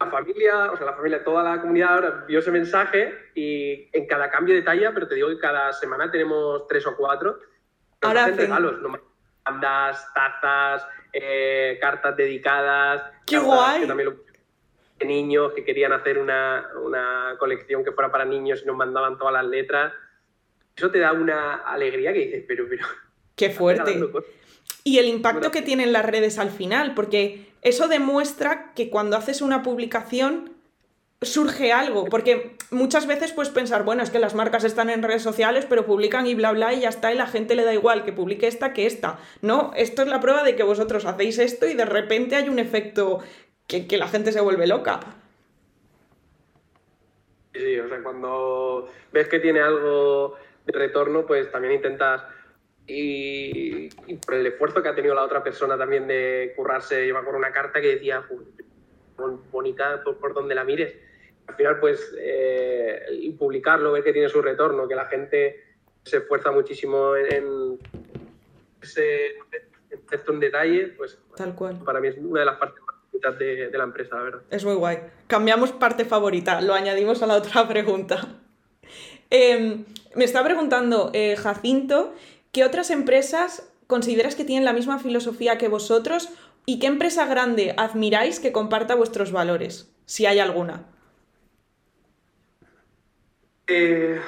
la 0.00 0.10
familia, 0.10 0.72
o 0.72 0.76
sea, 0.76 0.86
la 0.86 0.94
familia, 0.94 1.22
toda 1.22 1.42
la 1.42 1.60
comunidad 1.60 1.94
ahora 1.94 2.24
vio 2.26 2.38
ese 2.38 2.50
mensaje 2.50 3.14
y 3.34 3.88
en 3.92 4.06
cada 4.06 4.30
cambio 4.30 4.54
de 4.54 4.62
talla, 4.62 4.92
pero 4.94 5.08
te 5.08 5.14
digo 5.14 5.28
que 5.28 5.38
cada 5.38 5.72
semana 5.72 6.10
tenemos 6.10 6.66
tres 6.68 6.86
o 6.86 6.96
cuatro, 6.96 7.38
ahora 8.00 8.24
hacen 8.24 8.38
regalos, 8.38 8.80
no 8.80 8.88
bandas, 9.46 10.06
tazas, 10.12 10.86
eh, 11.12 11.78
cartas 11.80 12.16
dedicadas. 12.16 13.02
¡Qué 13.24 13.38
guay! 13.38 13.86
de 14.98 15.04
niños 15.04 15.52
que 15.54 15.62
querían 15.62 15.92
hacer 15.92 16.18
una, 16.18 16.64
colección 17.38 17.84
que 17.84 17.92
fuera 17.92 18.10
para 18.10 18.24
niños 18.24 18.62
y 18.62 18.66
nos 18.66 18.76
mandaban 18.76 19.18
todas 19.18 19.34
las 19.34 19.44
letras. 19.44 19.92
Eso 20.74 20.90
te 20.90 20.98
da 20.98 21.12
una 21.12 21.56
alegría 21.56 22.12
que 22.12 22.18
dices, 22.20 22.44
pero, 22.48 22.66
pero. 22.68 22.86
¡Qué 23.34 23.50
fuerte! 23.50 24.00
Y 24.84 24.98
el 24.98 25.06
impacto 25.06 25.50
que 25.50 25.62
tienen 25.62 25.92
las 25.92 26.06
redes 26.06 26.38
al 26.38 26.50
final, 26.50 26.94
porque 26.94 27.52
eso 27.60 27.88
demuestra 27.88 28.72
que 28.74 28.88
cuando 28.88 29.16
haces 29.16 29.42
una 29.42 29.62
publicación 29.62 30.55
surge 31.22 31.72
algo, 31.72 32.04
porque 32.04 32.56
muchas 32.70 33.06
veces 33.06 33.32
puedes 33.32 33.50
pensar, 33.50 33.84
bueno, 33.84 34.02
es 34.02 34.10
que 34.10 34.18
las 34.18 34.34
marcas 34.34 34.64
están 34.64 34.90
en 34.90 35.02
redes 35.02 35.22
sociales, 35.22 35.66
pero 35.68 35.86
publican 35.86 36.26
y 36.26 36.34
bla, 36.34 36.52
bla, 36.52 36.74
y 36.74 36.80
ya 36.80 36.90
está, 36.90 37.12
y 37.12 37.16
la 37.16 37.26
gente 37.26 37.54
le 37.54 37.64
da 37.64 37.72
igual 37.72 38.04
que 38.04 38.12
publique 38.12 38.46
esta 38.46 38.72
que 38.72 38.86
esta. 38.86 39.18
No, 39.40 39.72
esto 39.76 40.02
es 40.02 40.08
la 40.08 40.20
prueba 40.20 40.42
de 40.44 40.56
que 40.56 40.62
vosotros 40.62 41.06
hacéis 41.06 41.38
esto 41.38 41.66
y 41.66 41.74
de 41.74 41.86
repente 41.86 42.36
hay 42.36 42.48
un 42.48 42.58
efecto 42.58 43.20
que, 43.66 43.86
la 43.96 44.08
gente 44.08 44.32
se 44.32 44.40
vuelve 44.40 44.66
loca. 44.66 45.00
Sí, 47.54 47.78
o 47.78 47.88
sea, 47.88 48.02
cuando 48.02 48.88
ves 49.12 49.28
que 49.28 49.40
tiene 49.40 49.60
algo 49.60 50.36
de 50.66 50.72
retorno, 50.78 51.24
pues 51.24 51.50
también 51.50 51.74
intentas 51.74 52.22
y, 52.86 53.88
por 54.16 54.34
el 54.34 54.46
esfuerzo 54.46 54.82
que 54.82 54.90
ha 54.90 54.94
tenido 54.94 55.14
la 55.14 55.24
otra 55.24 55.42
persona 55.42 55.78
también 55.78 56.06
de 56.06 56.52
currarse, 56.54 57.06
lleva 57.06 57.24
con 57.24 57.34
una 57.34 57.50
carta 57.50 57.80
que 57.80 57.94
decía, 57.94 58.22
bonita 59.50 60.02
por, 60.02 60.18
por 60.18 60.34
donde 60.34 60.54
la 60.54 60.64
mires, 60.64 60.94
al 61.46 61.54
final, 61.54 61.78
pues, 61.80 62.14
eh, 62.18 63.34
publicarlo, 63.38 63.92
ver 63.92 64.02
que 64.02 64.12
tiene 64.12 64.28
su 64.28 64.42
retorno, 64.42 64.88
que 64.88 64.94
la 64.94 65.06
gente 65.06 65.64
se 66.02 66.18
esfuerza 66.18 66.50
muchísimo 66.52 67.16
en, 67.16 67.78
ese 68.80 69.36
excepto 69.90 70.32
un 70.32 70.40
detalle, 70.40 70.88
pues 70.96 71.18
Tal 71.36 71.54
cual. 71.54 71.78
para 71.84 72.00
mí 72.00 72.08
es 72.08 72.16
una 72.18 72.40
de 72.40 72.46
las 72.46 72.56
partes 72.56 72.82
favoritas 72.84 73.38
de, 73.38 73.78
la 73.78 73.84
empresa, 73.84 74.16
la 74.16 74.22
verdad. 74.22 74.42
Es 74.50 74.64
muy 74.64 74.74
guay. 74.74 74.98
Cambiamos 75.26 75.72
parte 75.72 76.04
favorita, 76.04 76.60
lo 76.60 76.74
añadimos 76.74 77.22
a 77.22 77.26
la 77.26 77.34
otra 77.34 77.66
pregunta. 77.68 78.26
Em, 79.30 79.84
me 80.14 80.24
está 80.24 80.44
preguntando 80.44 81.10
eh, 81.12 81.36
Jacinto, 81.36 82.14
¿qué 82.52 82.64
otras 82.64 82.90
empresas 82.90 83.72
consideras 83.86 84.34
que 84.34 84.44
tienen 84.44 84.64
la 84.64 84.72
misma 84.72 84.98
filosofía 84.98 85.58
que 85.58 85.68
vosotros 85.68 86.28
y 86.66 86.80
qué 86.80 86.88
empresa 86.88 87.26
grande 87.26 87.74
admiráis 87.76 88.40
que 88.40 88.52
comparta 88.52 88.96
vuestros 88.96 89.30
valores, 89.30 89.94
si 90.04 90.26
hay 90.26 90.40
alguna? 90.40 90.84
Eh, 93.68 94.20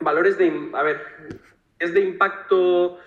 valores 0.00 0.38
de... 0.38 0.70
A 0.74 0.82
ver, 0.82 1.00
es 1.78 1.92
de 1.92 2.00
impacto 2.00 2.98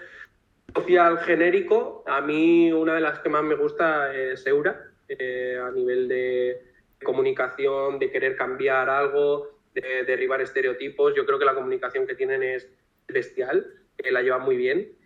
social 0.76 1.20
genérico. 1.20 2.04
A 2.06 2.22
mí 2.22 2.72
una 2.72 2.96
de 2.96 3.02
las 3.02 3.20
que 3.20 3.30
más 3.30 3.44
me 3.44 3.56
gusta 3.56 4.14
es 4.14 4.46
Eura, 4.46 4.92
eh, 5.08 5.60
a 5.62 5.72
nivel 5.72 6.08
de 6.08 6.62
comunicación, 7.04 8.00
de 8.00 8.12
querer 8.12 8.36
cambiar 8.36 8.90
algo, 8.90 9.60
de 9.74 10.04
derribar 10.04 10.42
estereotipos. 10.42 11.14
Yo 11.16 11.26
creo 11.26 11.40
que 11.40 11.46
la 11.46 11.56
comunicación 11.56 12.06
que 12.06 12.16
tienen 12.16 12.44
es 12.44 12.70
bestial, 13.08 13.74
que 13.98 14.12
la 14.12 14.22
llevan 14.22 14.42
muy 14.42 14.58
bien. 14.58 14.97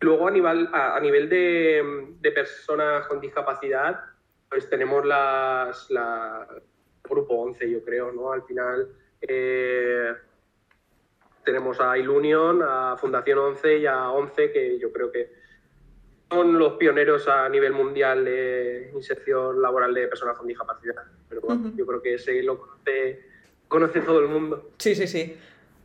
Luego 0.00 0.28
a 0.28 0.30
nivel, 0.30 0.68
a, 0.72 0.98
nivel 1.00 1.28
de, 1.28 2.32
personas 2.32 3.06
con 3.06 3.20
discapacidad, 3.20 4.00
pues 4.48 4.68
tenemos 4.70 5.04
las, 5.04 5.90
la, 5.90 6.46
grupo 7.08 7.34
11, 7.34 7.70
yo 7.70 7.84
creo, 7.84 8.12
¿no? 8.12 8.32
Al 8.32 8.42
final, 8.44 8.88
eh, 9.20 10.12
tenemos 11.44 11.80
a 11.80 11.96
Ilunion, 11.98 12.62
a 12.62 12.96
Fundación 12.96 13.38
11 13.38 13.78
y 13.78 13.86
a 13.86 14.10
11, 14.10 14.52
que 14.52 14.78
yo 14.78 14.92
creo 14.92 15.10
que 15.10 15.32
son 16.30 16.58
los 16.58 16.74
pioneros 16.74 17.26
a 17.26 17.48
nivel 17.48 17.72
mundial 17.72 18.24
de 18.24 18.90
inserción 18.94 19.60
laboral 19.62 19.94
de 19.94 20.08
personas 20.08 20.36
con 20.36 20.46
discapacidad. 20.46 21.02
Pero 21.28 21.40
bueno, 21.40 21.72
yo 21.74 21.86
creo 21.86 22.02
que 22.02 22.14
ese 22.14 22.42
lo 22.42 22.58
conoce, 22.58 23.24
conoce 23.66 24.00
todo 24.02 24.20
el 24.20 24.28
mundo. 24.28 24.72
Sí, 24.78 24.94
sí, 24.94 25.06
sí. 25.06 25.38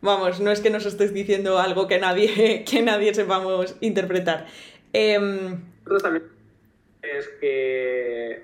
Vamos, 0.04 0.42
no 0.42 0.52
es 0.52 0.60
que 0.60 0.70
nos 0.70 0.86
estés 0.86 1.14
diciendo 1.14 1.58
algo 1.58 1.88
que 1.88 1.98
nadie, 1.98 2.64
que 2.70 2.82
nadie 2.82 3.14
sepamos 3.14 3.78
interpretar. 3.80 4.46
Eh... 4.92 5.18
también 6.02 6.30
es 7.02 7.28
que 7.40 8.44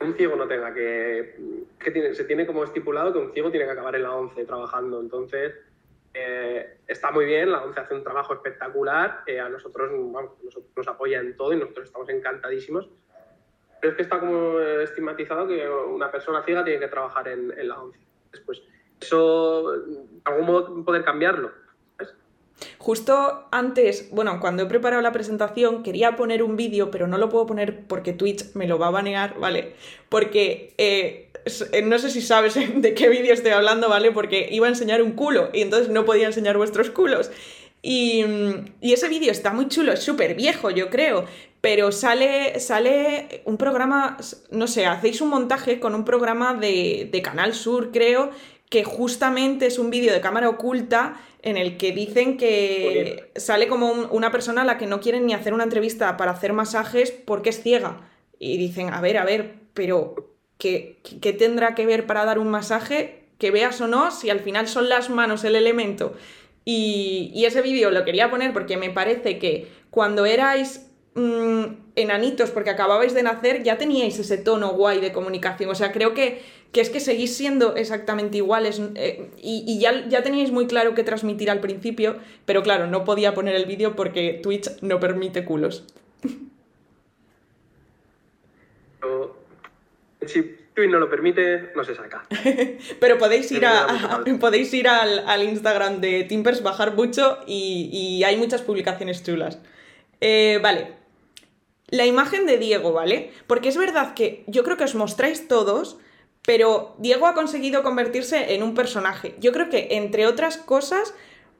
un 0.00 0.14
ciego 0.14 0.36
no 0.36 0.46
tenga 0.46 0.74
que... 0.74 1.36
que 1.78 1.90
tiene, 1.90 2.14
se 2.14 2.24
tiene 2.24 2.46
como 2.46 2.64
estipulado 2.64 3.12
que 3.12 3.18
un 3.20 3.32
ciego 3.32 3.50
tiene 3.50 3.64
que 3.64 3.72
acabar 3.72 3.94
en 3.94 4.02
la 4.02 4.14
11 4.14 4.44
trabajando. 4.44 5.00
Entonces, 5.00 5.54
eh, 6.18 6.78
está 6.88 7.10
muy 7.10 7.26
bien, 7.26 7.52
la 7.52 7.62
ONCE 7.62 7.80
hace 7.80 7.94
un 7.94 8.02
trabajo 8.02 8.32
espectacular, 8.32 9.22
eh, 9.26 9.38
a 9.38 9.50
nosotros, 9.50 9.92
nos 9.92 10.88
apoya 10.88 11.20
en 11.20 11.36
todo 11.36 11.52
y 11.52 11.58
nosotros 11.58 11.86
estamos 11.86 12.08
encantadísimos. 12.08 12.88
Pero 13.80 13.90
es 13.90 13.96
que 13.96 14.02
está 14.02 14.18
como 14.18 14.58
estigmatizado 14.58 15.46
que 15.46 15.68
una 15.68 16.10
persona 16.10 16.42
ciega 16.42 16.64
tiene 16.64 16.80
que 16.80 16.88
trabajar 16.88 17.28
en, 17.28 17.68
la 17.68 17.80
ONCE. 17.80 18.00
Después, 18.32 18.62
eso, 19.00 19.72
de 19.72 19.98
algún 20.24 20.46
modo, 20.46 20.84
poder 20.84 21.04
cambiarlo. 21.04 21.50
Justo 22.78 23.48
antes, 23.50 24.08
bueno, 24.12 24.38
cuando 24.40 24.62
he 24.62 24.66
preparado 24.66 25.02
la 25.02 25.12
presentación 25.12 25.82
quería 25.82 26.16
poner 26.16 26.42
un 26.42 26.56
vídeo, 26.56 26.90
pero 26.90 27.06
no 27.06 27.18
lo 27.18 27.28
puedo 27.28 27.46
poner 27.46 27.86
porque 27.86 28.12
Twitch 28.12 28.54
me 28.54 28.66
lo 28.66 28.78
va 28.78 28.88
a 28.88 28.90
banear, 28.90 29.38
¿vale? 29.38 29.74
Porque 30.08 30.72
eh, 30.78 31.30
eh, 31.72 31.82
no 31.82 31.98
sé 31.98 32.10
si 32.10 32.22
sabes 32.22 32.54
de 32.54 32.94
qué 32.94 33.08
vídeo 33.08 33.34
estoy 33.34 33.52
hablando, 33.52 33.88
¿vale? 33.88 34.10
Porque 34.10 34.48
iba 34.50 34.66
a 34.66 34.70
enseñar 34.70 35.02
un 35.02 35.12
culo 35.12 35.50
y 35.52 35.60
entonces 35.60 35.90
no 35.90 36.04
podía 36.04 36.26
enseñar 36.26 36.56
vuestros 36.56 36.90
culos. 36.90 37.30
Y, 37.82 38.24
ese 38.80 39.08
vídeo 39.08 39.30
está 39.30 39.52
muy 39.52 39.68
chulo, 39.68 39.92
es 39.92 40.02
súper 40.02 40.34
viejo, 40.34 40.70
yo 40.70 40.90
creo, 40.90 41.24
pero 41.60 41.92
sale, 41.92 42.58
sale 42.58 43.42
un 43.44 43.58
programa, 43.58 44.16
no 44.50 44.66
sé, 44.66 44.86
hacéis 44.86 45.20
un 45.20 45.28
montaje 45.28 45.78
con 45.78 45.94
un 45.94 46.04
programa 46.04 46.54
de 46.54 47.20
Canal 47.22 47.54
Sur, 47.54 47.92
creo, 47.92 48.30
que 48.68 48.84
justamente 48.84 49.66
es 49.66 49.78
un 49.78 49.90
vídeo 49.90 50.12
de 50.12 50.20
cámara 50.20 50.48
oculta 50.48 51.20
en 51.42 51.56
el 51.56 51.76
que 51.76 51.92
dicen 51.92 52.36
que 52.36 53.30
sale 53.36 53.68
como 53.68 53.92
una 54.10 54.32
persona 54.32 54.62
a 54.62 54.64
la 54.64 54.78
que 54.78 54.86
no 54.86 55.00
quieren 55.00 55.26
ni 55.26 55.34
hacer 55.34 55.54
una 55.54 55.64
entrevista 55.64 56.16
para 56.16 56.32
hacer 56.32 56.52
masajes 56.52 57.12
porque 57.12 57.50
es 57.50 57.62
ciega. 57.62 58.00
Y 58.38 58.58
dicen, 58.58 58.92
a 58.92 59.00
ver, 59.00 59.18
a 59.18 59.24
ver, 59.24 59.54
pero 59.72 60.32
¿qué, 60.58 60.98
qué 61.20 61.32
tendrá 61.32 61.74
que 61.74 61.86
ver 61.86 62.06
para 62.06 62.24
dar 62.24 62.38
un 62.38 62.48
masaje? 62.48 63.24
Que 63.38 63.50
veas 63.50 63.80
o 63.80 63.86
no, 63.86 64.10
si 64.10 64.30
al 64.30 64.40
final 64.40 64.66
son 64.66 64.88
las 64.88 65.08
manos 65.08 65.44
el 65.44 65.54
elemento. 65.54 66.14
Y, 66.64 67.30
y 67.32 67.44
ese 67.44 67.62
vídeo 67.62 67.92
lo 67.92 68.04
quería 68.04 68.28
poner 68.28 68.52
porque 68.52 68.76
me 68.76 68.90
parece 68.90 69.38
que 69.38 69.68
cuando 69.90 70.26
erais 70.26 70.90
mm, 71.14 71.64
enanitos, 71.94 72.50
porque 72.50 72.70
acababais 72.70 73.14
de 73.14 73.22
nacer, 73.22 73.62
ya 73.62 73.78
teníais 73.78 74.18
ese 74.18 74.36
tono 74.36 74.72
guay 74.72 75.00
de 75.00 75.12
comunicación. 75.12 75.70
O 75.70 75.74
sea, 75.74 75.92
creo 75.92 76.12
que 76.12 76.42
que 76.72 76.80
es 76.80 76.90
que 76.90 77.00
seguís 77.00 77.36
siendo 77.36 77.76
exactamente 77.76 78.36
iguales 78.36 78.80
eh, 78.96 79.30
y, 79.38 79.78
ya, 79.78 80.06
ya, 80.08 80.22
teníais 80.22 80.50
muy 80.50 80.66
claro 80.66 80.94
qué 80.94 81.04
transmitir 81.04 81.50
al 81.50 81.60
principio, 81.60 82.16
pero 82.44 82.62
claro, 82.62 82.86
no 82.86 83.04
podía 83.04 83.34
poner 83.34 83.54
el 83.54 83.66
vídeo 83.66 83.96
porque 83.96 84.40
Twitch 84.42 84.70
no 84.82 85.00
permite 85.00 85.44
culos. 85.44 85.84
si 90.26 90.42
Twitch 90.74 90.90
no 90.90 90.98
lo 90.98 91.08
permite, 91.08 91.72
no 91.74 91.84
se 91.84 91.94
saca. 91.94 92.26
pero 93.00 93.16
podéis 93.18 93.50
ir, 93.52 93.64
a, 93.64 94.22
podéis 94.40 94.74
ir 94.74 94.88
al, 94.88 95.42
Instagram 95.42 96.00
de 96.00 96.24
Timpers, 96.24 96.62
bajar 96.62 96.94
mucho 96.94 97.38
y, 97.46 98.22
hay 98.24 98.36
muchas 98.36 98.62
publicaciones 98.62 99.22
chulas. 99.22 99.58
Eh, 100.20 100.58
vale. 100.62 100.94
La 101.88 102.04
imagen 102.04 102.46
de 102.46 102.58
Diego, 102.58 102.92
¿vale? 102.92 103.30
Porque 103.46 103.68
es 103.68 103.76
verdad 103.76 104.12
que 104.14 104.42
yo 104.48 104.64
creo 104.64 104.76
que 104.76 104.84
os 104.84 104.96
mostráis 104.96 105.46
todos 105.46 105.98
pero 106.46 106.94
Diego 106.98 107.26
ha 107.26 107.34
conseguido 107.34 107.82
convertirse 107.82 108.54
en 108.54 108.62
un 108.62 108.74
personaje. 108.74 109.34
Yo 109.40 109.52
creo 109.52 109.68
que, 109.68 109.88
entre 109.90 110.26
otras 110.26 110.56
cosas, 110.56 111.12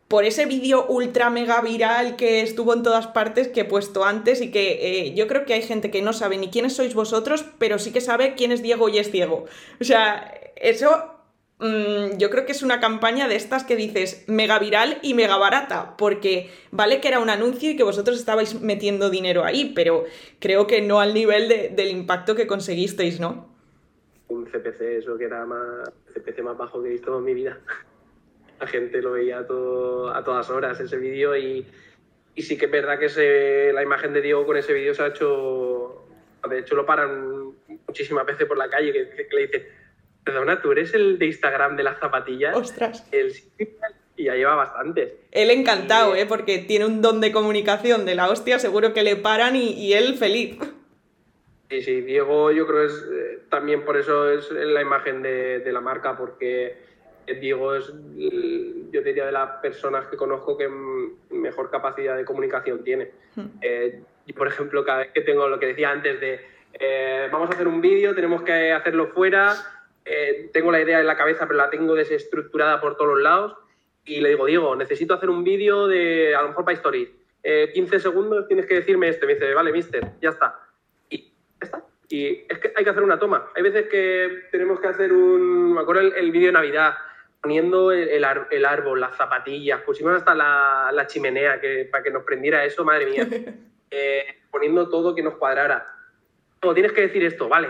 por 0.08 0.24
ese 0.24 0.46
vídeo 0.46 0.86
ultra 0.88 1.28
mega 1.28 1.60
viral 1.60 2.14
que 2.14 2.40
estuvo 2.40 2.72
en 2.72 2.84
todas 2.84 3.08
partes 3.08 3.48
que 3.48 3.62
he 3.62 3.64
puesto 3.64 4.04
antes 4.04 4.40
y 4.40 4.52
que 4.52 5.06
eh, 5.08 5.14
yo 5.14 5.26
creo 5.26 5.44
que 5.44 5.54
hay 5.54 5.62
gente 5.62 5.90
que 5.90 6.02
no 6.02 6.12
sabe 6.12 6.38
ni 6.38 6.48
quiénes 6.48 6.76
sois 6.76 6.94
vosotros, 6.94 7.44
pero 7.58 7.80
sí 7.80 7.90
que 7.90 8.00
sabe 8.00 8.34
quién 8.36 8.52
es 8.52 8.62
Diego 8.62 8.88
y 8.88 8.98
es 8.98 9.10
Diego. 9.10 9.46
O 9.80 9.84
sea, 9.84 10.32
eso 10.54 11.16
mm, 11.58 12.18
yo 12.18 12.30
creo 12.30 12.46
que 12.46 12.52
es 12.52 12.62
una 12.62 12.78
campaña 12.78 13.26
de 13.26 13.34
estas 13.34 13.64
que 13.64 13.74
dices 13.74 14.22
mega 14.28 14.60
viral 14.60 15.00
y 15.02 15.14
mega 15.14 15.36
barata, 15.36 15.96
porque 15.98 16.48
vale 16.70 17.00
que 17.00 17.08
era 17.08 17.18
un 17.18 17.30
anuncio 17.30 17.72
y 17.72 17.76
que 17.76 17.82
vosotros 17.82 18.16
estabais 18.16 18.60
metiendo 18.60 19.10
dinero 19.10 19.44
ahí, 19.44 19.72
pero 19.74 20.04
creo 20.38 20.68
que 20.68 20.80
no 20.80 21.00
al 21.00 21.12
nivel 21.12 21.48
del 21.48 21.88
impacto 21.88 22.36
que 22.36 22.46
conseguisteis, 22.46 23.18
¿no? 23.18 23.55
Un 24.28 24.46
CPC, 24.46 24.80
eso 24.98 25.16
que 25.16 25.24
era 25.24 25.44
más 25.46 25.90
CPC 26.14 26.42
más 26.42 26.56
bajo 26.56 26.82
que 26.82 26.88
he 26.88 26.92
visto 26.92 27.16
en 27.18 27.24
mi 27.24 27.34
vida. 27.34 27.58
La 28.60 28.66
gente 28.66 29.02
lo 29.02 29.12
veía 29.12 29.46
todo, 29.46 30.10
a 30.10 30.24
todas 30.24 30.48
horas 30.48 30.80
ese 30.80 30.96
vídeo 30.96 31.36
y, 31.36 31.66
y, 32.34 32.42
sí 32.42 32.56
que 32.56 32.64
es 32.64 32.70
verdad 32.70 32.98
que 32.98 33.10
se, 33.10 33.70
la 33.74 33.82
imagen 33.82 34.14
de 34.14 34.22
Diego 34.22 34.46
con 34.46 34.56
ese 34.56 34.72
vídeo 34.72 34.94
se 34.94 35.02
ha 35.02 35.08
hecho, 35.08 36.06
de 36.48 36.60
hecho 36.60 36.74
lo 36.74 36.86
paran 36.86 37.52
muchísimas 37.86 38.24
veces 38.24 38.46
por 38.46 38.56
la 38.56 38.70
calle 38.70 38.92
que, 38.92 39.28
le 39.30 39.42
dicen, 39.42 39.66
perdona, 40.24 40.62
tú 40.62 40.72
eres 40.72 40.94
el 40.94 41.18
de 41.18 41.26
Instagram 41.26 41.76
de 41.76 41.82
las 41.82 41.98
zapatillas. 41.98 42.56
Ostras. 42.56 43.06
El, 43.12 43.34
y 44.16 44.24
ya 44.24 44.34
lleva 44.34 44.54
bastante. 44.54 45.18
Él 45.30 45.50
encantado, 45.50 46.16
¿eh? 46.16 46.24
Porque 46.24 46.58
tiene 46.58 46.86
un 46.86 47.02
don 47.02 47.20
de 47.20 47.32
comunicación 47.32 48.06
de 48.06 48.14
la 48.14 48.30
hostia, 48.30 48.58
seguro 48.58 48.94
que 48.94 49.02
le 49.02 49.16
paran 49.16 49.54
y, 49.54 49.72
y 49.72 49.92
él 49.92 50.16
feliz. 50.16 50.56
Sí, 51.68 51.82
sí, 51.82 52.00
Diego 52.02 52.52
yo 52.52 52.66
creo 52.66 52.84
es 52.84 53.08
eh, 53.12 53.40
también 53.50 53.84
por 53.84 53.96
eso 53.96 54.30
es 54.30 54.50
la 54.50 54.80
imagen 54.80 55.22
de, 55.22 55.62
la 55.72 55.80
marca, 55.80 56.16
porque 56.16 56.76
Diego 57.40 57.74
es, 57.74 57.88
yo 57.88 59.02
diría, 59.02 59.26
de 59.26 59.32
las 59.32 59.60
personas 59.60 60.06
que 60.06 60.16
conozco 60.16 60.56
que 60.56 60.68
mejor 61.30 61.70
capacidad 61.70 62.16
de 62.16 62.24
comunicación 62.24 62.84
tiene. 62.84 63.10
Hmm. 63.34 63.46
Eh, 63.60 64.00
por 64.36 64.46
ejemplo, 64.46 64.84
cada 64.84 64.98
vez 64.98 65.10
que 65.12 65.22
tengo 65.22 65.48
lo 65.48 65.58
que 65.58 65.66
decía 65.66 65.90
antes 65.90 66.20
de 66.20 66.40
eh, 66.74 67.28
vamos 67.32 67.50
a 67.50 67.54
hacer 67.54 67.66
un 67.66 67.80
vídeo, 67.80 68.14
tenemos 68.14 68.42
que 68.42 68.72
hacerlo 68.72 69.08
fuera, 69.08 69.54
tengo 70.52 70.70
la 70.70 70.80
idea 70.80 71.00
en 71.00 71.06
la 71.06 71.16
cabeza, 71.16 71.46
pero 71.48 71.58
la 71.58 71.70
tengo 71.70 71.94
desestructurada 71.94 72.80
por 72.80 72.96
todos 72.96 73.14
los 73.14 73.22
lados, 73.22 73.56
y 74.04 74.20
le 74.20 74.28
digo, 74.28 74.46
Diego, 74.46 74.76
necesito 74.76 75.14
hacer 75.14 75.30
un 75.30 75.42
vídeo 75.42 75.88
de, 75.88 76.36
a 76.36 76.42
lo 76.42 76.48
mejor 76.48 76.64
para 76.64 76.76
Stories, 76.76 77.08
15 77.74 77.98
segundos 77.98 78.46
tienes 78.46 78.66
que 78.66 78.74
decirme 78.74 79.08
esto. 79.08 79.24
Y 79.24 79.28
me 79.28 79.34
dice, 79.34 79.54
vale, 79.54 79.72
mister, 79.72 80.12
ya 80.20 80.30
está 80.30 80.65
está. 81.60 81.84
Y 82.08 82.46
es 82.48 82.58
que 82.58 82.72
hay 82.76 82.84
que 82.84 82.90
hacer 82.90 83.02
una 83.02 83.18
toma. 83.18 83.50
Hay 83.54 83.62
veces 83.62 83.88
que 83.88 84.44
tenemos 84.52 84.80
que 84.80 84.88
hacer 84.88 85.12
un. 85.12 85.74
Me 85.74 85.80
acuerdo 85.80 86.02
el, 86.02 86.30
vídeo 86.30 86.48
de 86.48 86.52
Navidad, 86.52 86.94
poniendo 87.40 87.90
el, 87.90 88.24
árbol, 88.64 89.00
las 89.00 89.16
zapatillas, 89.16 89.80
pusimos 89.82 90.14
hasta 90.14 90.34
la, 90.34 91.06
chimenea 91.06 91.60
que, 91.60 91.88
para 91.90 92.04
que 92.04 92.10
nos 92.10 92.24
prendiera 92.24 92.64
eso, 92.64 92.84
madre 92.84 93.06
mía. 93.06 93.28
Eh, 93.88 94.26
poniendo 94.50 94.88
todo 94.88 95.14
que 95.14 95.22
nos 95.22 95.36
cuadrara. 95.36 95.94
No, 96.60 96.74
tienes 96.74 96.90
que 96.90 97.02
decir 97.02 97.22
esto, 97.22 97.48
vale. 97.48 97.68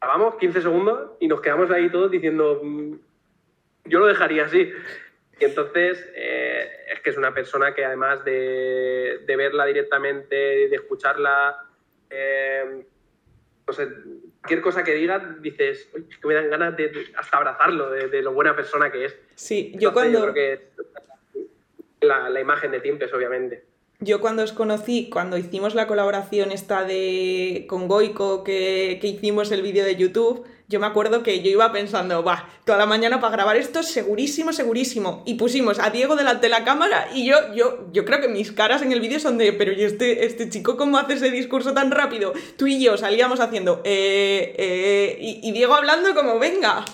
Vamos, 0.00 0.36
15 0.36 0.62
segundos 0.62 1.10
y 1.20 1.28
nos 1.28 1.42
quedamos 1.42 1.70
ahí 1.70 1.90
todos 1.90 2.10
diciendo. 2.10 2.58
Mm, 2.62 2.94
yo 3.84 3.98
lo 3.98 4.06
dejaría 4.06 4.46
así. 4.46 4.72
Y 5.38 5.44
entonces 5.44 6.10
eh, 6.14 6.70
es 6.90 7.00
que 7.00 7.10
es 7.10 7.18
una 7.18 7.34
persona 7.34 7.74
que 7.74 7.84
además 7.84 8.24
de, 8.24 9.20
de 9.26 9.36
verla 9.36 9.66
directamente, 9.66 10.34
de 10.34 10.74
escucharla 10.74 11.69
eh, 12.10 12.84
cualquier 13.64 14.60
cosa 14.60 14.84
que 14.84 14.94
diga, 14.94 15.36
dices, 15.40 15.88
es 15.94 16.18
que 16.18 16.28
me 16.28 16.34
dan 16.34 16.50
ganas 16.50 16.76
de, 16.76 17.12
hasta 17.16 17.36
abrazarlo, 17.36 17.90
de, 17.90 18.22
lo 18.22 18.32
buena 18.32 18.54
persona 18.56 18.90
que 18.90 19.06
es. 19.06 19.16
Sí, 19.34 19.72
yo 19.76 19.92
cuando... 19.92 20.32
creo 20.32 20.34
que 20.34 20.70
la, 22.00 22.30
la 22.30 22.40
imagen 22.40 22.70
de 22.70 22.80
Timpes, 22.80 23.12
obviamente. 23.12 23.64
Yo 24.02 24.20
cuando 24.20 24.42
os 24.42 24.52
conocí, 24.52 25.10
cuando 25.10 25.36
hicimos 25.36 25.74
la 25.74 25.86
colaboración 25.86 26.52
esta 26.52 26.84
de 26.84 27.66
con 27.68 27.86
Goico, 27.86 28.44
que, 28.44 28.98
que 29.00 29.08
hicimos 29.08 29.52
el 29.52 29.60
vídeo 29.60 29.84
de 29.84 29.96
YouTube, 29.96 30.46
yo 30.70 30.78
me 30.78 30.86
acuerdo 30.86 31.24
que 31.24 31.42
yo 31.42 31.50
iba 31.50 31.72
pensando, 31.72 32.22
va, 32.22 32.48
toda 32.64 32.78
la 32.78 32.86
mañana 32.86 33.20
para 33.20 33.32
grabar 33.32 33.56
esto, 33.56 33.82
segurísimo, 33.82 34.52
segurísimo. 34.52 35.24
Y 35.26 35.34
pusimos 35.34 35.80
a 35.80 35.90
Diego 35.90 36.14
delante 36.14 36.42
de 36.42 36.50
la 36.50 36.62
cámara 36.62 37.08
y 37.12 37.26
yo, 37.26 37.52
yo, 37.54 37.88
yo 37.92 38.04
creo 38.04 38.20
que 38.20 38.28
mis 38.28 38.52
caras 38.52 38.80
en 38.80 38.92
el 38.92 39.00
vídeo 39.00 39.18
son 39.18 39.36
de, 39.36 39.52
pero 39.52 39.72
¿y 39.72 39.82
este, 39.82 40.24
este 40.24 40.48
chico 40.48 40.76
cómo 40.76 40.96
hace 40.96 41.14
ese 41.14 41.32
discurso 41.32 41.74
tan 41.74 41.90
rápido? 41.90 42.32
Tú 42.56 42.68
y 42.68 42.80
yo 42.80 42.96
salíamos 42.96 43.40
haciendo, 43.40 43.80
eh, 43.82 44.54
eh, 44.56 45.16
y, 45.18 45.50
Diego 45.50 45.74
hablando 45.74 46.14
como, 46.14 46.38
venga. 46.38 46.84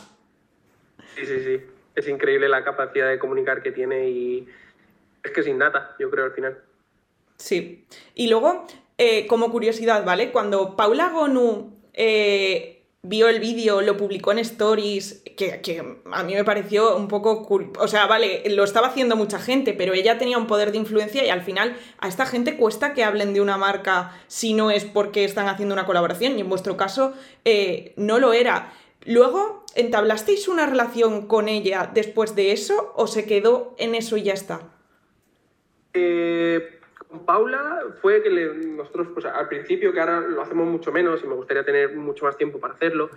Sí, 1.14 1.26
sí, 1.26 1.44
sí. 1.44 1.60
Es 1.94 2.08
increíble 2.08 2.48
la 2.48 2.64
capacidad 2.64 3.10
de 3.10 3.18
comunicar 3.18 3.62
que 3.62 3.72
tiene 3.72 4.08
y 4.08 4.48
es 5.22 5.32
que 5.32 5.42
es 5.42 5.46
innata, 5.46 5.94
yo 5.98 6.10
creo, 6.10 6.24
al 6.24 6.32
final. 6.32 6.58
Sí. 7.36 7.84
Y 8.14 8.28
luego, 8.28 8.66
eh, 8.96 9.26
como 9.26 9.52
curiosidad, 9.52 10.02
¿vale? 10.02 10.32
Cuando 10.32 10.76
Paula 10.76 11.10
Gonu 11.10 11.76
vio 13.08 13.28
el 13.28 13.40
vídeo, 13.40 13.82
lo 13.82 13.96
publicó 13.96 14.32
en 14.32 14.38
stories, 14.40 15.22
que, 15.36 16.00
a 16.12 16.22
mí 16.22 16.34
me 16.34 16.44
pareció 16.44 16.96
un 16.96 17.08
poco... 17.08 17.44
Cool. 17.46 17.72
O 17.78 17.88
sea, 17.88 18.06
vale, 18.06 18.42
lo 18.50 18.64
estaba 18.64 18.88
haciendo 18.88 19.16
mucha 19.16 19.38
gente, 19.38 19.72
pero 19.72 19.94
ella 19.94 20.18
tenía 20.18 20.38
un 20.38 20.46
poder 20.46 20.72
de 20.72 20.78
influencia 20.78 21.24
y 21.24 21.28
al 21.28 21.42
final 21.42 21.76
a 21.98 22.08
esta 22.08 22.26
gente 22.26 22.56
cuesta 22.56 22.94
que 22.94 23.04
hablen 23.04 23.34
de 23.34 23.40
una 23.40 23.56
marca 23.56 24.18
si 24.26 24.54
no 24.54 24.70
es 24.70 24.84
porque 24.84 25.24
están 25.24 25.48
haciendo 25.48 25.74
una 25.74 25.86
colaboración 25.86 26.36
y 26.36 26.40
en 26.40 26.48
vuestro 26.48 26.76
caso 26.76 27.12
eh, 27.44 27.92
no 27.96 28.18
lo 28.18 28.32
era. 28.32 28.72
Luego, 29.04 29.64
¿entablasteis 29.74 30.48
una 30.48 30.66
relación 30.66 31.26
con 31.26 31.48
ella 31.48 31.90
después 31.92 32.34
de 32.34 32.52
eso 32.52 32.92
o 32.96 33.06
se 33.06 33.24
quedó 33.24 33.74
en 33.78 33.94
eso 33.94 34.16
y 34.16 34.24
ya 34.24 34.32
está? 34.32 34.72
Eh, 35.94 36.75
con 37.08 37.24
Paula 37.24 37.82
fue 38.00 38.22
que 38.22 38.30
nosotros, 38.30 39.08
pues 39.12 39.26
al 39.26 39.48
principio, 39.48 39.92
que 39.92 40.00
ahora 40.00 40.20
lo 40.20 40.42
hacemos 40.42 40.66
mucho 40.66 40.92
menos 40.92 41.22
y 41.22 41.26
me 41.26 41.34
gustaría 41.34 41.64
tener 41.64 41.94
mucho 41.96 42.24
más 42.24 42.36
tiempo 42.36 42.58
para 42.58 42.74
hacerlo, 42.74 43.10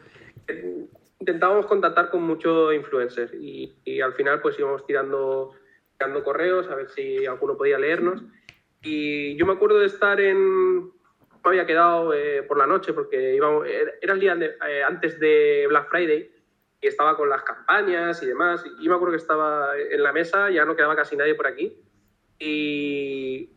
intentábamos 1.19 1.65
contactar 1.65 2.09
con 2.09 2.23
muchos 2.23 2.73
influencers 2.73 3.33
y, 3.33 4.01
al 4.01 4.13
final 4.13 4.41
pues 4.41 4.57
íbamos 4.57 4.85
tirando, 4.85 5.51
tirando 5.97 6.23
correos 6.23 6.67
a 6.69 6.75
ver 6.75 6.89
si 6.89 7.25
alguno 7.25 7.57
podía 7.57 7.77
leernos. 7.77 8.23
Y 8.81 9.35
yo 9.35 9.45
me 9.45 9.53
acuerdo 9.53 9.79
de 9.79 9.87
estar 9.87 10.21
en, 10.21 10.85
me 10.85 10.91
había 11.43 11.65
quedado 11.65 12.13
eh, 12.13 12.43
por 12.43 12.57
la 12.57 12.67
noche 12.67 12.93
porque 12.93 13.35
íbamos, 13.35 13.67
era 13.67 14.13
el 14.13 14.19
día 14.19 14.37
eh, 14.67 14.83
antes 14.83 15.19
de 15.19 15.65
Black 15.67 15.89
Friday 15.89 16.31
y 16.81 16.87
estaba 16.87 17.17
con 17.17 17.29
las 17.29 17.43
campañas 17.43 18.23
y 18.23 18.25
demás. 18.25 18.63
Y 18.79 18.87
me 18.87 18.95
acuerdo 18.95 19.11
que 19.11 19.21
estaba 19.21 19.77
en 19.77 20.01
la 20.01 20.13
mesa, 20.13 20.49
ya 20.49 20.65
no 20.65 20.75
quedaba 20.75 20.95
casi 20.95 21.17
nadie 21.17 21.35
por 21.35 21.47
aquí. 21.47 21.77
Y, 22.39 23.49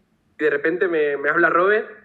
de 0.42 0.50
repente 0.50 0.88
me, 0.88 1.16
me 1.16 1.30
habla 1.30 1.48
Robert 1.48 2.02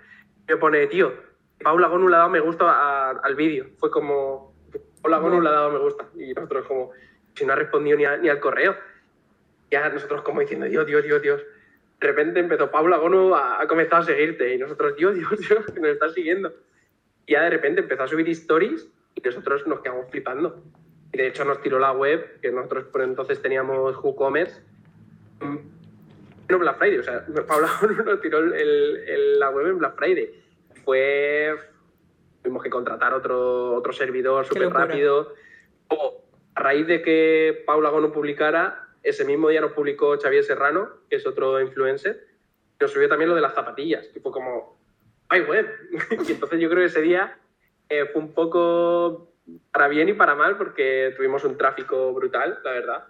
me 0.48 0.58
pone, 0.58 0.88
tío, 0.88 1.14
Paula 1.62 1.88
Gonu 1.88 2.08
le 2.08 2.16
ha 2.16 2.20
dado 2.20 2.30
me 2.30 2.40
gusta 2.40 3.10
al 3.12 3.36
vídeo. 3.36 3.68
Fue 3.78 3.92
como, 3.92 4.54
Paula 5.02 5.18
Gonu 5.18 5.42
le 5.42 5.50
ha 5.50 5.54
dado 5.54 5.72
me 5.72 5.80
gusta. 5.80 6.08
Y 6.16 6.34
nosotros 6.34 6.66
como, 6.68 6.92
si 7.36 7.46
no 7.46 7.54
ha 7.54 7.56
respondido 7.56 7.98
ni, 7.98 8.06
ni 8.22 8.30
al 8.30 8.40
correo. 8.40 8.76
Ya 9.70 9.90
nosotros 9.90 10.22
como 10.22 10.42
diciendo, 10.42 10.66
Dios, 10.68 10.86
Dios, 10.86 11.04
Dios, 11.04 11.22
Dios. 11.22 11.44
De 12.00 12.08
repente 12.08 12.40
empezó 12.40 12.72
Paula 12.72 12.98
Gonu 12.98 13.36
a, 13.36 13.62
a 13.62 13.68
comenzar 13.68 14.02
a 14.02 14.06
seguirte 14.06 14.54
y 14.54 14.58
nosotros, 14.58 14.96
Dios, 14.96 15.16
Dios, 15.16 15.38
Dios, 15.50 15.66
que 15.66 15.80
nos 15.80 15.90
está 15.90 16.10
siguiendo. 16.10 16.54
Y 17.26 17.34
ya 17.34 17.44
de 17.44 17.50
repente 17.50 17.82
empezó 17.82 18.04
a 18.04 18.08
subir 18.08 18.30
stories 18.30 18.88
y 19.16 19.22
nosotros 19.22 19.68
nos 19.68 19.82
quedamos 19.82 20.10
flipando. 20.10 20.64
Y 21.12 21.18
de 21.18 21.28
hecho 21.28 21.44
nos 21.44 21.62
tiró 21.62 21.80
la 21.80 21.92
web, 21.92 22.40
que 22.42 22.52
nosotros 22.52 22.86
por 22.86 23.02
entonces 23.02 23.42
teníamos 23.42 23.98
WooCommerce, 23.98 24.62
no 26.50 26.60
Black 26.60 26.78
Friday, 26.78 27.00
o 27.00 27.04
sea, 27.04 27.26
Paula 27.48 27.70
nos 28.06 28.22
tiró 28.22 28.40
el, 28.40 29.40
la 29.40 29.50
web 29.50 29.68
en 29.68 29.78
Black 29.78 29.96
Friday. 29.96 30.34
Fue. 30.84 31.56
Tuvimos 32.42 32.64
que 32.64 32.70
contratar 32.70 33.14
otro, 33.14 33.74
otro 33.74 33.92
servidor 33.92 34.46
súper 34.46 34.70
rápido. 34.70 35.34
O, 35.90 36.24
a 36.56 36.62
raíz 36.62 36.88
de 36.88 37.02
que 37.02 37.64
Paula 37.66 37.90
Gono 37.90 38.12
publicara, 38.12 38.88
ese 39.04 39.26
mismo 39.26 39.50
día 39.50 39.62
nos 39.62 39.74
publicó 39.74 40.18
Xavier 40.18 40.44
Serrano, 40.44 40.90
que 41.10 41.18
es 41.18 41.28
otro 41.28 41.62
influencer, 41.62 42.26
nos 42.80 42.92
subió 42.92 43.10
también 43.10 43.30
lo 43.30 43.36
de 43.36 43.42
las 43.42 43.54
zapatillas, 43.54 44.08
que 44.08 44.20
fue 44.20 44.32
como, 44.32 44.80
¡ay, 45.30 45.42
web! 45.42 45.68
y 46.28 46.32
entonces 46.32 46.60
yo 46.60 46.70
creo 46.70 46.82
que 46.82 46.86
ese 46.86 47.02
día 47.02 47.38
eh, 47.90 48.06
fue 48.06 48.22
un 48.22 48.34
poco 48.34 49.34
para 49.72 49.88
bien 49.88 50.10
y 50.10 50.14
para 50.14 50.36
mal, 50.36 50.58
porque 50.58 51.14
tuvimos 51.16 51.44
un 51.44 51.58
tráfico 51.58 52.14
brutal, 52.14 52.60
la 52.64 52.72
verdad. 52.72 53.04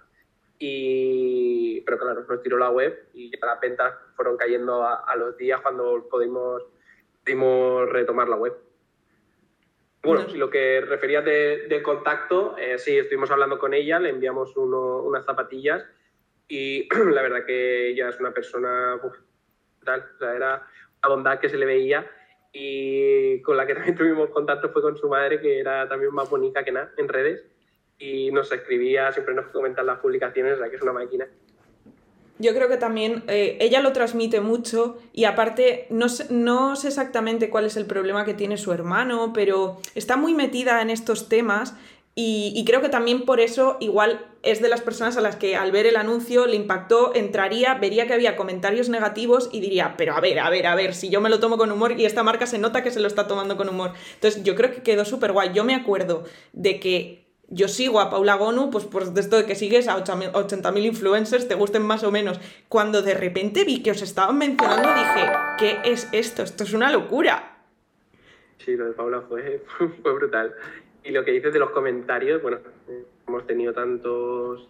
Y, 0.60 1.82
pero 1.82 2.00
claro, 2.00 2.26
nos 2.28 2.42
tiró 2.42 2.58
la 2.58 2.72
web 2.72 3.10
y 3.14 3.30
ya 3.30 3.46
las 3.46 3.60
ventas 3.60 3.94
fueron 4.16 4.38
cayendo 4.38 4.84
a, 4.84 5.16
los 5.16 5.38
días 5.38 5.62
cuando 5.62 6.08
pudimos, 6.10 6.64
pudimos 7.24 7.90
retomar 7.90 8.28
la 8.28 8.38
web. 8.38 8.56
Bueno, 10.04 10.28
si 10.30 10.38
lo 10.38 10.50
que 10.50 10.82
referías 10.82 11.26
de, 11.26 11.82
contacto, 11.84 12.58
eh, 12.58 12.78
sí, 12.78 12.98
estuvimos 12.98 13.30
hablando 13.30 13.60
con 13.60 13.74
ella, 13.74 14.00
le 14.00 14.10
enviamos 14.10 14.56
unas 14.56 15.26
zapatillas 15.26 15.86
y 16.48 16.88
la 17.12 17.22
verdad 17.22 17.46
que 17.46 17.90
ella 17.90 18.10
es 18.10 18.20
una 18.20 18.32
persona 18.32 19.00
tal, 19.84 20.06
o 20.16 20.18
sea, 20.18 20.36
era 20.36 20.68
una 21.04 21.16
bondad 21.16 21.40
que 21.40 21.50
se 21.50 21.58
le 21.58 21.66
veía 21.66 22.10
y 22.52 23.42
con 23.42 23.58
la 23.58 23.68
que 23.68 23.74
también 23.76 23.96
tuvimos 23.96 24.30
contacto 24.30 24.70
fue 24.70 24.82
con 24.82 24.98
su 24.98 25.08
madre, 25.08 25.40
que 25.40 25.60
era 25.60 25.88
también 25.88 26.14
más 26.14 26.30
bonita 26.30 26.64
que 26.64 26.72
nada 26.72 26.92
en 26.98 27.08
redes 27.08 27.46
y 28.00 28.32
nos 28.32 28.52
escribía, 28.52 29.12
siempre 29.12 29.34
nos 29.34 29.48
comentan 29.48 29.86
las 29.86 30.00
publicaciones, 30.00 30.58
sea 30.58 30.70
que 30.70 30.76
es 30.76 30.82
una 30.82 30.94
máquina. 30.94 31.28
Yo 32.40 32.54
creo 32.54 32.70
que 32.70 32.78
también 32.78 33.24
eh, 33.28 33.58
ella 33.60 33.82
lo 33.82 33.94
transmite 33.94 34.42
mucho 34.42 35.00
y 35.12 35.24
aparte 35.24 35.88
no 35.90 36.08
sé, 36.08 36.28
no 36.32 36.76
sé 36.76 36.90
exactamente 36.90 37.50
cuál 37.50 37.66
es 37.66 37.78
el 37.78 37.88
problema 37.88 38.26
que 38.26 38.36
tiene 38.36 38.58
su 38.58 38.72
hermano, 38.72 39.34
pero 39.34 39.78
está 39.96 40.18
muy 40.18 40.36
metida 40.36 40.82
en 40.84 40.92
estos 40.92 41.30
temas 41.30 41.76
y, 42.14 42.52
y, 42.56 42.66
creo 42.66 42.82
que 42.82 42.90
también 42.90 43.26
por 43.26 43.40
eso 43.40 43.78
igual 43.80 44.26
es 44.42 44.60
de 44.60 44.70
las 44.70 44.82
personas 44.82 45.18
a 45.18 45.22
las 45.22 45.36
que 45.36 45.56
al 45.56 45.72
ver 45.72 45.86
el 45.86 45.96
anuncio 45.96 46.48
le 46.48 46.56
impactó, 46.56 47.14
entraría, 47.14 47.76
vería 47.76 48.08
que 48.08 48.14
había 48.14 48.36
comentarios 48.36 48.90
negativos 48.90 49.50
y 49.52 49.60
diría, 49.60 49.94
pero 49.98 50.16
a 50.16 50.20
ver, 50.20 50.40
a 50.40 50.50
ver, 50.50 50.66
a 50.66 50.74
ver, 50.74 50.96
si 50.96 51.10
yo 51.10 51.22
me 51.22 51.30
lo 51.30 51.40
tomo 51.40 51.60
con 51.60 51.72
humor 51.72 51.92
y 52.00 52.06
esta 52.06 52.24
marca 52.24 52.48
se 52.48 52.58
nota 52.58 52.82
que 52.82 52.90
se 52.90 53.00
lo 53.00 53.08
está 53.08 53.28
tomando 53.28 53.56
con 53.56 53.70
humor. 53.70 53.94
Entonces 54.16 54.44
yo 54.44 54.56
creo 54.56 54.72
que 54.72 54.82
quedó 54.82 55.06
súper 55.06 55.32
guay. 55.32 55.52
Yo 55.54 55.64
me 55.64 55.76
acuerdo 55.76 56.24
de 56.54 56.80
que 56.80 57.27
yo 57.50 57.68
sigo 57.68 58.02
a 58.02 58.10
Paula 58.10 58.36
Gonu, 58.36 58.70
pues 58.70 58.86
por 58.86 59.04
esto 59.04 59.38
de 59.38 59.46
que 59.46 59.56
sigues 59.56 59.88
a 59.88 59.98
80.000 59.98 60.86
influencers, 60.86 61.48
te 61.48 61.56
gusten 61.56 61.82
más 61.82 62.04
o 62.04 62.12
menos. 62.12 62.40
Cuando 62.68 63.02
de 63.02 63.14
repente 63.14 63.64
vi 63.64 63.82
que 63.82 63.92
os 63.92 64.02
estaban 64.02 64.38
mencionando, 64.38 64.90
dije, 64.90 65.32
¿qué 65.58 65.80
es 65.86 66.10
esto? 66.12 66.44
Esto 66.44 66.64
es 66.64 66.74
una 66.74 66.92
locura. 66.92 67.58
Sí, 68.58 68.76
lo 68.76 68.86
de 68.86 68.94
Paula 68.94 69.22
fue, 69.22 69.64
brutal. 70.04 70.54
Y 71.04 71.12
lo 71.12 71.24
que 71.24 71.32
dices 71.32 71.54
de 71.54 71.60
los 71.60 71.70
comentarios, 71.70 72.42
bueno, 72.42 72.60
hemos 73.28 73.48
tenido 73.48 73.72
tantos, 73.74 74.68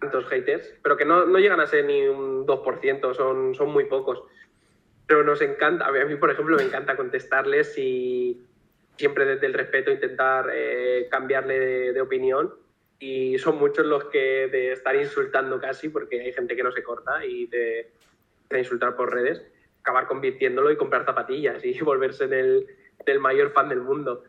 tantos 0.00 0.24
haters, 0.26 0.72
pero 0.82 0.96
que 0.96 1.04
no, 1.04 1.26
no 1.26 1.38
llegan 1.40 1.60
a 1.60 1.66
ser 1.66 1.84
ni 1.84 2.06
un 2.06 2.46
2%, 2.46 3.14
son, 3.14 3.54
son 3.56 3.70
muy 3.70 3.86
pocos. 3.86 4.22
Pero 5.08 5.24
nos 5.24 5.42
encanta, 5.42 5.86
a 5.86 5.90
mí, 5.90 6.14
por 6.14 6.30
ejemplo, 6.30 6.56
me 6.56 6.62
encanta 6.62 6.96
contestarles 6.96 7.76
y 7.76 8.40
siempre 8.96 9.24
desde 9.24 9.46
el 9.46 9.54
respeto 9.54 9.90
intentar 9.90 10.50
eh, 10.52 11.08
cambiarle 11.10 11.92
de, 11.92 12.00
opinión 12.00 12.54
y 12.98 13.38
son 13.38 13.58
muchos 13.58 13.86
los 13.86 14.04
que 14.04 14.48
de 14.48 14.72
estar 14.72 14.94
insultando 14.96 15.60
casi, 15.60 15.88
porque 15.88 16.20
hay 16.20 16.32
gente 16.32 16.56
que 16.56 16.62
no 16.62 16.72
se 16.72 16.82
corta 16.82 17.24
y 17.24 17.46
de, 17.46 17.90
insultar 18.56 18.94
por 18.94 19.12
redes, 19.12 19.42
acabar 19.80 20.06
convirtiéndolo 20.06 20.70
y 20.70 20.76
comprar 20.76 21.04
zapatillas 21.04 21.64
y 21.64 21.78
volverse 21.80 22.24
el, 22.24 22.66
el, 23.04 23.18
mayor 23.18 23.52
fan 23.52 23.68
del 23.68 23.80
mundo. 23.80 24.24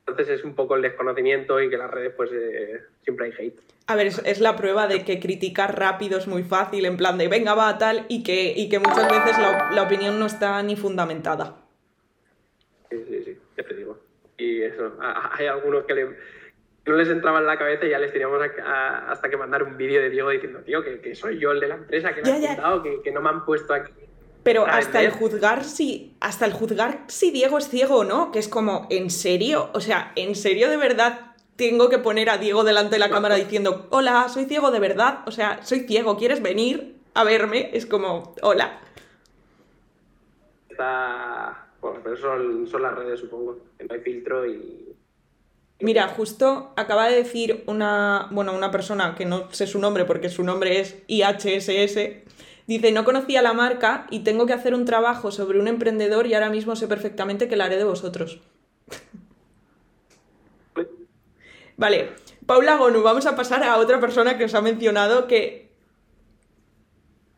Entonces 0.00 0.40
es 0.40 0.44
un 0.44 0.56
poco 0.56 0.74
el 0.74 0.82
desconocimiento 0.82 1.60
y 1.60 1.70
que 1.70 1.76
las 1.76 1.90
redes 1.90 2.12
pues 2.16 2.30
eh, 2.32 2.80
siempre 3.04 3.26
hay 3.26 3.32
hate. 3.38 3.60
A 3.86 3.94
ver, 3.94 4.08
es, 4.08 4.40
la 4.40 4.56
prueba 4.56 4.88
de 4.88 5.04
que 5.04 5.20
criticar 5.20 5.78
rápido 5.78 6.18
es 6.18 6.26
muy 6.26 6.42
fácil, 6.42 6.84
en 6.84 6.96
plan 6.96 7.16
de 7.16 7.28
venga, 7.28 7.54
va, 7.54 7.78
tal, 7.78 8.06
y 8.08 8.24
que, 8.24 8.52
y 8.56 8.68
que 8.68 8.80
muchas 8.80 9.08
veces 9.08 9.36
la 9.38 9.82
opinión 9.82 10.18
no 10.18 10.26
está 10.26 10.60
ni 10.62 10.74
fundamentada. 10.74 11.60
Sí, 12.90 13.04
sí, 13.08 13.22
sí, 13.24 13.38
ya 13.56 13.64
te 13.64 13.74
digo. 13.74 13.98
Y 14.40 14.62
eso, 14.62 14.92
hay 15.32 15.46
algunos 15.46 15.84
que 15.84 16.16
no 16.86 16.96
les 16.96 17.08
entraba 17.08 17.40
en 17.40 17.46
la 17.46 17.58
cabeza 17.58 17.84
y 17.84 17.90
ya 17.90 17.98
les 17.98 18.10
teníamos 18.10 18.40
hasta 18.64 19.28
que 19.28 19.36
mandar 19.36 19.62
un 19.62 19.76
vídeo 19.76 20.00
de 20.00 20.08
Diego 20.08 20.30
diciendo, 20.30 20.60
tío, 20.60 20.82
que, 20.82 21.14
soy 21.14 21.38
yo 21.38 21.52
el 21.52 21.60
de 21.60 21.68
la 21.68 21.74
empresa, 21.74 22.14
que 22.14 22.22
me 22.22 22.30
han 22.30 22.42
juntado, 22.42 22.82
que, 22.82 23.12
no 23.12 23.20
me 23.20 23.28
han 23.28 23.44
puesto 23.44 23.74
aquí. 23.74 23.92
Pero 24.42 24.64
hasta 24.66 25.02
el 25.02 25.10
juzgar 25.10 25.64
si, 25.64 26.16
hasta 26.20 26.46
el 26.46 26.54
juzgar 26.54 27.04
si 27.08 27.30
Diego 27.30 27.58
es 27.58 27.68
ciego 27.68 27.96
o 27.96 28.04
no, 28.04 28.32
que 28.32 28.38
es 28.38 28.48
como, 28.48 28.86
¿en 28.88 29.10
serio? 29.10 29.68
O 29.74 29.80
sea, 29.80 30.12
¿en 30.16 30.34
serio 30.34 30.70
de 30.70 30.78
verdad 30.78 31.34
tengo 31.56 31.90
que 31.90 31.98
poner 31.98 32.30
a 32.30 32.38
Diego 32.38 32.64
delante 32.64 32.94
de 32.94 33.00
la 33.00 33.10
cámara 33.10 33.34
diciendo, 33.34 33.88
hola, 33.90 34.30
soy 34.30 34.46
ciego 34.46 34.70
de 34.70 34.80
verdad? 34.80 35.18
O 35.26 35.30
sea, 35.30 35.62
soy 35.62 35.80
ciego, 35.80 36.16
¿quieres 36.16 36.40
venir 36.40 36.96
a 37.12 37.24
verme? 37.24 37.68
Es 37.74 37.84
como, 37.84 38.34
hola. 38.40 38.80
Está 40.70 41.69
bueno, 41.80 42.00
pero 42.02 42.16
son, 42.16 42.66
son 42.66 42.82
las 42.82 42.94
redes, 42.94 43.20
supongo. 43.20 43.58
Que 43.78 43.84
no 43.84 43.94
hay 43.94 44.00
filtro 44.00 44.46
y. 44.46 44.96
Mira, 45.80 46.08
justo 46.08 46.72
acaba 46.76 47.08
de 47.08 47.16
decir 47.16 47.64
una, 47.66 48.28
bueno, 48.30 48.52
una 48.54 48.70
persona 48.70 49.14
que 49.14 49.24
no 49.24 49.50
sé 49.50 49.66
su 49.66 49.78
nombre 49.78 50.04
porque 50.04 50.28
su 50.28 50.44
nombre 50.44 50.80
es 50.80 51.02
IHSS. 51.06 51.98
Dice, 52.66 52.92
no 52.92 53.04
conocía 53.04 53.40
la 53.40 53.54
marca 53.54 54.06
y 54.10 54.20
tengo 54.20 54.46
que 54.46 54.52
hacer 54.52 54.74
un 54.74 54.84
trabajo 54.84 55.32
sobre 55.32 55.58
un 55.58 55.68
emprendedor 55.68 56.26
y 56.26 56.34
ahora 56.34 56.50
mismo 56.50 56.76
sé 56.76 56.86
perfectamente 56.86 57.48
que 57.48 57.56
la 57.56 57.64
haré 57.64 57.78
de 57.78 57.84
vosotros. 57.84 58.40
vale, 61.78 62.10
Paula 62.44 62.76
Gonu, 62.76 63.02
vamos 63.02 63.24
a 63.26 63.34
pasar 63.34 63.64
a 63.64 63.78
otra 63.78 64.00
persona 64.00 64.36
que 64.36 64.44
os 64.44 64.54
ha 64.54 64.60
mencionado 64.60 65.26
que 65.26 65.70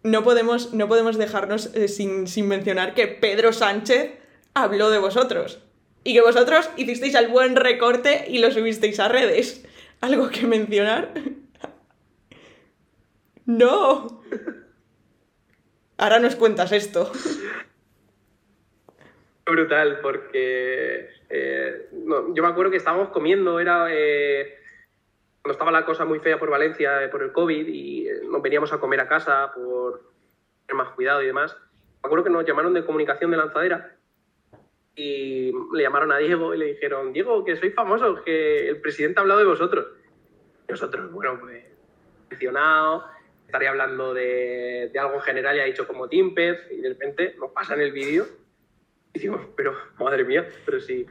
no 0.02 0.24
podemos, 0.24 0.74
no 0.74 0.88
podemos 0.88 1.16
dejarnos 1.16 1.74
eh, 1.74 1.86
sin, 1.86 2.26
sin 2.26 2.48
mencionar 2.48 2.94
que 2.94 3.06
Pedro 3.06 3.52
Sánchez 3.52 4.21
habló 4.54 4.90
de 4.90 4.98
vosotros. 4.98 5.62
Y 6.04 6.14
que 6.14 6.20
vosotros 6.20 6.68
hicisteis 6.76 7.14
el 7.14 7.28
buen 7.28 7.56
recorte 7.56 8.24
y 8.28 8.38
lo 8.38 8.50
subisteis 8.50 8.98
a 9.00 9.08
redes. 9.08 9.66
¿Algo 10.00 10.30
que 10.30 10.46
mencionar? 10.46 11.12
¡No! 13.46 14.22
Ahora 15.98 16.18
nos 16.18 16.36
cuentas 16.36 16.72
esto. 16.72 17.12
Brutal, 19.46 20.00
porque 20.00 21.08
eh, 21.28 21.88
yo 21.92 22.42
me 22.42 22.48
acuerdo 22.48 22.70
que 22.70 22.76
estábamos 22.76 23.10
comiendo, 23.10 23.60
era 23.60 23.86
eh, 23.90 24.54
cuando 25.42 25.52
estaba 25.52 25.72
la 25.72 25.84
cosa 25.84 26.04
muy 26.04 26.20
fea 26.20 26.38
por 26.38 26.50
Valencia, 26.50 27.08
por 27.10 27.22
el 27.22 27.32
COVID, 27.32 27.68
y 27.68 28.08
nos 28.28 28.40
veníamos 28.40 28.72
a 28.72 28.78
comer 28.78 29.00
a 29.00 29.08
casa 29.08 29.52
por 29.54 30.12
tener 30.66 30.76
más 30.76 30.94
cuidado 30.94 31.22
y 31.22 31.26
demás. 31.26 31.56
Me 32.02 32.08
acuerdo 32.08 32.24
que 32.24 32.30
nos 32.30 32.46
llamaron 32.46 32.74
de 32.74 32.84
comunicación 32.84 33.30
de 33.30 33.36
lanzadera 33.36 33.96
y 34.94 35.52
le 35.74 35.82
llamaron 35.82 36.12
a 36.12 36.18
Diego 36.18 36.54
y 36.54 36.58
le 36.58 36.66
dijeron, 36.66 37.12
Diego, 37.12 37.44
que 37.44 37.56
soy 37.56 37.70
famoso, 37.70 38.22
que 38.24 38.68
el 38.68 38.80
presidente 38.80 39.20
ha 39.20 39.22
hablado 39.22 39.40
de 39.40 39.46
vosotros. 39.46 39.86
nosotros, 40.68 41.10
bueno, 41.12 41.38
pues, 41.40 41.64
mencionado, 42.30 43.04
estaría 43.46 43.70
hablando 43.70 44.14
de, 44.14 44.90
de, 44.92 44.98
algo 44.98 45.20
general 45.20 45.56
y 45.56 45.60
ha 45.60 45.64
dicho 45.64 45.86
como 45.86 46.08
Timpez, 46.08 46.58
y 46.70 46.80
de 46.80 46.90
repente 46.90 47.34
nos 47.38 47.50
pasan 47.52 47.80
el 47.80 47.92
vídeo 47.92 48.26
y 49.14 49.18
digo, 49.18 49.52
pero 49.56 49.76
madre 49.98 50.24
mía, 50.24 50.48
pero 50.64 50.80
si... 50.80 51.06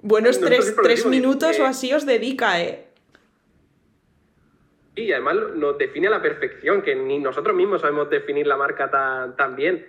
Buenos 0.00 0.38
tres, 0.38 0.76
tres 0.80 1.06
minutos 1.06 1.58
o 1.58 1.66
así 1.66 1.92
os 1.92 2.06
dedica, 2.06 2.62
¿eh? 2.62 2.84
Y 4.94 5.12
además 5.12 5.36
nos 5.54 5.78
define 5.78 6.08
a 6.08 6.10
la 6.10 6.22
perfección, 6.22 6.82
que 6.82 6.94
ni 6.94 7.18
nosotros 7.18 7.56
mismos 7.56 7.80
sabemos 7.80 8.10
definir 8.10 8.46
la 8.46 8.56
marca 8.56 8.90
tan, 8.90 9.36
tan 9.36 9.56
bien. 9.56 9.86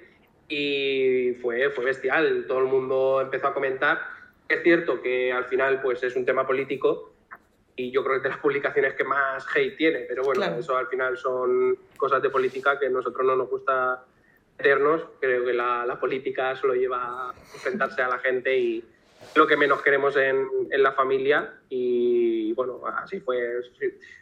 Y 0.50 1.34
fue, 1.42 1.70
fue 1.70 1.86
bestial, 1.86 2.46
todo 2.48 2.60
el 2.60 2.66
mundo 2.66 3.22
empezó 3.22 3.48
a 3.48 3.54
comentar. 3.54 4.02
Es 4.48 4.64
cierto 4.64 5.02
que 5.02 5.32
al 5.32 5.46
final 5.46 5.80
pues 5.82 6.04
es 6.04 6.16
un 6.16 6.26
tema 6.26 6.46
político 6.46 7.14
y 7.76 7.92
yo 7.92 8.04
creo 8.04 8.16
que 8.16 8.18
es 8.18 8.24
de 8.24 8.30
las 8.30 8.40
publicaciones 8.40 8.94
que 8.96 9.04
más 9.06 9.46
hate 9.56 9.78
tiene, 9.78 10.00
pero 10.02 10.24
bueno, 10.24 10.44
eso 10.58 10.76
al 10.76 10.88
final 10.88 11.18
son 11.18 11.78
cosas 11.96 12.22
de 12.22 12.30
política 12.30 12.78
que 12.78 12.88
a 12.88 12.90
nosotros 12.90 13.26
no 13.26 13.36
nos 13.36 13.50
gusta 13.50 14.04
meternos. 14.58 15.04
Creo 15.22 15.46
que 15.46 15.54
la, 15.54 15.86
la 15.86 16.00
política 16.00 16.56
solo 16.56 16.74
lleva 16.74 17.30
a 17.30 17.34
enfrentarse 17.54 18.02
a 18.02 18.10
la 18.10 18.18
gente 18.18 18.58
y 18.58 18.84
lo 19.36 19.48
que 19.48 19.56
menos 19.56 19.82
queremos 19.82 20.18
en, 20.18 20.48
en 20.72 20.84
la 20.84 20.92
familia 20.94 21.54
y 21.70 22.52
bueno, 22.54 22.82
así 22.86 23.20
fue. 23.20 23.40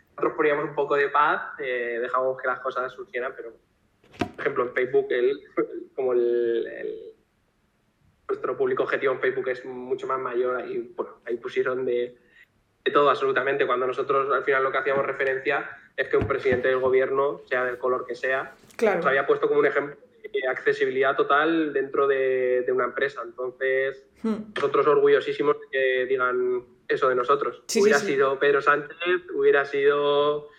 Nosotros 0.10 0.34
poníamos 0.36 0.66
un 0.66 0.76
poco 0.76 0.96
de 0.96 1.10
paz, 1.10 1.54
eh, 1.60 2.00
dejamos 2.02 2.40
que 2.42 2.48
las 2.48 2.60
cosas 2.60 2.92
surgieran, 2.92 3.34
pero 3.36 3.54
por 4.38 4.42
ejemplo, 4.42 4.64
en 4.66 4.74
Facebook, 4.74 5.08
el, 5.10 5.42
como 5.96 6.14
el, 6.14 7.14
nuestro 8.30 8.56
público 8.56 8.84
objetivo 8.84 9.14
en 9.14 9.20
Facebook 9.20 9.50
es 9.50 9.66
mucho 9.66 10.06
más 10.06 10.20
mayor, 10.20 10.58
ahí, 10.58 10.94
bueno, 10.96 11.20
ahí 11.26 11.38
pusieron 11.38 11.86
de, 11.86 12.16
de, 12.86 12.92
todo 12.92 13.10
absolutamente. 13.10 13.66
Cuando 13.66 13.88
nosotros 13.88 14.32
al 14.32 14.44
final 14.44 14.64
lo 14.64 14.72
que 14.72 14.78
hacíamos 14.78 15.08
referencia 15.08 15.68
es 15.96 16.08
que 16.08 16.18
un 16.18 16.28
presidente 16.28 16.68
del 16.68 16.78
gobierno, 16.78 17.42
sea 17.50 17.66
del 17.66 17.80
color 17.80 18.06
que 18.06 18.14
sea, 18.14 18.54
claro. 18.76 18.98
nos 18.98 19.08
había 19.08 19.26
puesto 19.26 19.48
como 19.48 19.60
un 19.60 19.66
ejemplo 19.66 19.98
de 20.32 20.48
accesibilidad 20.48 21.16
total 21.16 21.74
dentro 21.74 22.06
de, 22.06 22.62
de 22.62 22.72
una 22.72 22.86
empresa. 22.86 23.22
Entonces, 23.26 24.06
hmm. 24.22 24.54
nosotros 24.54 24.86
orgullosísimos 24.86 25.60
de 25.60 25.68
que 25.72 26.06
digan 26.06 26.64
eso 26.88 27.10
de 27.10 27.16
nosotros. 27.16 27.64
Sí, 27.66 27.82
hubiera 27.82 27.98
sí, 27.98 28.14
sido 28.14 28.38
Pedro 28.38 28.62
Sánchez, 28.62 28.96
hubiera 29.34 29.66
sido 29.66 30.50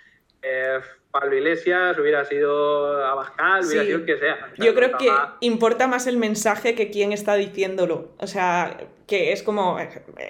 eh, 0.43 0.78
Pablo 1.11 1.36
Iglesias, 1.36 1.99
hubiera 1.99 2.24
sido 2.24 3.05
Abascal, 3.05 3.64
hubiera 3.64 3.84
sido 3.84 3.99
el 3.99 4.05
que 4.05 4.18
sea. 4.18 4.53
Yo 4.59 4.74
creo 4.74 4.97
que 4.97 5.11
importa 5.41 5.86
más 5.86 6.07
el 6.07 6.16
mensaje 6.16 6.74
que 6.74 6.91
quién 6.91 7.12
está 7.12 7.34
diciéndolo. 7.34 8.11
O 8.18 8.26
sea, 8.26 8.78
que 9.07 9.32
es 9.32 9.43
como 9.43 9.78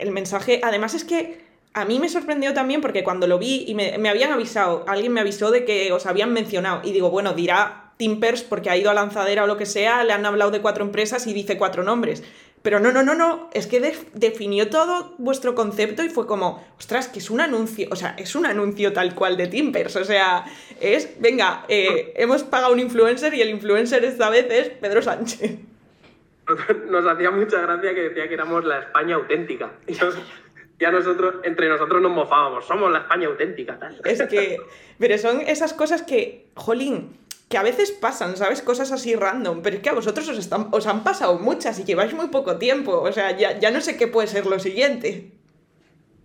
el 0.00 0.11
mensaje. 0.12 0.61
Además, 0.62 0.94
es 0.94 1.04
que 1.04 1.40
a 1.74 1.84
mí 1.84 1.98
me 1.98 2.09
sorprendió 2.09 2.54
también 2.54 2.80
porque 2.80 3.04
cuando 3.04 3.26
lo 3.26 3.38
vi 3.38 3.64
y 3.66 3.74
me, 3.74 3.98
me 3.98 4.09
habían 4.09 4.32
avisado, 4.32 4.84
alguien 4.86 5.12
me 5.12 5.20
avisó 5.20 5.50
de 5.50 5.64
que 5.64 5.92
os 5.92 6.06
habían 6.06 6.32
mencionado. 6.32 6.80
Y 6.84 6.92
digo, 6.92 7.11
bueno, 7.11 7.34
dirá 7.34 7.92
Timpers 7.98 8.42
porque 8.42 8.70
ha 8.70 8.76
ido 8.76 8.90
a 8.90 8.94
lanzadera 8.94 9.44
o 9.44 9.46
lo 9.46 9.56
que 9.56 9.66
sea, 9.66 10.04
le 10.04 10.12
han 10.12 10.24
hablado 10.24 10.50
de 10.50 10.61
cuatro 10.61 10.84
empresas 10.84 11.26
y 11.26 11.34
dice 11.34 11.59
cuatro 11.59 11.82
nombres. 11.82 12.22
Pero 12.68 12.80
no, 12.80 12.92
no, 12.92 13.02
no, 13.02 13.14
no, 13.14 13.48
es 13.54 13.66
que 13.66 13.80
definió 14.12 14.68
todo 14.68 15.14
vuestro 15.16 15.54
concepto 15.54 16.04
y 16.04 16.10
fue 16.10 16.26
como, 16.26 16.62
ostras, 16.76 17.08
que 17.08 17.18
es 17.18 17.30
un 17.30 17.40
anuncio, 17.40 17.88
o 17.90 17.96
sea, 17.96 18.14
es 18.18 18.34
un 18.34 18.44
anuncio 18.44 18.92
tal 18.92 19.14
cual 19.14 19.38
de 19.38 19.46
Timpers, 19.46 19.96
o 19.96 20.04
sea, 20.04 20.44
es, 20.78 21.18
venga, 21.18 21.64
eh, 21.68 22.12
hemos 22.16 22.44
pagado 22.44 22.74
un 22.74 22.80
influencer 22.80 23.32
y 23.32 23.40
el 23.40 23.48
influencer 23.48 24.04
esta 24.04 24.28
vez 24.28 24.48
es 24.50 24.68
Pedro 24.68 25.00
Sánchez. 25.00 25.60
Nos 26.90 27.06
hacía 27.06 27.30
mucha 27.30 27.58
gracia 27.62 27.94
que 27.94 28.02
decía 28.02 28.28
que 28.28 28.34
éramos 28.34 28.62
la 28.66 28.80
España 28.80 29.14
auténtica. 29.14 29.70
Y 29.86 29.94
ya 30.78 30.90
nosotros, 30.90 31.36
entre 31.44 31.70
nosotros 31.70 32.02
nos 32.02 32.12
mofábamos, 32.12 32.66
somos 32.66 32.92
la 32.92 32.98
España 32.98 33.28
auténtica. 33.28 33.78
Tal. 33.78 33.98
Es 34.04 34.22
que, 34.24 34.58
pero 34.98 35.16
son 35.16 35.40
esas 35.40 35.72
cosas 35.72 36.02
que, 36.02 36.48
jolín, 36.54 37.16
que 37.49 37.57
a 37.57 37.62
veces 37.62 37.90
pasan, 37.92 38.36
¿sabes? 38.36 38.61
Cosas 38.62 38.92
así 38.92 39.14
random, 39.14 39.62
pero 39.62 39.76
es 39.76 39.82
que 39.82 39.88
a 39.88 39.94
vosotros 39.94 40.28
os, 40.28 40.38
están, 40.38 40.68
os 40.70 40.86
han 40.86 41.03
pasado 41.03 41.38
muchas 41.38 41.78
y 41.78 41.84
lleváis 41.84 42.12
muy 42.12 42.28
poco 42.28 42.59
tiempo, 42.59 43.01
o 43.01 43.12
sea, 43.12 43.36
ya, 43.36 43.59
ya 43.59 43.70
no 43.70 43.80
sé 43.80 43.96
qué 43.96 44.07
puede 44.07 44.28
ser 44.28 44.46
lo 44.46 44.59
siguiente. 44.59 45.32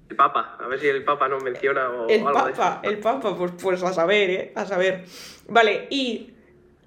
El 0.10 0.18
Papa, 0.18 0.58
a 0.60 0.68
ver 0.68 0.80
si 0.80 0.88
el 0.88 1.04
Papa 1.06 1.30
nos 1.30 1.42
menciona 1.42 1.90
o 1.90 2.08
el 2.10 2.24
Papa, 2.24 2.82
El 2.84 3.00
Papa, 3.00 3.36
pues, 3.36 3.54
pues 3.62 3.84
a 3.84 3.94
saber, 3.94 4.30
¿eh? 4.30 4.52
A 4.56 4.66
saber. 4.66 5.06
Vale, 5.48 5.88
y 5.90 6.34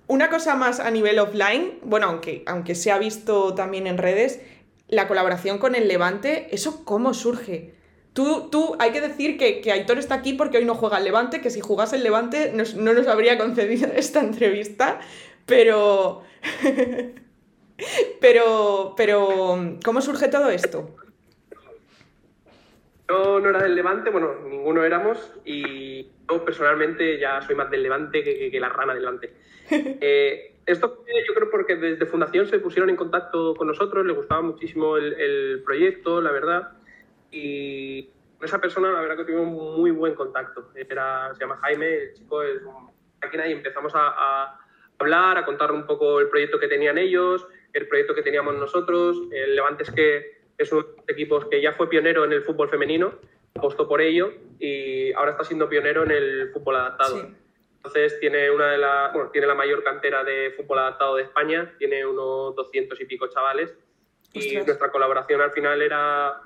una 0.07 0.29
cosa 0.29 0.55
más 0.55 0.81
a 0.81 0.91
nivel 0.91 1.19
offline, 1.19 1.79
bueno, 1.83 2.07
aunque, 2.07 2.45
aunque 2.47 2.75
se 2.75 2.93
ha 2.93 2.99
visto 2.99 3.55
también 3.55 3.87
en 3.87 3.97
redes, 3.97 4.41
la 4.89 5.09
colaboración 5.09 5.59
con 5.59 5.75
el 5.75 5.89
Levante, 5.89 6.49
¿eso 6.55 6.85
cómo 6.85 7.15
surge? 7.15 7.76
Tú, 8.17 8.49
tú, 8.51 8.75
hay 8.79 8.93
que 8.93 9.03
decir 9.03 9.37
que, 9.37 9.61
que, 9.61 9.71
Aitor 9.71 9.99
está 9.99 10.15
aquí 10.15 10.33
porque 10.33 10.57
hoy 10.57 10.65
no 10.65 10.75
juega 10.75 10.97
el 10.97 11.05
Levante, 11.05 11.43
que 11.43 11.51
si 11.51 11.61
jugase 11.61 11.97
el 11.97 12.03
Levante 12.03 12.51
no 12.51 12.95
nos 12.95 13.07
habría 13.09 13.37
concedido 13.37 13.91
esta 13.95 14.21
entrevista, 14.21 15.01
pero... 15.45 16.23
pero, 18.23 18.95
pero, 18.97 19.77
¿cómo 19.85 20.01
surge 20.01 20.29
todo 20.29 20.49
esto? 20.49 20.97
Yo 23.07 23.39
no 23.39 23.51
era 23.51 23.63
del 23.63 23.75
Levante, 23.75 24.09
bueno, 24.09 24.35
ninguno 24.49 24.83
éramos, 24.83 25.35
y 25.45 26.05
yo 26.27 26.43
personalmente 26.43 27.19
ya 27.21 27.43
soy 27.43 27.55
más 27.55 27.71
del 27.71 27.83
Levante 27.83 28.25
que, 28.25 28.51
que, 28.51 28.61
la 28.61 28.71
rana 28.71 28.95
del 28.95 29.03
Levante. 29.03 29.35
eh, 29.71 30.55
esto 30.65 31.05
yo 31.07 31.35
creo 31.35 31.51
porque 31.51 31.77
desde 31.77 32.07
Fundación 32.07 32.47
se 32.47 32.61
pusieron 32.61 32.89
en 32.89 32.97
contacto 32.97 33.55
con 33.57 33.67
nosotros, 33.67 34.07
les 34.07 34.17
gustaba 34.17 34.41
muchísimo 34.41 34.97
el, 34.97 35.13
el 35.21 35.63
proyecto, 35.63 36.23
la 36.23 36.33
verdad 36.33 36.73
y 37.31 38.05
con 38.37 38.45
esa 38.45 38.61
persona 38.61 38.93
la 38.93 39.01
verdad 39.01 39.17
que 39.17 39.25
tuvimos 39.25 39.79
muy 39.79 39.91
buen 39.91 40.15
contacto. 40.15 40.71
Era, 40.75 41.35
se 41.35 41.41
llama 41.41 41.59
Jaime, 41.63 41.95
el 41.95 42.15
chico 42.15 42.43
es 42.43 42.63
un 42.63 42.91
máquina 43.23 43.47
y 43.49 43.53
empezamos 43.53 43.95
a, 43.95 44.15
a, 44.17 44.61
hablar, 44.99 45.39
a 45.39 45.45
contar 45.45 45.73
un 45.73 45.87
poco 45.87 46.21
el 46.21 46.29
proyecto 46.29 46.59
que 46.59 46.69
tenían 46.69 46.99
ellos, 46.99 47.47
el 47.73 47.89
proyecto 47.89 48.15
que 48.15 48.23
teníamos 48.23 48.55
nosotros. 48.55 49.19
El 49.33 49.57
Levante 49.57 49.83
es 49.83 49.91
que 49.91 50.37
es 50.59 50.73
un 50.73 50.87
equipo 51.07 51.49
que 51.49 51.61
ya 51.61 51.73
fue 51.73 51.89
pionero 51.89 52.25
en 52.25 52.33
el 52.33 52.43
fútbol 52.43 52.69
femenino, 52.69 53.15
apostó 53.55 53.89
por 53.89 54.01
ello 54.01 54.33
y 54.59 55.13
ahora 55.13 55.33
está 55.33 55.45
siendo 55.45 55.69
pionero 55.69 56.05
en 56.05 56.11
el 56.11 56.51
fútbol 56.53 56.77
adaptado. 56.77 57.21
Sí. 57.21 57.35
Entonces 57.77 58.19
tiene, 58.19 58.51
una 58.51 58.73
de 58.73 58.79
la, 58.79 59.11
bueno, 59.15 59.31
tiene 59.31 59.47
la 59.47 59.55
mayor 59.55 59.85
cantera 59.85 60.25
de 60.25 60.53
fútbol 60.57 60.81
adaptado 60.81 61.17
de 61.17 61.23
España, 61.23 61.73
tiene 61.79 62.05
unos 62.05 62.55
200 62.57 63.01
y 63.01 63.05
pico 63.05 63.29
chavales 63.29 63.77
y 64.33 64.41
Ostras. 64.41 64.67
nuestra 64.67 64.91
colaboración 64.91 65.41
al 65.41 65.53
final 65.53 65.81
era 65.81 66.41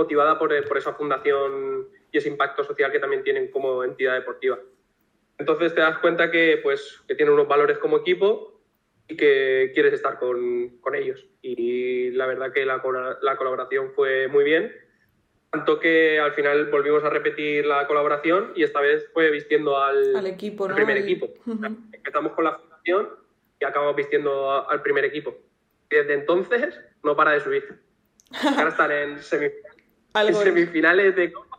motivada 0.00 0.38
por, 0.38 0.50
por, 0.66 0.78
esa 0.78 0.94
fundación 0.94 1.88
y 2.10 2.18
ese 2.18 2.28
impacto 2.28 2.64
social 2.64 2.90
que 2.90 2.98
también 2.98 3.22
tienen 3.22 3.50
como 3.50 3.84
entidad 3.84 4.14
deportiva. 4.14 4.58
Entonces 5.38 5.74
te 5.74 5.80
das 5.80 5.98
cuenta 5.98 6.30
que, 6.30 6.60
pues, 6.62 7.02
que 7.06 7.14
tienen 7.14 7.34
unos 7.34 7.48
valores 7.48 7.78
como 7.78 7.98
equipo 7.98 8.60
y 9.08 9.16
que 9.16 9.70
quieres 9.74 9.94
estar 9.94 10.18
con, 10.18 10.78
con 10.80 10.94
ellos. 10.94 11.26
Y 11.42 12.10
la 12.10 12.26
verdad 12.26 12.52
que 12.52 12.64
la, 12.64 12.82
la, 13.22 13.36
colaboración 13.36 13.92
fue 13.94 14.28
muy 14.28 14.44
bien, 14.44 14.72
tanto 15.50 15.80
que 15.80 16.20
al 16.20 16.32
final 16.32 16.66
volvimos 16.66 17.02
a 17.04 17.10
repetir 17.10 17.66
la 17.66 17.86
colaboración 17.86 18.52
y 18.54 18.62
esta 18.62 18.80
vez 18.80 19.08
fue 19.12 19.30
vistiendo 19.30 19.78
al, 19.78 20.14
al 20.14 20.26
equipo, 20.26 20.66
al 20.66 20.74
primer 20.74 20.96
equipo. 20.96 21.28
Uh 21.46 21.54
-huh. 21.54 21.76
Empezamos 21.92 22.32
con 22.32 22.44
la 22.44 22.58
fundación 22.58 23.08
y 23.60 23.64
acabamos 23.64 23.96
vistiendo 23.96 24.68
al 24.68 24.82
primer 24.82 25.04
equipo. 25.04 25.36
Y 25.90 25.96
desde 25.96 26.14
entonces 26.14 26.78
no 27.02 27.16
para 27.16 27.32
de 27.32 27.40
subir. 27.40 27.80
Ahora 28.56 28.68
están 28.68 28.92
en 28.92 29.18
semifinales 29.18 29.69
en 30.14 30.34
semifinales 30.34 31.16
de 31.16 31.32
Copa 31.32 31.50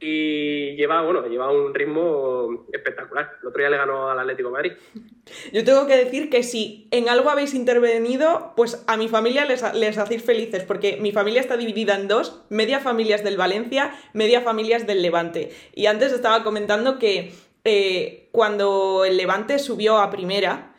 y 0.00 0.76
lleva, 0.76 1.02
bueno, 1.02 1.26
lleva 1.26 1.50
un 1.50 1.74
ritmo 1.74 2.66
espectacular. 2.72 3.32
El 3.42 3.48
otro 3.48 3.58
día 3.58 3.70
le 3.70 3.76
ganó 3.78 4.08
al 4.08 4.18
Atlético 4.20 4.48
de 4.48 4.52
Madrid. 4.52 4.72
Yo 5.52 5.64
tengo 5.64 5.86
que 5.86 5.96
decir 5.96 6.30
que 6.30 6.42
si 6.44 6.86
en 6.92 7.08
algo 7.08 7.30
habéis 7.30 7.52
intervenido, 7.54 8.52
pues 8.56 8.84
a 8.86 8.96
mi 8.96 9.08
familia 9.08 9.44
les, 9.44 9.62
les 9.74 9.98
hacéis 9.98 10.22
felices, 10.22 10.62
porque 10.62 10.98
mi 11.00 11.10
familia 11.10 11.40
está 11.40 11.56
dividida 11.56 11.96
en 11.96 12.06
dos, 12.06 12.42
media 12.48 12.78
familias 12.78 13.24
del 13.24 13.36
Valencia, 13.36 13.92
media 14.12 14.40
familias 14.40 14.86
del 14.86 15.02
Levante. 15.02 15.50
Y 15.74 15.86
antes 15.86 16.12
estaba 16.12 16.44
comentando 16.44 16.98
que 16.98 17.32
eh, 17.64 18.28
cuando 18.30 19.04
el 19.04 19.16
Levante 19.16 19.58
subió 19.58 19.98
a 19.98 20.10
primera, 20.10 20.74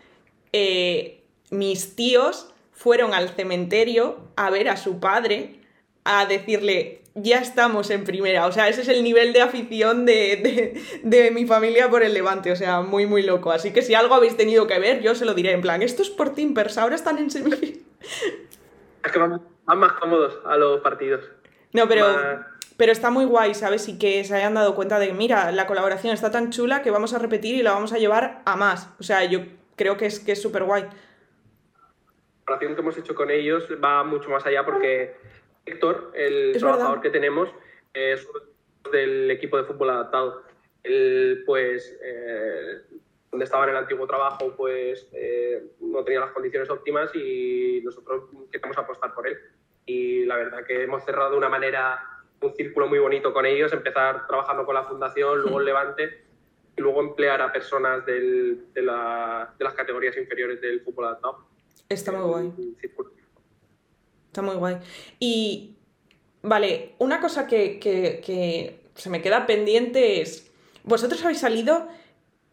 eh, 0.54 1.26
mis 1.52 1.98
tíos 1.98 2.54
fueron 2.72 3.14
al 3.14 3.30
cementerio 3.30 4.30
a 4.38 4.50
ver 4.50 4.70
a 4.70 4.78
su 4.78 5.02
padre 5.02 5.59
a 6.10 6.26
decirle, 6.26 7.00
ya 7.14 7.40
estamos 7.40 7.90
en 7.90 8.04
primera. 8.04 8.46
O 8.48 8.52
sea, 8.52 8.68
ese 8.68 8.82
es 8.82 8.88
el 8.88 9.04
nivel 9.04 9.34
de 9.34 9.42
afición 9.42 10.06
de, 10.06 10.38
de, 10.38 10.82
de, 11.04 11.32
mi 11.32 11.46
familia 11.46 11.90
por 11.90 12.04
el 12.04 12.14
Levante. 12.14 12.52
O 12.52 12.56
sea, 12.56 12.82
muy, 12.82 13.06
muy 13.06 13.22
loco. 13.22 13.52
Así 13.52 13.72
que 13.72 13.82
si 13.82 13.94
algo 13.94 14.16
habéis 14.16 14.36
tenido 14.36 14.68
que 14.68 14.80
ver, 14.80 15.02
yo 15.02 15.16
se 15.16 15.26
lo 15.26 15.34
diré 15.34 15.52
en 15.52 15.62
plan, 15.62 15.82
estos 15.82 16.10
por 16.10 16.34
Timpers 16.34 16.78
ahora 16.78 16.96
están 16.96 17.18
en 17.18 17.30
semifinales. 17.30 17.80
Es 19.04 19.12
que 19.12 19.20
van, 19.20 19.42
más 19.66 19.94
cómodos 19.94 20.40
a 20.46 20.58
los 20.58 20.82
partidos. 20.82 21.22
No, 21.74 21.88
pero, 21.88 22.06
pero 22.76 22.92
está 22.92 23.12
muy 23.12 23.26
guay, 23.26 23.54
¿sabes? 23.54 23.88
Y 23.88 24.00
que 24.00 24.24
se 24.24 24.36
hayan 24.36 24.56
dado 24.56 24.76
cuenta 24.76 25.00
de, 25.00 25.14
mira, 25.14 25.52
la 25.52 25.68
colaboración 25.68 26.14
está 26.14 26.32
tan 26.32 26.50
chula 26.50 26.82
que 26.82 26.92
vamos 26.92 27.14
a 27.14 27.20
repetir 27.20 27.56
y 27.56 27.64
la 27.64 27.72
vamos 27.72 27.94
a 27.94 27.98
llevar 27.98 28.42
a 28.46 28.56
más. 28.56 28.90
O 29.00 29.04
sea, 29.04 29.24
yo 29.26 29.42
creo 29.76 29.96
que 29.96 30.08
es 30.08 30.20
que 30.20 30.32
es 30.32 30.42
súper 30.42 30.64
guay. 30.64 30.84
La 30.84 30.90
colaboración 32.46 32.76
que 32.76 32.82
hemos 32.82 32.98
hecho 32.98 33.16
con 33.16 33.30
ellos 33.30 33.64
va 33.84 34.04
mucho 34.04 34.30
más 34.30 34.46
allá 34.46 34.66
porque 34.66 35.16
Héctor, 35.70 36.12
el 36.16 36.56
trabajador 36.58 37.02
que 37.02 37.10
tenemos, 37.10 37.50
es 37.94 38.28
del 38.92 39.30
equipo 39.32 39.58
de 39.58 39.64
fútbol 39.64 39.90
adaptado. 39.92 40.44
Él, 40.84 41.44
pues, 41.46 41.98
eh, 42.04 42.82
donde 43.32 43.46
estaba 43.46 43.66
en 43.66 43.72
el 43.72 43.78
antiguo 43.78 44.08
trabajo, 44.08 44.54
pues 44.56 45.08
eh, 45.14 45.64
no 45.82 46.04
tenía 46.04 46.22
las 46.22 46.32
condiciones 46.32 46.70
óptimas 46.70 47.14
y 47.14 47.82
nosotros 47.84 48.24
queremos 48.52 48.78
apostar 48.78 49.14
por 49.14 49.28
él. 49.28 49.38
Y 49.86 50.26
la 50.26 50.38
verdad 50.38 50.66
que 50.66 50.84
hemos 50.84 51.04
cerrado 51.04 51.32
de 51.32 51.38
una 51.38 51.50
manera 51.50 52.00
un 52.42 52.56
círculo 52.56 52.88
muy 52.88 53.00
bonito 53.00 53.34
con 53.34 53.46
ellos, 53.46 53.74
empezar 53.74 54.26
trabajando 54.28 54.66
con 54.66 54.76
la 54.76 54.84
fundación, 54.84 55.42
luego 55.42 55.60
el 55.60 55.66
Levante 55.66 56.24
y 56.78 56.82
luego 56.82 57.02
emplear 57.02 57.42
a 57.42 57.52
personas 57.52 58.06
del, 58.06 58.72
de, 58.74 58.82
la, 58.82 59.54
de, 59.58 59.66
las 59.66 59.74
categorías 59.74 60.16
inferiores 60.18 60.62
del 60.62 60.82
fútbol 60.82 61.06
adaptado. 61.06 61.46
Está 61.90 62.12
muy 62.12 62.22
guay. 62.22 62.54
Está 64.30 64.42
muy 64.42 64.56
guay. 64.56 64.78
Y, 65.20 65.76
vale, 66.42 66.94
una 67.00 67.20
cosa 67.20 67.48
que, 67.48 67.80
que, 67.80 68.22
que 68.24 68.80
se 68.96 69.10
me 69.10 69.22
queda 69.22 69.46
pendiente 69.46 70.22
es, 70.22 70.52
vosotros 70.84 71.24
habéis 71.24 71.40
salido 71.40 71.88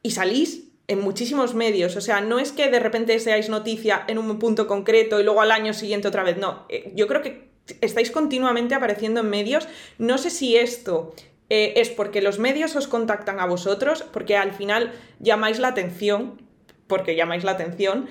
y 0.02 0.12
salís 0.12 0.68
en 0.88 1.00
muchísimos 1.00 1.54
medios. 1.54 1.96
O 1.96 2.00
sea, 2.00 2.20
no 2.20 2.38
es 2.38 2.52
que 2.52 2.70
de 2.70 2.80
repente 2.80 3.18
seáis 3.18 3.48
noticia 3.48 4.04
en 4.08 4.18
un 4.18 4.38
punto 4.38 4.66
concreto 4.66 5.20
y 5.20 5.24
luego 5.24 5.40
al 5.40 5.50
año 5.50 5.74
siguiente 5.74 6.08
otra 6.08 6.22
vez. 6.22 6.38
No, 6.38 6.64
eh, 6.68 6.92
yo 6.94 7.06
creo 7.06 7.22
que 7.22 7.48
estáis 7.80 8.10
continuamente 8.10 8.74
apareciendo 8.74 9.20
en 9.20 9.28
medios. 9.28 9.68
No 9.98 10.18
sé 10.18 10.30
si 10.30 10.56
esto 10.56 11.14
eh, 11.50 11.74
es 11.76 11.90
porque 11.90 12.22
los 12.22 12.38
medios 12.38 12.76
os 12.76 12.88
contactan 12.88 13.40
a 13.40 13.46
vosotros, 13.46 14.04
porque 14.12 14.36
al 14.36 14.52
final 14.52 14.92
llamáis 15.18 15.58
la 15.58 15.68
atención, 15.68 16.40
porque 16.86 17.16
llamáis 17.16 17.44
la 17.44 17.52
atención, 17.52 18.08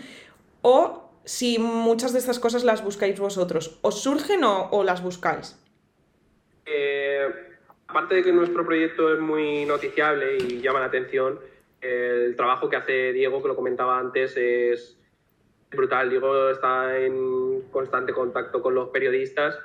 o 0.61 1.04
si 1.25 1.57
muchas 1.59 2.13
de 2.13 2.19
estas 2.19 2.39
cosas 2.39 2.63
las 2.63 2.83
buscáis 2.83 3.19
vosotros. 3.19 3.79
¿Os 3.81 4.01
surgen 4.01 4.43
o, 4.43 4.83
las 4.83 5.03
buscáis? 5.03 5.59
Eh, 6.65 7.27
aparte 7.87 8.15
de 8.15 8.23
que 8.23 8.31
nuestro 8.31 8.65
proyecto 8.65 9.13
es 9.13 9.19
muy 9.19 9.65
noticiable 9.65 10.37
y 10.37 10.61
llama 10.61 10.79
la 10.79 10.85
atención, 10.85 11.39
el 11.81 12.35
trabajo 12.35 12.69
que 12.69 12.77
hace 12.77 13.13
Diego, 13.13 13.41
que 13.41 13.47
lo 13.47 13.55
comentaba 13.55 13.99
antes, 13.99 14.37
es 14.37 14.97
brutal. 15.71 16.09
Diego 16.09 16.49
está 16.49 16.97
en 16.97 17.63
constante 17.71 18.13
contacto 18.13 18.61
con 18.61 18.75
los 18.75 18.89
periodistas 18.89 19.59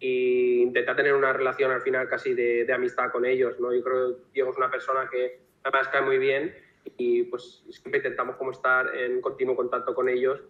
e 0.00 0.60
intenta 0.62 0.94
tener 0.94 1.14
una 1.14 1.32
relación 1.32 1.70
al 1.70 1.80
final 1.80 2.08
casi 2.08 2.34
de, 2.34 2.70
amistad 2.72 3.10
con 3.10 3.24
ellos. 3.24 3.58
¿no? 3.60 3.72
Yo 3.72 3.82
creo 3.82 4.16
que 4.16 4.22
Diego 4.34 4.50
es 4.50 4.56
una 4.56 4.70
persona 4.70 5.08
que 5.10 5.40
además 5.62 5.88
cae 5.88 6.02
muy 6.02 6.18
bien 6.18 6.54
y 6.96 7.22
pues 7.24 7.64
siempre 7.70 7.98
intentamos 7.98 8.36
como 8.36 8.50
estar 8.50 8.94
en 8.94 9.20
continuo 9.20 9.56
contacto 9.56 9.94
con 9.94 10.08
ellos 10.08 10.40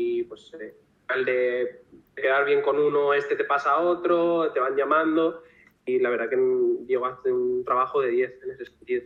y 0.00 0.22
pues 0.24 0.52
eh, 0.58 0.74
al 1.08 1.24
de 1.24 1.82
quedar 2.16 2.44
bien 2.44 2.62
con 2.62 2.78
uno, 2.78 3.12
este 3.12 3.36
te 3.36 3.44
pasa 3.44 3.72
a 3.72 3.80
otro, 3.80 4.52
te 4.52 4.60
van 4.60 4.76
llamando 4.76 5.42
y 5.84 5.98
la 5.98 6.10
verdad 6.10 6.30
que 6.30 6.38
Diego 6.86 7.06
hace 7.06 7.30
un 7.32 7.64
trabajo 7.64 8.00
de 8.00 8.10
10 8.10 8.42
en 8.44 8.50
ese 8.50 8.66
sentido. 8.66 9.04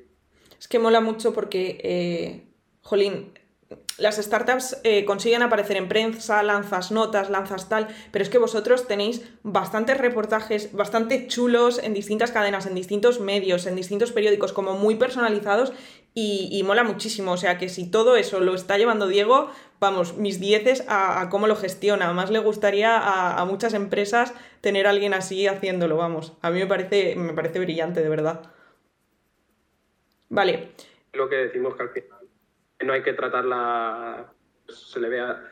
Es 0.58 0.68
que 0.68 0.78
mola 0.78 1.00
mucho 1.00 1.32
porque, 1.32 1.80
eh, 1.82 2.48
jolín, 2.82 3.32
las 3.96 4.16
startups 4.16 4.80
eh, 4.82 5.04
consiguen 5.04 5.42
aparecer 5.42 5.76
en 5.76 5.88
prensa, 5.88 6.42
lanzas 6.42 6.90
notas, 6.90 7.30
lanzas 7.30 7.68
tal, 7.68 7.88
pero 8.10 8.24
es 8.24 8.28
que 8.28 8.38
vosotros 8.38 8.88
tenéis 8.88 9.22
bastantes 9.42 9.98
reportajes 9.98 10.72
bastante 10.72 11.28
chulos 11.28 11.78
en 11.78 11.94
distintas 11.94 12.32
cadenas, 12.32 12.66
en 12.66 12.74
distintos 12.74 13.20
medios, 13.20 13.66
en 13.66 13.76
distintos 13.76 14.10
periódicos, 14.10 14.52
como 14.52 14.74
muy 14.74 14.96
personalizados 14.96 15.72
y, 16.12 16.62
mola 16.64 16.82
muchísimo. 16.82 17.32
O 17.32 17.36
sea 17.36 17.56
que 17.58 17.68
si 17.68 17.88
todo 17.90 18.16
eso 18.16 18.40
lo 18.40 18.54
está 18.54 18.78
llevando 18.78 19.06
Diego, 19.06 19.50
vamos, 19.78 20.16
mis 20.16 20.40
dieces 20.40 20.84
a, 20.88 21.28
cómo 21.30 21.46
lo 21.46 21.56
gestiona. 21.56 22.06
Además 22.06 22.30
le 22.30 22.40
gustaría 22.40 22.96
a, 22.98 23.40
a, 23.40 23.44
muchas 23.44 23.74
empresas 23.74 24.34
tener 24.60 24.86
a 24.86 24.90
alguien 24.90 25.14
así 25.14 25.46
haciéndolo, 25.46 25.96
vamos. 25.96 26.32
A 26.42 26.50
mí 26.50 26.58
me 26.58 26.66
parece, 26.66 27.14
me 27.16 27.32
parece 27.32 27.60
brillante, 27.60 28.02
de 28.02 28.08
verdad. 28.08 28.42
Vale. 30.28 30.72
Lo 31.12 31.28
que 31.28 31.36
decimos 31.36 31.76
que 31.76 31.82
al 31.82 31.90
final 31.90 32.23
no 32.84 32.92
hay 32.92 33.02
que 33.02 33.12
tratarla, 33.12 34.32
pues, 34.66 34.78
se 34.78 35.00
le 35.00 35.08
vea 35.08 35.50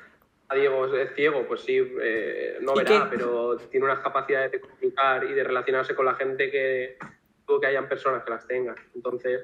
a 0.48 0.54
Diego 0.54 0.94
es 0.94 1.14
ciego, 1.14 1.46
pues 1.48 1.62
sí, 1.62 1.78
eh, 2.02 2.58
no 2.60 2.74
verá, 2.74 3.08
pero 3.08 3.56
tiene 3.70 3.86
unas 3.86 4.00
capacidades 4.00 4.52
de 4.52 4.60
comunicar 4.60 5.24
y 5.24 5.32
de 5.32 5.44
relacionarse 5.44 5.94
con 5.94 6.04
la 6.04 6.14
gente 6.14 6.50
que 6.50 6.98
que 7.60 7.66
hayan 7.66 7.88
personas 7.88 8.24
que 8.24 8.30
las 8.30 8.46
tengan. 8.46 8.76
Entonces, 8.94 9.40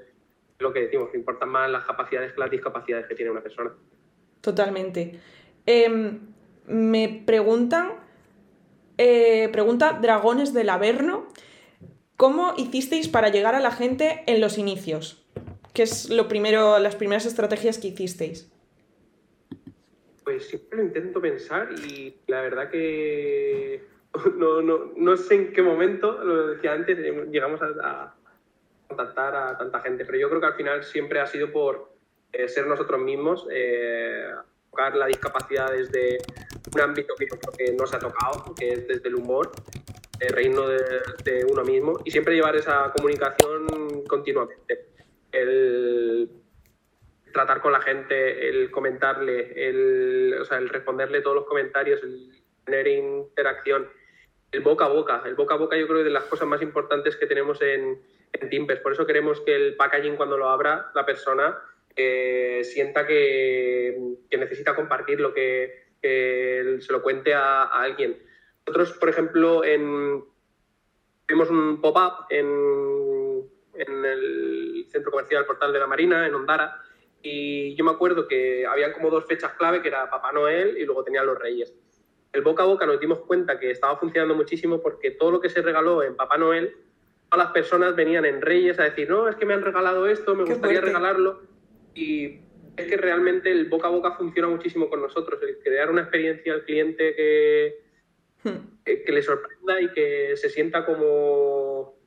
lo 0.58 0.72
que 0.72 0.80
decimos, 0.80 1.10
que 1.10 1.18
importan 1.18 1.48
más 1.48 1.70
las 1.70 1.84
capacidades 1.84 2.32
que 2.32 2.40
las 2.40 2.50
discapacidades 2.50 3.06
que 3.06 3.14
tiene 3.14 3.30
una 3.30 3.42
persona. 3.42 3.72
Totalmente. 4.40 5.20
Em, 5.66 6.20
me 6.66 7.22
preguntan, 7.26 7.92
eh, 8.96 9.48
pregunta 9.52 9.98
Dragones 10.00 10.52
del 10.52 10.70
Averno, 10.70 11.28
¿cómo 12.16 12.54
hicisteis 12.56 13.08
para 13.08 13.28
llegar 13.28 13.54
a 13.54 13.60
la 13.60 13.70
gente 13.70 14.24
en 14.26 14.40
los 14.40 14.58
inicios? 14.58 15.27
¿Qué 15.78 15.84
es 15.84 16.10
lo 16.10 16.26
primero, 16.26 16.76
las 16.80 16.96
primeras 16.96 17.24
estrategias 17.24 17.78
que 17.78 17.86
hicisteis? 17.86 18.50
Pues 20.24 20.48
siempre 20.48 20.78
lo 20.78 20.82
intento 20.82 21.20
pensar 21.20 21.68
y 21.72 22.16
la 22.26 22.40
verdad 22.40 22.68
que 22.68 23.84
no, 24.34 24.60
no, 24.60 24.90
no 24.96 25.16
sé 25.16 25.36
en 25.36 25.52
qué 25.52 25.62
momento, 25.62 26.18
lo 26.24 26.48
decía 26.48 26.72
antes, 26.72 26.98
llegamos 27.30 27.60
a, 27.62 28.12
contactar 28.88 29.36
a 29.36 29.56
tanta 29.56 29.78
gente, 29.82 30.04
pero 30.04 30.18
yo 30.18 30.28
creo 30.28 30.40
que 30.40 30.46
al 30.48 30.54
final 30.54 30.82
siempre 30.82 31.20
ha 31.20 31.26
sido 31.28 31.52
por 31.52 31.92
eh, 32.32 32.48
ser 32.48 32.66
nosotros 32.66 33.00
mismos, 33.00 33.46
eh, 33.52 34.32
tocar 34.72 34.96
la 34.96 35.06
discapacidad 35.06 35.70
desde 35.70 36.18
un 36.74 36.80
ámbito 36.80 37.14
que 37.16 37.26
yo 37.30 37.38
creo 37.38 37.52
que 37.52 37.76
no 37.76 37.86
se 37.86 37.94
ha 37.94 38.00
tocado, 38.00 38.52
que 38.56 38.72
es 38.72 38.88
desde 38.88 39.10
el 39.10 39.14
humor, 39.14 39.52
el 40.18 40.30
reino 40.30 40.66
de, 40.66 40.82
de 41.22 41.46
uno 41.48 41.62
mismo, 41.62 42.00
y 42.04 42.10
siempre 42.10 42.34
llevar 42.34 42.56
esa 42.56 42.92
comunicación 42.96 44.02
continuamente 44.08 44.87
el 45.32 46.30
tratar 47.32 47.60
con 47.60 47.72
la 47.72 47.80
gente, 47.80 48.48
el 48.48 48.70
comentarle, 48.70 49.68
el, 49.68 50.36
o 50.40 50.44
sea, 50.44 50.58
el 50.58 50.68
responderle 50.68 51.20
todos 51.20 51.36
los 51.36 51.46
comentarios, 51.46 52.02
el 52.02 52.30
tener 52.64 52.86
interacción, 52.88 53.88
el 54.52 54.60
boca 54.60 54.86
a 54.86 54.88
boca. 54.88 55.22
El 55.26 55.34
boca 55.34 55.54
a 55.54 55.58
boca 55.58 55.76
yo 55.76 55.86
creo 55.86 55.98
que 55.98 56.02
es 56.02 56.06
de 56.06 56.10
las 56.12 56.24
cosas 56.24 56.48
más 56.48 56.62
importantes 56.62 57.16
que 57.16 57.26
tenemos 57.26 57.60
en, 57.62 58.00
en 58.32 58.50
Timpes. 58.50 58.80
Por 58.80 58.92
eso 58.92 59.06
queremos 59.06 59.40
que 59.42 59.54
el 59.54 59.76
packaging 59.76 60.16
cuando 60.16 60.38
lo 60.38 60.48
abra 60.48 60.90
la 60.94 61.04
persona 61.04 61.58
sienta 62.62 63.06
que, 63.06 63.96
que, 64.30 64.38
necesita 64.38 64.76
compartirlo, 64.76 65.34
que, 65.34 65.88
que 66.00 66.78
se 66.80 66.92
lo 66.92 67.02
cuente 67.02 67.34
a, 67.34 67.64
alguien. 67.64 68.22
Nosotros, 68.66 68.92
por 68.98 69.08
ejemplo, 69.08 69.64
en, 69.64 69.82
un 69.82 71.80
pop-up 71.80 72.26
en, 72.30 72.46
en 73.78 74.04
el 74.04 74.86
centro 74.88 75.10
comercial 75.10 75.46
Portal 75.46 75.72
de 75.72 75.78
la 75.78 75.86
Marina, 75.86 76.26
en 76.26 76.34
Ondara, 76.34 76.82
y 77.22 77.74
yo 77.74 77.84
me 77.84 77.90
acuerdo 77.90 78.28
que 78.28 78.66
habían 78.66 78.92
como 78.92 79.10
dos 79.10 79.26
fechas 79.26 79.52
clave, 79.54 79.82
que 79.82 79.88
era 79.88 80.08
Papá 80.08 80.32
Noel 80.32 80.78
y 80.78 80.84
luego 80.84 81.04
tenían 81.04 81.26
los 81.26 81.38
Reyes. 81.38 81.74
El 82.32 82.42
boca 82.42 82.62
a 82.62 82.66
boca 82.66 82.86
nos 82.86 83.00
dimos 83.00 83.20
cuenta 83.20 83.58
que 83.58 83.70
estaba 83.70 83.98
funcionando 83.98 84.34
muchísimo 84.34 84.80
porque 84.80 85.10
todo 85.12 85.32
lo 85.32 85.40
que 85.40 85.48
se 85.48 85.62
regaló 85.62 86.02
en 86.02 86.14
Papá 86.14 86.38
Noel, 86.38 86.74
todas 87.28 87.46
las 87.46 87.52
personas 87.52 87.96
venían 87.96 88.24
en 88.24 88.40
Reyes 88.40 88.78
a 88.78 88.84
decir, 88.84 89.10
no, 89.10 89.28
es 89.28 89.36
que 89.36 89.46
me 89.46 89.54
han 89.54 89.62
regalado 89.62 90.06
esto, 90.06 90.34
me 90.34 90.44
gustaría 90.44 90.80
regalarlo. 90.80 91.42
Y 91.94 92.40
es 92.76 92.86
que 92.86 92.96
realmente 92.96 93.50
el 93.50 93.68
boca 93.68 93.88
a 93.88 93.90
boca 93.90 94.12
funciona 94.12 94.48
muchísimo 94.48 94.88
con 94.88 95.02
nosotros, 95.02 95.42
el 95.42 95.58
crear 95.58 95.90
una 95.90 96.02
experiencia 96.02 96.52
al 96.52 96.64
cliente 96.64 97.14
que, 97.16 97.80
hmm. 98.44 98.84
que, 98.84 99.12
le 99.12 99.22
sorprenda 99.22 99.80
y 99.80 99.88
que 99.92 100.36
se 100.36 100.48
sienta 100.48 100.86
como 100.86 101.97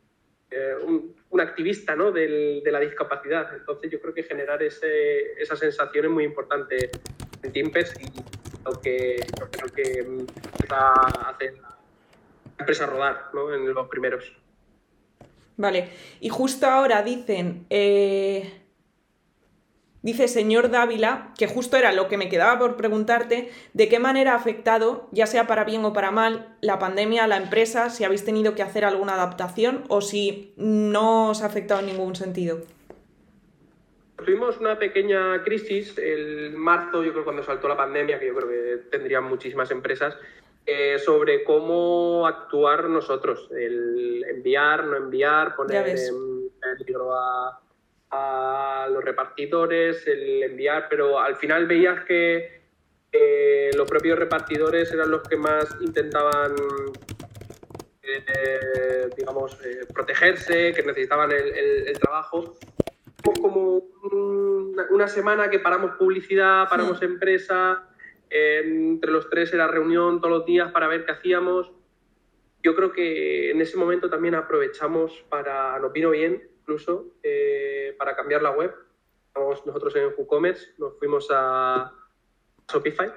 eh, 0.52 0.76
un, 0.84 1.42
activista 1.42 1.96
¿no? 1.96 2.12
De 2.12 2.62
la 2.66 2.80
discapacidad. 2.80 3.56
Entonces 3.56 3.90
yo 3.90 4.00
creo 4.00 4.14
que 4.14 4.24
generar 4.24 4.62
ese, 4.62 5.34
esa 5.42 5.56
sensación 5.56 6.06
es 6.06 6.12
muy 6.12 6.24
importante 6.24 6.92
en 7.42 7.52
Timpes 7.52 7.96
y 8.00 8.22
lo 8.64 8.80
que, 8.80 9.26
lo 9.40 9.68
que 9.74 10.00
empieza 10.00 10.76
a 10.78 11.32
hacer 11.32 11.56
la 11.58 11.78
empresa 12.60 12.86
rodar 12.86 13.30
¿no? 13.34 13.54
en 13.54 13.74
los 13.74 13.88
primeros. 13.88 14.32
Vale, 15.58 15.90
y 16.20 16.30
justo 16.30 16.66
ahora 16.66 17.02
dicen, 17.02 17.66
eh, 17.70 18.61
Dice 20.04 20.28
señor 20.28 20.72
Dávila, 20.72 21.32
que 21.38 21.46
justo 21.46 21.78
era 21.78 21.92
lo 21.92 22.08
que 22.08 22.18
me 22.18 22.28
quedaba 22.28 22.58
por 22.58 22.76
preguntarte, 22.76 23.52
de 23.74 23.88
qué 23.88 24.00
manera 24.00 24.34
ha 24.34 24.36
afectado, 24.36 25.08
ya 25.12 25.28
sea 25.28 25.46
para 25.46 25.64
bien 25.64 25.86
o 25.86 25.94
para 25.94 26.10
mal, 26.10 26.56
la 26.62 26.80
pandemia 26.80 27.24
a 27.24 27.28
la 27.28 27.38
empresa, 27.38 27.92
si 27.92 28.04
habéis 28.04 28.26
tenido 28.26 28.56
que 28.56 28.64
hacer 28.64 28.84
alguna 28.84 29.14
adaptación 29.14 29.84
o 29.90 30.02
si 30.02 30.54
no 30.58 31.30
os 31.30 31.44
ha 31.44 31.46
afectado 31.46 31.82
en 31.82 31.86
ningún 31.86 32.16
sentido. 32.16 32.62
Tuvimos 34.18 34.60
una 34.60 34.80
pequeña 34.80 35.44
crisis 35.44 35.96
el 36.00 36.54
marzo, 36.54 37.04
yo 37.04 37.12
creo 37.12 37.24
cuando 37.24 37.44
saltó 37.44 37.68
la 37.68 37.78
pandemia, 37.78 38.20
que 38.20 38.28
yo 38.28 38.36
creo 38.36 38.50
que 38.50 38.78
tendrían 38.90 39.26
muchísimas 39.26 39.70
empresas, 39.70 40.18
eh, 40.66 40.98
sobre 40.98 41.44
cómo 41.44 42.26
actuar 42.26 42.90
nosotros, 42.90 43.50
el 43.52 44.24
enviar, 44.30 44.86
no 44.86 44.96
enviar, 44.96 45.56
poner 45.56 45.90
en 45.90 46.50
peligro 46.60 47.14
a, 47.16 47.60
a, 48.12 48.88
los 48.92 49.04
repartidores, 49.04 50.06
el 50.08 50.44
enviar, 50.44 50.88
pero 50.90 51.20
al 51.20 51.36
final 51.36 51.66
veías 51.66 52.04
que 52.06 52.62
eh, 53.12 53.72
los 53.76 53.90
propios 53.90 54.18
repartidores 54.20 54.92
eran 54.92 55.12
los 55.12 55.22
que 55.28 55.38
más 55.38 55.76
intentaban 55.82 56.56
eh, 58.04 59.10
digamos, 59.16 59.58
eh, 59.64 59.86
protegerse, 59.94 60.74
que 60.74 60.84
necesitaban 60.84 61.32
el, 61.32 61.98
trabajo. 62.00 62.58
Como 63.24 63.84
una 64.90 65.08
semana 65.08 65.50
que 65.50 65.60
paramos 65.60 65.92
publicidad, 65.92 66.68
paramos 66.70 67.02
empresa, 67.02 67.88
entre 68.30 69.12
los 69.12 69.30
tres 69.30 69.54
era 69.54 69.68
reunión 69.68 70.20
todos 70.20 70.38
los 70.38 70.46
días 70.46 70.72
para 70.72 70.88
ver 70.88 71.06
qué 71.06 71.12
hacíamos. 71.12 71.72
Yo 72.64 72.76
creo 72.76 72.92
que 72.92 73.52
en 73.52 73.62
ese 73.62 73.78
momento 73.78 74.10
también 74.10 74.36
aprovechamos 74.36 75.24
para, 75.30 75.78
nos 75.80 75.94
vino 75.94 76.10
bien 76.10 76.51
incluso, 76.62 77.08
eh, 77.24 77.96
para 77.98 78.16
cambiar 78.16 78.42
la 78.42 78.52
web. 78.52 78.74
nosotros 79.36 79.96
en 79.96 80.14
WooCommerce 80.18 80.74
nos 80.78 80.98
fuimos 80.98 81.28
a 81.32 81.92
Shopify, 82.72 83.12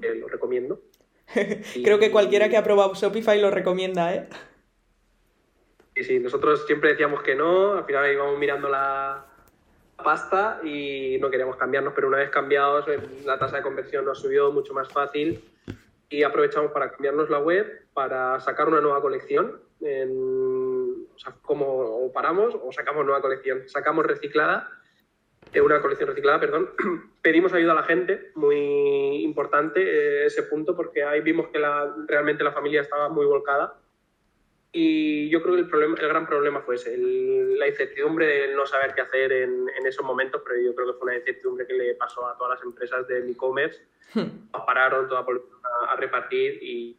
que 0.00 0.14
lo 0.14 0.28
recomiendo. 0.28 0.80
Creo 1.84 1.98
que 1.98 2.10
cualquiera 2.10 2.48
que 2.48 2.56
ha 2.56 2.64
probado 2.64 2.94
Shopify 2.94 3.40
lo 3.40 3.50
recomienda, 3.50 4.14
¿eh? 4.14 4.28
Sí, 5.94 6.04
sí, 6.04 6.18
nosotros 6.18 6.66
siempre 6.66 6.90
decíamos 6.90 7.22
que 7.22 7.34
no, 7.34 7.74
al 7.74 7.84
final 7.84 8.12
íbamos 8.12 8.38
mirando 8.38 8.68
la 8.68 9.26
pasta 10.02 10.60
y 10.64 11.18
no 11.20 11.30
queríamos 11.30 11.56
cambiarnos, 11.56 11.92
pero 11.94 12.08
una 12.08 12.18
vez 12.18 12.30
cambiados 12.30 12.86
la 13.24 13.38
tasa 13.38 13.56
de 13.56 13.62
conversión 13.62 14.04
nos 14.04 14.20
subió 14.20 14.50
mucho 14.50 14.72
más 14.72 14.88
fácil 14.88 15.44
y 16.08 16.22
aprovechamos 16.22 16.72
para 16.72 16.90
cambiarnos 16.90 17.28
la 17.30 17.38
web, 17.38 17.86
para 17.92 18.40
sacar 18.40 18.68
una 18.68 18.80
nueva 18.80 19.00
colección. 19.00 19.60
o 19.80 20.69
sea, 21.20 21.34
como 21.42 22.12
paramos 22.12 22.54
o 22.54 22.72
sacamos 22.72 23.04
nueva 23.04 23.20
colección. 23.20 23.68
Sacamos 23.68 24.06
reciclada 24.06 24.70
una 25.58 25.80
colección 25.80 26.08
reciclada, 26.08 26.38
perdón, 26.38 26.70
pedimos 27.22 27.52
ayuda 27.52 27.72
a 27.72 27.76
la 27.76 27.82
gente, 27.82 28.30
muy 28.36 29.24
importante 29.24 29.82
eh, 29.82 30.26
ese 30.26 30.44
punto, 30.44 30.76
porque 30.76 31.02
ahí 31.02 31.20
vimos 31.20 31.48
que 31.48 31.58
la, 31.58 31.92
realmente 32.06 32.44
la 32.44 32.52
familia 32.52 32.82
estaba 32.82 33.08
muy 33.08 33.26
volcada. 33.26 33.74
Y 34.72 35.28
yo 35.30 35.42
creo 35.42 35.56
que 35.56 35.62
el, 35.62 35.68
problema, 35.68 35.96
el 35.98 36.08
gran 36.08 36.26
problema 36.28 36.60
fue 36.60 36.76
ese, 36.76 36.96
la 36.96 37.66
incertidumbre 37.66 38.26
de 38.26 38.54
no 38.54 38.64
saber 38.66 38.94
qué 38.94 39.00
hacer 39.00 39.32
en, 39.32 39.68
en, 39.68 39.86
esos 39.86 40.04
momentos, 40.04 40.42
pero 40.46 40.60
yo 40.60 40.72
creo 40.76 40.92
que 40.92 40.98
fue 40.98 41.06
una 41.08 41.16
incertidumbre 41.16 41.66
que 41.66 41.72
le 41.74 41.94
pasó 41.96 42.24
a 42.28 42.38
todas 42.38 42.56
las 42.56 42.64
empresas 42.64 43.04
del 43.08 43.28
e-commerce. 43.28 43.82
Hmm. 44.14 44.48
Pararon, 44.64 45.08
toda 45.08 45.22
a, 45.22 45.92
a 45.92 45.96
repartir 45.96 46.62
y 46.62 46.96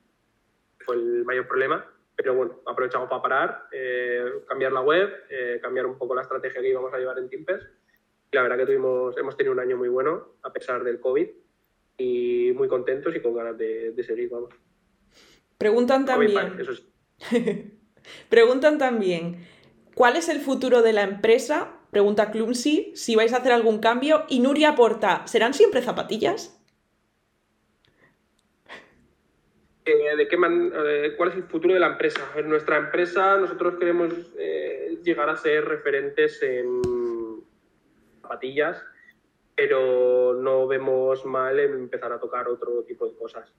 fue 0.79 0.95
el 0.95 1.23
mayor 1.23 1.47
problema 1.47 1.85
pero 2.21 2.35
bueno, 2.35 2.61
aprovechamos 2.65 3.09
para 3.09 3.21
parar, 3.21 3.63
eh, 3.71 4.43
cambiar 4.47 4.71
la 4.71 4.81
web, 4.81 5.09
eh, 5.29 5.59
cambiar 5.61 5.87
un 5.87 5.97
poco 5.97 6.13
la 6.13 6.21
estrategia 6.21 6.61
que 6.61 6.69
íbamos 6.69 6.93
a 6.93 6.97
llevar 6.97 7.17
en 7.17 7.29
Timpers 7.29 7.65
la 8.31 8.43
verdad 8.43 8.57
que 8.57 8.65
tuvimos, 8.65 9.17
hemos 9.17 9.35
tenido 9.35 9.53
un 9.53 9.59
año 9.59 9.77
muy 9.77 9.89
bueno 9.89 10.35
a 10.43 10.53
pesar 10.53 10.83
del 10.83 10.99
COVID 10.99 11.27
y 11.97 12.51
muy 12.55 12.67
contentos 12.67 13.15
y 13.15 13.21
con 13.21 13.35
ganas 13.35 13.57
de, 13.57 13.93
seguir, 14.03 14.29
vamos. 14.29 14.53
Preguntan 15.57 16.05
también. 16.05 16.57
Preguntan 18.29 18.77
también, 18.77 19.45
¿cuál 19.93 20.15
es 20.15 20.29
el 20.29 20.39
futuro 20.39 20.81
de 20.81 20.93
la 20.93 21.03
empresa? 21.03 21.77
Pregunta 21.91 22.31
Clumsy, 22.31 22.93
si 22.95 23.15
vais 23.15 23.33
a 23.33 23.37
hacer 23.37 23.51
algún 23.51 23.79
cambio. 23.79 24.23
Y 24.29 24.39
Nuria 24.39 24.69
aporta, 24.69 25.27
¿serán 25.27 25.53
siempre 25.53 25.81
zapatillas? 25.81 26.60
Eh, 29.83 30.15
¿de 30.15 30.27
qué 30.27 30.35
eh, 30.35 31.13
¿Cuál 31.17 31.29
es 31.29 31.35
el 31.35 31.43
futuro 31.43 31.73
de 31.73 31.79
la 31.79 31.87
empresa? 31.87 32.21
En 32.35 32.49
nuestra 32.49 32.77
empresa 32.77 33.37
nosotros 33.37 33.79
queremos 33.79 34.13
eh, 34.37 34.99
llegar 35.01 35.27
a 35.29 35.35
ser 35.35 35.65
referentes 35.65 36.41
en 36.43 36.81
zapatillas, 38.21 38.83
pero 39.55 40.35
no 40.35 40.67
vemos 40.67 41.25
mal 41.25 41.59
en 41.59 41.73
empezar 41.73 42.11
a 42.13 42.19
tocar 42.19 42.47
otro 42.47 42.83
tipo 42.83 43.07
de 43.07 43.15
cosas. 43.15 43.51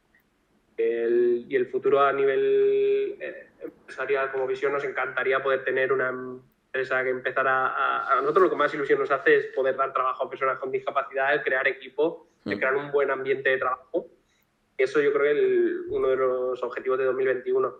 y 0.78 1.54
el 1.54 1.66
futuro 1.66 2.00
a 2.00 2.12
nivel 2.12 3.16
eh, 3.20 3.48
empresarial 3.60 4.30
como 4.30 4.46
visión 4.46 4.72
nos 4.72 4.84
encantaría 4.84 5.42
poder 5.42 5.64
tener 5.64 5.92
una 5.92 6.08
empresa 6.08 7.02
que 7.02 7.10
empezara 7.10 7.66
a, 7.66 8.12
a, 8.12 8.20
nosotros 8.20 8.44
lo 8.44 8.50
que 8.50 8.56
más 8.56 8.72
ilusión 8.74 9.00
nos 9.00 9.10
hace 9.10 9.36
es 9.36 9.46
poder 9.46 9.76
dar 9.76 9.92
trabajo 9.92 10.24
a 10.24 10.30
personas 10.30 10.58
con 10.58 10.70
discapacidad, 10.70 11.34
el 11.34 11.42
crear 11.42 11.66
equipo, 11.66 12.28
el 12.44 12.56
mm. 12.56 12.58
crear 12.58 12.76
un 12.76 12.92
buen 12.92 13.10
ambiente 13.10 13.50
de 13.50 13.58
trabajo. 13.58 14.06
Eso 14.76 15.00
yo 15.00 15.12
creo 15.12 15.34
que 15.34 15.40
es 15.40 15.76
uno 15.88 16.08
de 16.08 16.16
los 16.16 16.62
objetivos 16.62 16.98
de 16.98 17.04
2021. 17.04 17.74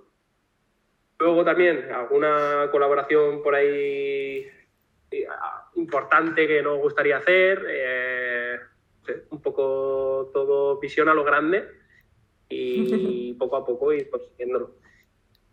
Luego 1.18 1.44
también 1.44 1.90
alguna 1.92 2.68
colaboración 2.70 3.42
por 3.42 3.54
ahí 3.54 4.46
importante 5.74 6.46
que 6.46 6.62
nos 6.62 6.78
gustaría 6.78 7.18
hacer, 7.18 7.64
eh, 7.68 8.58
un 9.30 9.40
poco 9.40 10.30
todo 10.32 10.78
visión 10.78 11.08
a 11.08 11.14
lo 11.14 11.24
grande 11.24 11.68
y 12.48 13.34
poco 13.38 13.56
a 13.56 13.64
poco 13.64 13.92
ir 13.92 14.10
consiguiéndolo. 14.10 14.76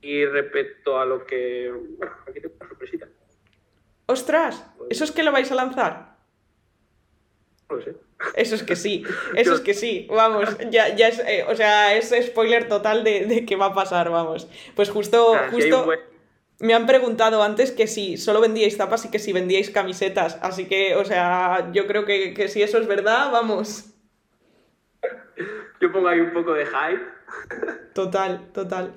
Y 0.01 0.25
respecto 0.25 0.97
a 0.97 1.05
lo 1.05 1.25
que... 1.25 1.71
Bueno, 1.97 2.13
aquí 2.25 2.39
tengo 2.39 2.55
una 2.59 2.69
sorpresita. 2.69 3.07
¡Ostras! 4.05 4.65
¿Eso 4.89 5.03
es 5.03 5.11
que 5.11 5.23
lo 5.23 5.31
vais 5.31 5.51
a 5.51 5.55
lanzar? 5.55 6.08
Eso 8.35 8.55
es 8.55 8.63
que 8.63 8.75
sí, 8.75 9.03
eso 9.35 9.53
es 9.53 9.61
que 9.61 9.73
sí, 9.73 10.07
vamos, 10.09 10.57
ya, 10.71 10.95
ya 10.95 11.07
es, 11.07 11.19
eh, 11.19 11.45
o 11.47 11.55
sea, 11.55 11.95
es 11.95 12.13
spoiler 12.25 12.67
total 12.67 13.03
de, 13.03 13.25
de 13.25 13.45
qué 13.45 13.55
va 13.55 13.67
a 13.67 13.73
pasar, 13.73 14.09
vamos. 14.09 14.47
Pues 14.75 14.89
justo, 14.89 15.35
justo... 15.51 15.87
Me 16.61 16.73
han 16.73 16.85
preguntado 16.85 17.41
antes 17.41 17.71
que 17.71 17.87
si 17.87 18.17
solo 18.17 18.41
vendíais 18.41 18.75
tapas 18.75 19.05
y 19.05 19.09
que 19.09 19.19
si 19.19 19.31
vendíais 19.31 19.69
camisetas. 19.69 20.37
Así 20.41 20.65
que, 20.65 20.97
o 20.97 21.05
sea, 21.05 21.71
yo 21.71 21.87
creo 21.87 22.03
que, 22.03 22.49
si 22.49 22.61
eso 22.61 22.77
es 22.79 22.85
verdad, 22.85 23.31
vamos. 23.31 23.85
Yo 25.79 25.89
pongo 25.89 26.09
ahí 26.09 26.19
un 26.19 26.33
poco 26.33 26.53
de 26.53 26.65
hype. 26.65 27.01
Total, 27.93 28.51
total. 28.51 28.93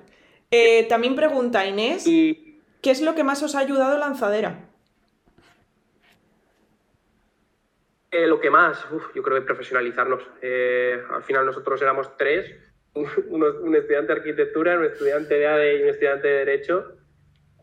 Eh, 0.51 0.85
también 0.89 1.15
pregunta 1.15 1.65
Inés, 1.65 2.05
¿qué 2.05 2.91
es 2.91 3.01
lo 3.01 3.15
que 3.15 3.25
más 3.25 3.43
os 3.43 3.55
ha 3.55 3.61
ayudado 3.61 3.97
lanzadera? 3.99 4.69
Eh, 8.13 8.27
lo 8.27 8.39
que 8.39 8.51
más, 8.51 8.87
yo 9.15 9.23
creo 9.23 9.39
que 9.39 9.47
profesionalizarnos. 9.47 10.23
Eh, 10.41 11.03
al 11.11 11.25
final 11.25 11.47
nosotros 11.47 11.83
éramos 11.83 12.17
tres, 12.17 12.55
un, 12.95 13.75
estudiante 13.75 14.13
de 14.13 14.21
arquitectura, 14.21 14.79
un 14.79 14.85
estudiante 14.85 15.35
de 15.35 15.47
ADE 15.47 15.79
y 15.79 15.83
un 15.83 15.89
estudiante 15.89 16.29
de 16.29 16.35
Derecho 16.45 17.03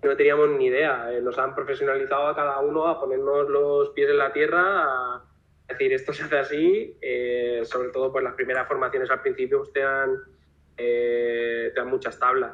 no 0.04 0.16
teníamos 0.16 0.50
ni 0.52 0.68
idea. 0.68 1.12
Eh, 1.12 1.22
nos 1.22 1.38
han 1.38 1.56
profesionalizado 1.56 2.28
a 2.28 2.36
cada 2.36 2.60
uno 2.60 2.88
a 2.88 3.00
ponernos 3.00 3.50
los 3.50 3.90
pies 3.90 4.10
en 4.10 4.18
la 4.18 4.32
tierra, 4.32 4.62
a 4.84 5.26
decir 5.68 5.94
esto 5.94 6.14
se 6.14 6.24
hace 6.24 6.38
así, 6.38 6.98
eh, 7.02 7.62
sobre 7.64 7.90
todo 7.90 8.12
pues 8.12 8.24
las 8.24 8.34
primeras 8.34 8.68
formaciones 8.68 9.10
al 9.12 9.22
principio 9.22 9.60
pues, 9.60 9.74
te, 9.74 9.82
dan, 9.82 10.18
eh, 10.78 11.72
te 11.74 11.80
dan 11.80 11.90
muchas 11.90 12.18
tablas. 12.18 12.54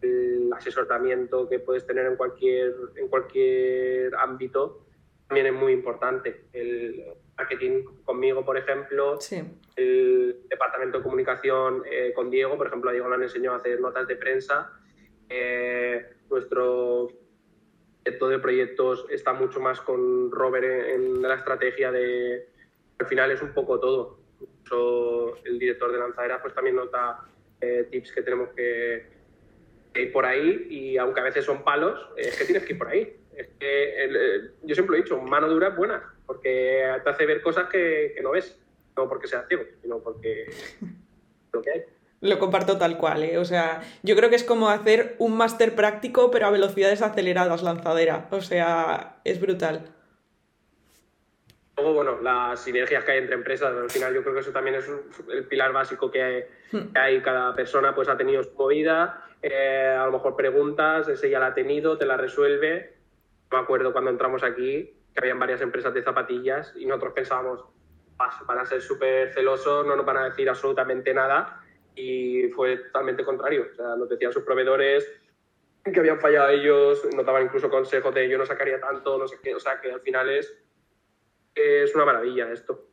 El 0.00 0.50
asesoramiento 0.52 1.48
que 1.48 1.60
puedes 1.60 1.86
tener 1.86 2.06
en 2.06 2.16
cualquier, 2.16 2.74
en 2.96 3.08
cualquier 3.08 4.14
ámbito 4.16 4.84
también 5.28 5.46
es 5.46 5.52
muy 5.54 5.72
importante. 5.72 6.46
El 6.52 7.04
marketing 7.36 7.84
conmigo, 8.04 8.44
por 8.44 8.56
ejemplo, 8.56 9.18
el 9.76 10.36
departamento 10.48 10.98
de 10.98 11.04
comunicación 11.04 11.82
con 12.14 12.30
Diego, 12.30 12.56
por 12.56 12.66
ejemplo, 12.66 12.90
a 12.90 12.92
Diego 12.92 13.08
le 13.08 13.14
han 13.14 13.22
enseñado 13.22 13.56
a 13.56 13.58
hacer 13.58 13.80
notas 13.80 14.06
de 14.06 14.16
prensa 14.16 14.70
eh, 15.34 16.06
nuestro 16.28 17.08
proyecto 18.02 18.28
de 18.28 18.38
proyectos 18.38 19.06
está 19.08 19.32
mucho 19.32 19.60
más 19.60 19.80
con 19.80 20.30
Robert 20.30 20.88
en, 20.88 21.22
la 21.22 21.36
estrategia 21.36 21.90
de... 21.90 22.48
Al 22.98 23.06
final 23.06 23.30
es 23.30 23.40
un 23.40 23.54
poco 23.54 23.80
todo. 23.80 24.18
el 25.44 25.58
director 25.58 25.90
de 25.90 25.98
lanzadera 25.98 26.42
pues 26.42 26.54
también 26.54 26.76
nota 26.76 27.20
eh, 27.60 27.88
tips 27.90 28.12
que 28.12 28.22
tenemos 28.22 28.50
que, 28.50 29.06
ir 29.94 30.12
por 30.12 30.26
ahí 30.26 30.66
y 30.68 30.98
aunque 30.98 31.20
a 31.20 31.24
veces 31.24 31.44
son 31.46 31.64
palos, 31.64 31.98
es 32.16 32.36
que 32.36 32.44
tienes 32.44 32.64
que 32.64 32.72
ir 32.74 32.78
por 32.78 32.88
ahí. 32.88 33.16
Es 33.34 33.48
que 33.58 34.04
eh, 34.04 34.50
yo 34.62 34.74
siempre 34.74 34.96
lo 34.96 35.00
he 35.00 35.04
dicho, 35.04 35.18
mano 35.18 35.48
dura 35.48 35.68
es 35.68 35.76
buena, 35.76 36.11
porque 36.26 36.86
te 37.02 37.10
hace 37.10 37.26
ver 37.26 37.42
cosas 37.42 37.68
que, 37.68 38.12
que 38.14 38.22
no 38.22 38.30
ves, 38.30 38.58
no 38.96 39.08
porque 39.08 39.26
seas 39.26 39.46
ciego, 39.48 39.64
sino 39.80 39.98
porque 39.98 40.50
lo 41.52 41.62
que 41.62 41.70
hay. 41.70 41.82
Lo 42.22 42.38
comparto 42.38 42.78
tal 42.78 42.98
cual, 42.98 43.24
¿eh? 43.24 43.38
O 43.38 43.44
sea, 43.44 43.82
yo 44.04 44.14
creo 44.14 44.30
que 44.30 44.36
es 44.36 44.44
como 44.44 44.68
hacer 44.68 45.16
un 45.18 45.36
máster 45.36 45.74
práctico, 45.74 46.30
pero 46.30 46.46
a 46.46 46.50
velocidades 46.50 47.02
aceleradas, 47.02 47.64
lanzadera. 47.64 48.28
O 48.30 48.40
sea, 48.40 49.16
es 49.24 49.40
brutal. 49.40 49.92
Luego, 51.76 51.94
bueno, 51.94 52.20
las 52.22 52.62
sinergias 52.62 53.02
que 53.02 53.10
hay 53.10 53.18
entre 53.18 53.34
empresas, 53.34 53.74
al 53.74 53.90
final 53.90 54.14
yo 54.14 54.22
creo 54.22 54.34
que 54.34 54.40
eso 54.40 54.52
también 54.52 54.76
es 54.76 54.88
el 55.32 55.48
pilar 55.48 55.72
básico 55.72 56.12
que 56.12 56.22
hay. 56.22 56.44
Hmm. 56.70 56.90
hay. 56.94 57.20
Cada 57.22 57.56
persona 57.56 57.92
pues 57.92 58.08
ha 58.08 58.16
tenido 58.16 58.44
su 58.44 58.54
movida, 58.54 59.26
eh, 59.42 59.96
a 59.98 60.06
lo 60.06 60.12
mejor 60.12 60.36
preguntas, 60.36 61.08
ese 61.08 61.28
ya 61.28 61.40
la 61.40 61.46
ha 61.46 61.54
tenido, 61.54 61.98
te 61.98 62.06
la 62.06 62.16
resuelve. 62.16 62.94
Me 63.50 63.58
acuerdo 63.58 63.92
cuando 63.92 64.12
entramos 64.12 64.44
aquí 64.44 64.94
que 65.14 65.20
habían 65.20 65.38
varias 65.38 65.60
empresas 65.60 65.92
de 65.92 66.02
zapatillas 66.02 66.72
y 66.76 66.86
nosotros 66.86 67.12
pensábamos, 67.14 67.64
van 68.46 68.58
a 68.58 68.64
ser 68.64 68.80
súper 68.80 69.32
celosos, 69.32 69.86
no 69.86 69.96
nos 69.96 70.06
van 70.06 70.16
a 70.18 70.24
decir 70.24 70.48
absolutamente 70.48 71.12
nada 71.12 71.60
y 71.94 72.48
fue 72.48 72.76
totalmente 72.76 73.24
contrario. 73.24 73.66
O 73.72 73.74
sea, 73.74 73.96
nos 73.96 74.08
decían 74.08 74.32
sus 74.32 74.42
proveedores 74.42 75.06
que 75.84 75.98
habían 75.98 76.20
fallado 76.20 76.48
ellos, 76.48 77.02
nos 77.14 77.26
daban 77.26 77.44
incluso 77.44 77.68
consejos 77.68 78.14
de 78.14 78.28
yo 78.28 78.38
no 78.38 78.46
sacaría 78.46 78.80
tanto, 78.80 79.18
no 79.18 79.26
sé 79.26 79.38
qué. 79.42 79.54
O 79.54 79.60
sea, 79.60 79.80
que 79.80 79.90
al 79.90 80.00
final 80.00 80.30
es, 80.30 80.52
es 81.54 81.94
una 81.94 82.04
maravilla 82.04 82.52
esto. 82.52 82.88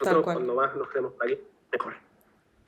Nosotros, 0.00 0.24
cuando 0.24 0.54
más 0.54 0.74
nos 0.76 0.88
quedemos 0.88 1.14
por 1.14 1.24
aquí, 1.24 1.38
mejor. 1.72 1.94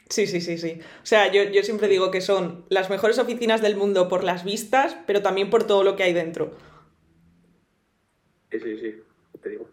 Sí, 0.09 0.27
sí, 0.27 0.41
sí, 0.41 0.57
sí. 0.57 0.81
O 1.03 1.07
sea, 1.07 1.31
yo, 1.33 1.43
yo 1.43 1.63
siempre 1.63 1.89
digo 1.89 2.11
que 2.11 2.21
son 2.21 2.65
las 2.69 2.91
mejores 2.91 3.19
oficinas 3.19 3.61
del 3.61 3.77
mundo 3.77 4.09
por 4.09 4.23
las 4.23 4.45
vistas, 4.45 4.97
pero 5.07 5.21
también 5.21 5.51
por 5.51 5.65
todo 5.65 5.83
lo 5.83 5.97
que 5.97 6.05
hay 6.05 6.13
dentro. 6.13 6.53
Sí, 8.51 8.61
sí, 8.61 8.79
sí, 8.79 9.03
te 9.43 9.51
digo. 9.51 9.69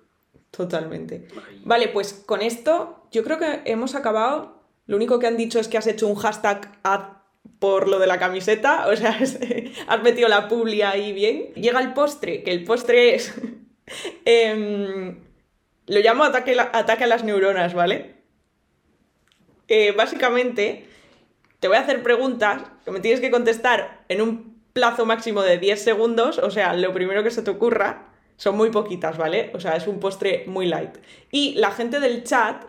Totalmente. 0.52 1.28
Vale, 1.64 1.88
pues 1.88 2.14
con 2.14 2.42
esto 2.42 3.08
yo 3.12 3.24
creo 3.24 3.40
que 3.40 3.62
hemos 3.66 3.96
acabado. 3.96 4.62
Lo 4.86 4.98
único 4.98 5.18
que 5.18 5.28
han 5.28 5.38
dicho 5.38 5.60
es 5.60 5.68
que 5.68 5.78
has 5.78 5.88
hecho 5.88 6.08
un 6.08 6.16
hashtag 6.16 6.80
ad 6.84 7.24
por 7.60 7.88
lo 7.88 8.00
de 8.00 8.08
la 8.08 8.20
camiseta, 8.20 8.88
o 8.90 8.96
sea, 8.96 9.18
has 9.88 10.04
metido 10.04 10.28
la 10.28 10.48
publi 10.48 10.82
ahí 10.82 11.14
bien. 11.14 11.54
Llega 11.56 11.80
el 11.82 11.94
postre, 11.94 12.44
que 12.44 12.52
el 12.52 12.64
postre 12.64 13.16
es... 13.16 13.34
Em, 14.24 15.20
lo 15.88 16.00
llamo 16.00 16.24
ataque, 16.24 16.58
ataque 16.58 17.04
a 17.04 17.08
las 17.08 17.26
neuronas, 17.26 17.74
¿vale? 17.74 18.16
Eh, 19.68 19.92
básicamente, 19.92 20.86
te 21.60 21.68
voy 21.68 21.76
a 21.76 21.82
hacer 21.82 22.02
preguntas 22.02 22.64
que 22.86 22.92
me 22.92 23.02
tienes 23.02 23.20
que 23.20 23.30
contestar 23.30 24.06
en 24.08 24.22
un 24.22 24.62
plazo 24.72 25.06
máximo 25.06 25.42
de 25.42 25.58
10 25.58 25.84
segundos, 25.84 26.38
o 26.38 26.50
sea, 26.50 26.74
lo 26.76 26.94
primero 26.94 27.24
que 27.24 27.32
se 27.32 27.42
te 27.42 27.52
ocurra, 27.52 28.13
son 28.38 28.58
muy 28.58 28.70
poquitas, 28.70 29.18
¿vale? 29.18 29.52
O 29.54 29.60
sea, 29.60 29.76
es 29.76 29.88
un 29.88 30.00
postre 30.00 30.44
muy 30.48 30.66
light. 30.66 30.98
Y 31.32 31.56
la 31.56 31.72
gente 31.72 32.00
del 32.00 32.24
chat, 32.24 32.64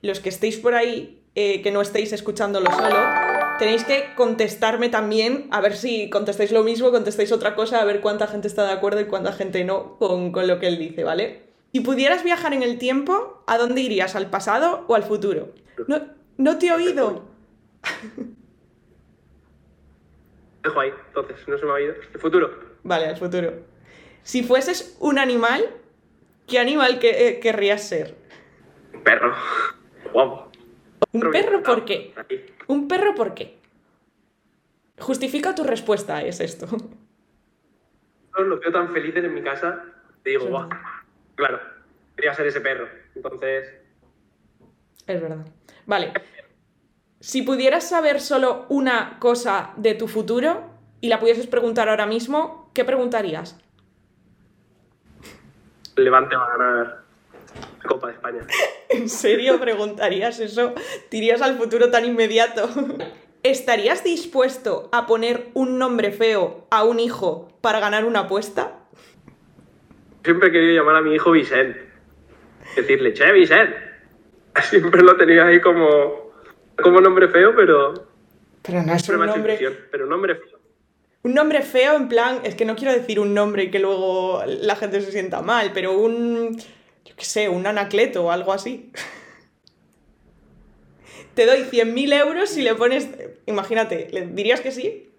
los 0.00 0.20
que 0.20 0.28
estéis 0.28 0.56
por 0.58 0.74
ahí, 0.74 1.22
eh, 1.34 1.62
que 1.62 1.70
no 1.70 1.80
estéis 1.80 2.12
escuchándolo 2.12 2.70
solo, 2.70 2.96
tenéis 3.58 3.84
que 3.84 4.14
contestarme 4.16 4.88
también, 4.88 5.48
a 5.50 5.60
ver 5.60 5.76
si 5.76 6.10
contestáis 6.10 6.52
lo 6.52 6.64
mismo, 6.64 6.90
contestáis 6.90 7.32
otra 7.32 7.54
cosa, 7.54 7.80
a 7.80 7.84
ver 7.84 8.00
cuánta 8.00 8.26
gente 8.26 8.48
está 8.48 8.66
de 8.66 8.72
acuerdo 8.72 9.00
y 9.00 9.06
cuánta 9.06 9.32
gente 9.32 9.64
no 9.64 9.98
con, 9.98 10.32
con 10.32 10.46
lo 10.46 10.58
que 10.58 10.68
él 10.68 10.78
dice, 10.78 11.04
¿vale? 11.04 11.48
Si 11.72 11.80
pudieras 11.80 12.24
viajar 12.24 12.54
en 12.54 12.62
el 12.62 12.78
tiempo, 12.78 13.42
¿a 13.46 13.58
dónde 13.58 13.82
irías? 13.82 14.16
¿Al 14.16 14.30
pasado 14.30 14.84
o 14.88 14.94
al 14.94 15.02
futuro? 15.02 15.52
No, 15.86 16.00
no 16.38 16.58
te 16.58 16.68
he 16.68 16.72
oído. 16.72 17.24
Dejo 20.62 20.80
ahí, 20.80 20.90
entonces, 21.08 21.36
no 21.46 21.58
se 21.58 21.64
me 21.64 21.70
ha 21.70 21.74
oído. 21.74 21.94
El 22.14 22.20
futuro. 22.20 22.50
Vale, 22.82 23.06
al 23.06 23.16
futuro. 23.16 23.52
Si 24.28 24.42
fueses 24.42 24.94
un 25.00 25.18
animal, 25.18 25.64
¿qué 26.46 26.58
animal 26.58 26.98
que, 26.98 27.28
eh, 27.28 27.40
querrías 27.40 27.82
ser? 27.82 28.14
Un 28.92 29.02
perro. 29.02 29.34
Guau. 30.12 30.50
¿Un 31.12 31.30
perro 31.30 31.62
por 31.62 31.86
qué? 31.86 32.12
¿Un 32.66 32.88
perro 32.88 33.14
por 33.14 33.32
qué? 33.32 33.56
Justifica 34.98 35.54
tu 35.54 35.64
respuesta, 35.64 36.22
es 36.22 36.40
esto. 36.40 36.66
Los 38.36 38.60
veo 38.60 38.70
tan 38.70 38.92
felices 38.92 39.24
en 39.24 39.32
mi 39.32 39.42
casa, 39.42 39.82
te 40.22 40.28
digo, 40.28 40.44
guau. 40.44 40.68
Claro, 41.34 41.60
quería 42.14 42.34
ser 42.34 42.48
ese 42.48 42.60
perro. 42.60 42.86
Entonces. 43.14 43.66
Es 45.06 45.22
verdad. 45.22 45.46
Vale. 45.86 46.12
Si 47.20 47.40
pudieras 47.40 47.88
saber 47.88 48.20
solo 48.20 48.66
una 48.68 49.18
cosa 49.20 49.72
de 49.78 49.94
tu 49.94 50.06
futuro 50.06 50.70
y 51.00 51.08
la 51.08 51.18
pudieses 51.18 51.46
preguntar 51.46 51.88
ahora 51.88 52.04
mismo, 52.04 52.70
¿qué 52.74 52.84
preguntarías? 52.84 53.58
Levante 55.98 56.36
va 56.36 56.44
a 56.44 56.56
ganar 56.56 57.02
la 57.82 57.88
Copa 57.88 58.08
de 58.08 58.14
España. 58.14 58.46
¿En 58.88 59.08
serio 59.08 59.58
preguntarías 59.60 60.40
eso? 60.40 60.74
¿Tirías 61.08 61.42
al 61.42 61.56
futuro 61.56 61.90
tan 61.90 62.04
inmediato? 62.04 62.68
¿Estarías 63.42 64.02
dispuesto 64.02 64.88
a 64.92 65.06
poner 65.06 65.48
un 65.54 65.78
nombre 65.78 66.10
feo 66.10 66.66
a 66.70 66.84
un 66.84 66.98
hijo 66.98 67.56
para 67.60 67.80
ganar 67.80 68.04
una 68.04 68.20
apuesta? 68.20 68.72
Siempre 70.24 70.48
he 70.48 70.52
querido 70.52 70.82
llamar 70.82 70.96
a 70.96 71.02
mi 71.02 71.14
hijo 71.14 71.30
Vicente. 71.30 71.88
Decirle, 72.76 73.14
che, 73.14 73.32
Vicente. 73.32 73.76
Siempre 74.62 75.02
lo 75.02 75.16
tenía 75.16 75.46
ahí 75.46 75.60
como, 75.60 76.32
como 76.82 77.00
nombre 77.00 77.28
feo, 77.28 77.54
pero. 77.54 77.94
Pero 78.62 78.82
no 78.82 78.92
es 78.92 79.08
un 79.08 79.24
nombre. 79.24 79.58
Pero 79.90 80.06
nombre 80.06 80.34
feo. 80.34 80.57
Un 81.28 81.34
nombre 81.34 81.60
feo, 81.60 81.94
en 81.94 82.08
plan, 82.08 82.40
es 82.42 82.54
que 82.54 82.64
no 82.64 82.74
quiero 82.74 82.94
decir 82.94 83.20
un 83.20 83.34
nombre 83.34 83.64
y 83.64 83.70
que 83.70 83.80
luego 83.80 84.42
la 84.46 84.76
gente 84.76 85.02
se 85.02 85.12
sienta 85.12 85.42
mal, 85.42 85.72
pero 85.74 85.92
un. 85.92 86.56
Yo 86.56 87.14
qué 87.14 87.24
sé, 87.26 87.50
un 87.50 87.66
anacleto 87.66 88.24
o 88.24 88.30
algo 88.30 88.50
así. 88.50 88.90
Te 91.34 91.44
doy 91.44 91.64
100.000 91.64 92.18
euros 92.18 92.48
si 92.48 92.62
le 92.62 92.74
pones. 92.74 93.10
Imagínate, 93.44 94.08
¿le 94.10 94.24
dirías 94.28 94.62
que 94.62 94.70
sí? 94.70 95.10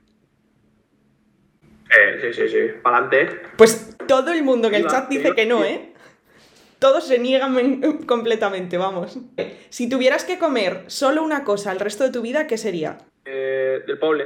Eh, 1.95 2.19
sí, 2.21 2.33
sí, 2.33 2.49
sí. 2.49 2.71
Para 2.81 3.05
adelante. 3.05 3.41
Pues 3.55 3.95
todo 4.07 4.33
el 4.33 4.41
mundo 4.41 4.71
que 4.71 4.77
el 4.77 4.87
chat 4.87 5.09
dice 5.09 5.35
que 5.35 5.45
no, 5.45 5.63
¿eh? 5.63 5.93
Todos 6.79 7.05
se 7.05 7.19
niegan 7.19 7.81
completamente, 8.07 8.79
vamos. 8.79 9.19
Si 9.69 9.87
tuvieras 9.87 10.25
que 10.25 10.39
comer 10.39 10.85
solo 10.87 11.21
una 11.21 11.43
cosa 11.43 11.71
el 11.71 11.79
resto 11.79 12.03
de 12.03 12.09
tu 12.09 12.23
vida, 12.23 12.47
¿qué 12.47 12.57
sería? 12.57 12.97
Eh, 13.25 13.83
del 13.85 13.99
poble. 13.99 14.25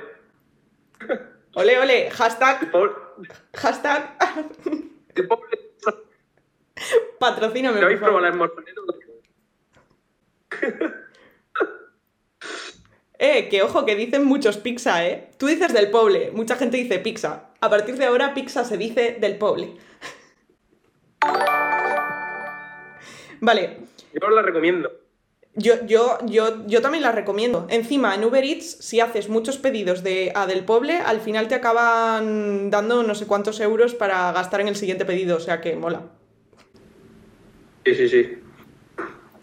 Ole, 1.56 1.80
ole, 1.80 2.10
hashtag. 2.10 2.72
Hashtag. 3.54 4.18
El 5.16 5.28
poble. 5.28 5.60
Patrocíname. 7.20 7.82
¿Habéis 7.82 8.00
probado 8.00 8.22
la 8.22 8.52
Eh, 13.20 13.48
que 13.48 13.62
ojo, 13.62 13.86
que 13.86 13.96
dicen 13.96 14.26
muchos 14.26 14.58
pizza, 14.58 15.08
¿eh? 15.08 15.30
Tú 15.38 15.46
dices 15.48 15.72
del 15.72 15.92
poble, 15.92 16.32
mucha 16.32 16.58
gente 16.58 16.76
dice 16.76 17.00
pizza. 17.00 17.52
A 17.62 17.70
partir 17.70 17.96
de 17.96 18.06
ahora, 18.06 18.34
pizza 18.34 18.66
se 18.66 18.76
dice 18.76 19.16
del 19.18 19.38
poble. 19.38 19.78
vale. 23.40 23.78
Yo 24.14 24.28
os 24.28 24.34
la 24.34 24.42
recomiendo. 24.42 24.92
Yo, 25.56 25.86
yo, 25.86 26.18
yo, 26.26 26.66
yo 26.66 26.82
también 26.82 27.04
la 27.04 27.12
recomiendo. 27.12 27.68
Encima, 27.70 28.16
en 28.16 28.24
Uber 28.24 28.44
Eats, 28.44 28.78
si 28.80 29.00
haces 29.00 29.30
muchos 29.30 29.58
pedidos 29.58 30.02
de 30.02 30.32
a 30.34 30.48
del 30.48 30.66
poble, 30.66 30.98
al 30.98 31.22
final 31.22 31.48
te 31.48 31.54
acaban 31.54 32.72
dando 32.72 33.04
no 33.04 33.14
sé 33.14 33.28
cuántos 33.28 33.60
euros 33.60 33.94
para 33.94 34.32
gastar 34.32 34.62
en 34.62 34.68
el 34.68 34.76
siguiente 34.76 35.06
pedido, 35.06 35.38
o 35.38 35.40
sea 35.40 35.62
que 35.62 35.76
mola. 35.76 36.02
Sí, 37.86 37.94
sí, 37.94 38.10
sí. 38.10 38.38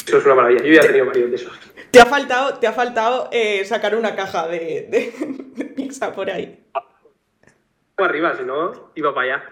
Eso 0.06 0.18
es 0.18 0.24
una 0.24 0.34
maravilla. 0.34 0.64
Yo 0.64 0.72
ya 0.72 0.80
he 0.80 0.86
tenido 0.86 1.06
varios 1.06 1.30
de 1.30 1.36
esos. 1.36 1.52
Te 1.92 2.00
ha 2.00 2.06
faltado, 2.06 2.58
te 2.58 2.66
ha 2.66 2.72
faltado 2.72 3.28
eh, 3.30 3.64
sacar 3.64 3.94
una 3.94 4.16
caja 4.16 4.48
de, 4.48 4.88
de, 4.90 5.64
pizza 5.76 6.12
por 6.12 6.30
ahí. 6.30 6.64
arriba, 7.98 8.36
si 8.36 8.44
no, 8.44 8.90
iba 8.96 9.14
para 9.14 9.36
allá. 9.36 9.44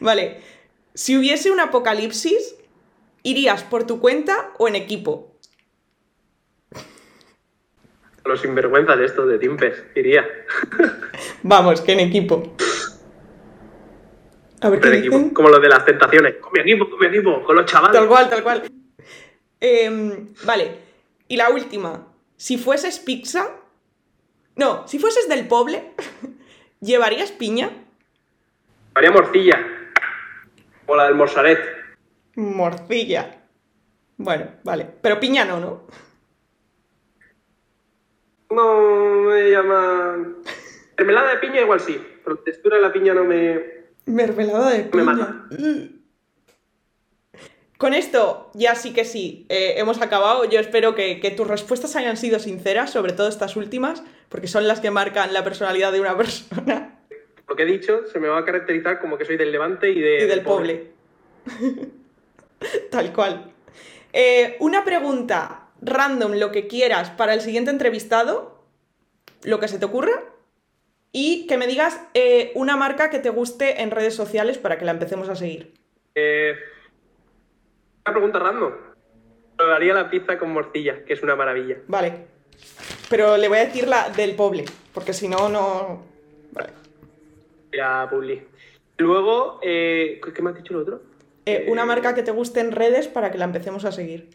Vale. 0.00 0.40
Si 0.94 1.16
hubiese 1.16 1.50
un 1.50 1.60
apocalipsis, 1.60 2.56
¿irías 3.22 3.62
por 3.64 3.84
tu 3.84 4.00
cuenta 4.00 4.52
o 4.58 4.68
en 4.68 4.76
equipo? 4.76 5.33
Los 8.24 8.40
sinvergüenzas 8.40 8.98
de 8.98 9.04
estos 9.04 9.28
de 9.28 9.38
Timpes, 9.38 9.84
iría. 9.94 10.26
Vamos, 11.42 11.82
que 11.82 11.92
en 11.92 12.00
equipo. 12.00 12.54
A 14.62 14.70
ver, 14.70 14.80
¿qué 14.80 14.98
equipo, 14.98 15.34
como 15.34 15.50
los 15.50 15.60
de 15.60 15.68
las 15.68 15.84
tentaciones. 15.84 16.36
Con 16.36 16.52
mi 16.54 16.60
equipo, 16.60 16.88
con 16.88 16.98
mi 16.98 17.06
equipo, 17.06 17.44
con 17.44 17.54
los 17.54 17.66
chavales. 17.66 17.94
Tal 17.94 18.08
cual, 18.08 18.30
tal 18.30 18.42
cual. 18.42 18.62
Em, 19.60 20.32
vale, 20.44 20.78
y 21.28 21.36
la 21.36 21.50
última. 21.50 22.08
Si 22.36 22.56
fueses 22.56 22.98
pizza. 22.98 23.50
No, 24.56 24.88
si 24.88 24.98
fueses 24.98 25.28
del 25.28 25.46
poble, 25.46 25.92
¿llevarías 26.80 27.30
piña? 27.30 27.70
Haría 28.94 29.10
morcilla. 29.10 29.66
O 30.86 30.96
la 30.96 31.04
del 31.04 31.14
morsaret. 31.14 31.58
Morcilla. 32.36 33.42
Bueno, 34.16 34.46
vale. 34.62 34.86
Pero 35.02 35.20
piña 35.20 35.44
no, 35.44 35.60
¿no? 35.60 35.86
No 38.50 39.30
me 39.30 39.50
llama. 39.50 40.34
Mermelada 40.98 41.34
de 41.34 41.38
piña 41.38 41.60
igual 41.60 41.80
sí, 41.80 42.00
pero 42.22 42.36
textura 42.38 42.76
de 42.76 42.82
la 42.82 42.92
piña 42.92 43.14
no 43.14 43.24
me. 43.24 43.60
Mermelada 44.06 44.70
de 44.70 44.84
piña. 44.84 45.04
Me 45.04 45.12
mata. 45.12 45.46
Con 47.76 47.92
esto, 47.92 48.50
ya 48.54 48.76
sí 48.76 48.94
que 48.94 49.04
sí, 49.04 49.46
eh, 49.48 49.74
hemos 49.76 50.00
acabado. 50.00 50.44
Yo 50.44 50.60
espero 50.60 50.94
que, 50.94 51.34
tus 51.36 51.46
respuestas 51.46 51.96
hayan 51.96 52.16
sido 52.16 52.38
sinceras, 52.38 52.90
sobre 52.90 53.12
todo 53.12 53.28
estas 53.28 53.56
últimas, 53.56 54.04
porque 54.28 54.46
son 54.46 54.68
las 54.68 54.80
que 54.80 54.90
marcan 54.90 55.34
la 55.34 55.42
personalidad 55.42 55.92
de 55.92 56.00
una 56.00 56.16
persona. 56.16 57.00
Lo 57.48 57.56
que 57.56 57.64
he 57.64 57.66
dicho 57.66 58.06
se 58.06 58.20
me 58.20 58.28
va 58.28 58.38
a 58.38 58.44
caracterizar 58.44 59.00
como 59.00 59.18
que 59.18 59.24
soy 59.24 59.36
del 59.36 59.52
Levante 59.52 59.90
y, 59.90 60.00
de, 60.00 60.24
y 60.24 60.26
del 60.26 60.42
poble. 60.42 60.92
Tal 62.90 63.12
cual. 63.12 63.52
Eh, 64.12 64.56
una 64.60 64.84
pregunta 64.84 65.63
random, 65.82 66.32
lo 66.34 66.52
que 66.52 66.66
quieras, 66.66 67.10
para 67.10 67.34
el 67.34 67.40
siguiente 67.40 67.70
entrevistado, 67.70 68.64
lo 69.42 69.60
que 69.60 69.68
se 69.68 69.78
te 69.78 69.84
ocurra, 69.84 70.22
y 71.12 71.46
que 71.46 71.58
me 71.58 71.66
digas 71.66 72.00
eh, 72.14 72.52
una 72.54 72.76
marca 72.76 73.10
que 73.10 73.18
te 73.20 73.30
guste 73.30 73.82
en 73.82 73.90
redes 73.90 74.14
sociales 74.14 74.58
para 74.58 74.78
que 74.78 74.84
la 74.84 74.92
empecemos 74.92 75.28
a 75.28 75.36
seguir. 75.36 75.74
Eh 76.14 76.54
una 78.06 78.12
pregunta 78.12 78.38
random. 78.38 78.72
Probaría 79.56 79.94
la 79.94 80.10
pizza 80.10 80.38
con 80.38 80.52
morcilla, 80.52 81.04
que 81.04 81.14
es 81.14 81.22
una 81.22 81.36
maravilla. 81.36 81.78
Vale. 81.88 82.26
pero 83.08 83.36
le 83.36 83.48
voy 83.48 83.58
a 83.58 83.64
decir 83.64 83.88
la 83.88 84.10
del 84.10 84.34
Poble, 84.34 84.64
porque 84.92 85.12
si 85.12 85.26
no, 85.26 85.48
no. 85.48 86.02
Vale. 86.52 86.70
Ya, 87.72 88.06
Publi. 88.10 88.42
Luego, 88.98 89.58
eh, 89.62 90.20
¿qué 90.34 90.42
me 90.42 90.50
has 90.50 90.56
dicho 90.56 90.74
el 90.74 90.80
otro? 90.80 91.02
Eh, 91.46 91.66
una 91.68 91.84
marca 91.84 92.14
que 92.14 92.22
te 92.22 92.30
guste 92.30 92.60
en 92.60 92.72
redes 92.72 93.08
para 93.08 93.30
que 93.30 93.38
la 93.38 93.46
empecemos 93.46 93.84
a 93.84 93.92
seguir. 93.92 94.28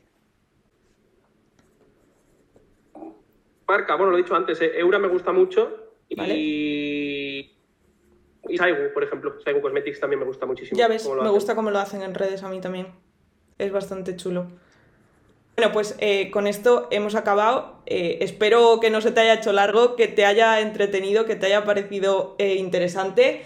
Marca, 3.69 3.95
bueno, 3.95 4.11
lo 4.11 4.17
he 4.17 4.23
dicho 4.23 4.35
antes, 4.35 4.59
eh, 4.61 4.71
Eura 4.79 4.97
me 4.97 5.07
gusta 5.07 5.31
mucho 5.31 5.93
Vale. 6.17 6.33
y. 6.35 7.55
Y 8.49 8.57
Saigu, 8.57 8.91
por 8.93 9.03
ejemplo. 9.03 9.39
Saigu 9.43 9.61
Cosmetics 9.61 9.99
también 9.99 10.19
me 10.19 10.25
gusta 10.25 10.47
muchísimo. 10.47 10.75
Ya 10.75 10.87
ves, 10.87 11.07
me 11.07 11.19
hacen. 11.21 11.31
gusta 11.31 11.55
cómo 11.55 11.69
lo 11.69 11.77
hacen 11.77 12.01
en 12.01 12.15
redes 12.15 12.41
a 12.41 12.49
mí 12.49 12.59
también. 12.59 12.87
Es 13.59 13.71
bastante 13.71 14.15
chulo. 14.15 14.47
Bueno, 15.55 15.71
pues 15.71 15.95
eh, 15.99 16.31
con 16.31 16.47
esto 16.47 16.87
hemos 16.89 17.13
acabado. 17.13 17.83
Eh, 17.85 18.17
espero 18.21 18.79
que 18.79 18.89
no 18.89 19.01
se 19.01 19.11
te 19.11 19.19
haya 19.19 19.35
hecho 19.35 19.51
largo, 19.51 19.95
que 19.95 20.07
te 20.07 20.25
haya 20.25 20.61
entretenido, 20.61 21.25
que 21.25 21.35
te 21.35 21.45
haya 21.45 21.63
parecido 21.63 22.35
interesante. 22.39 23.43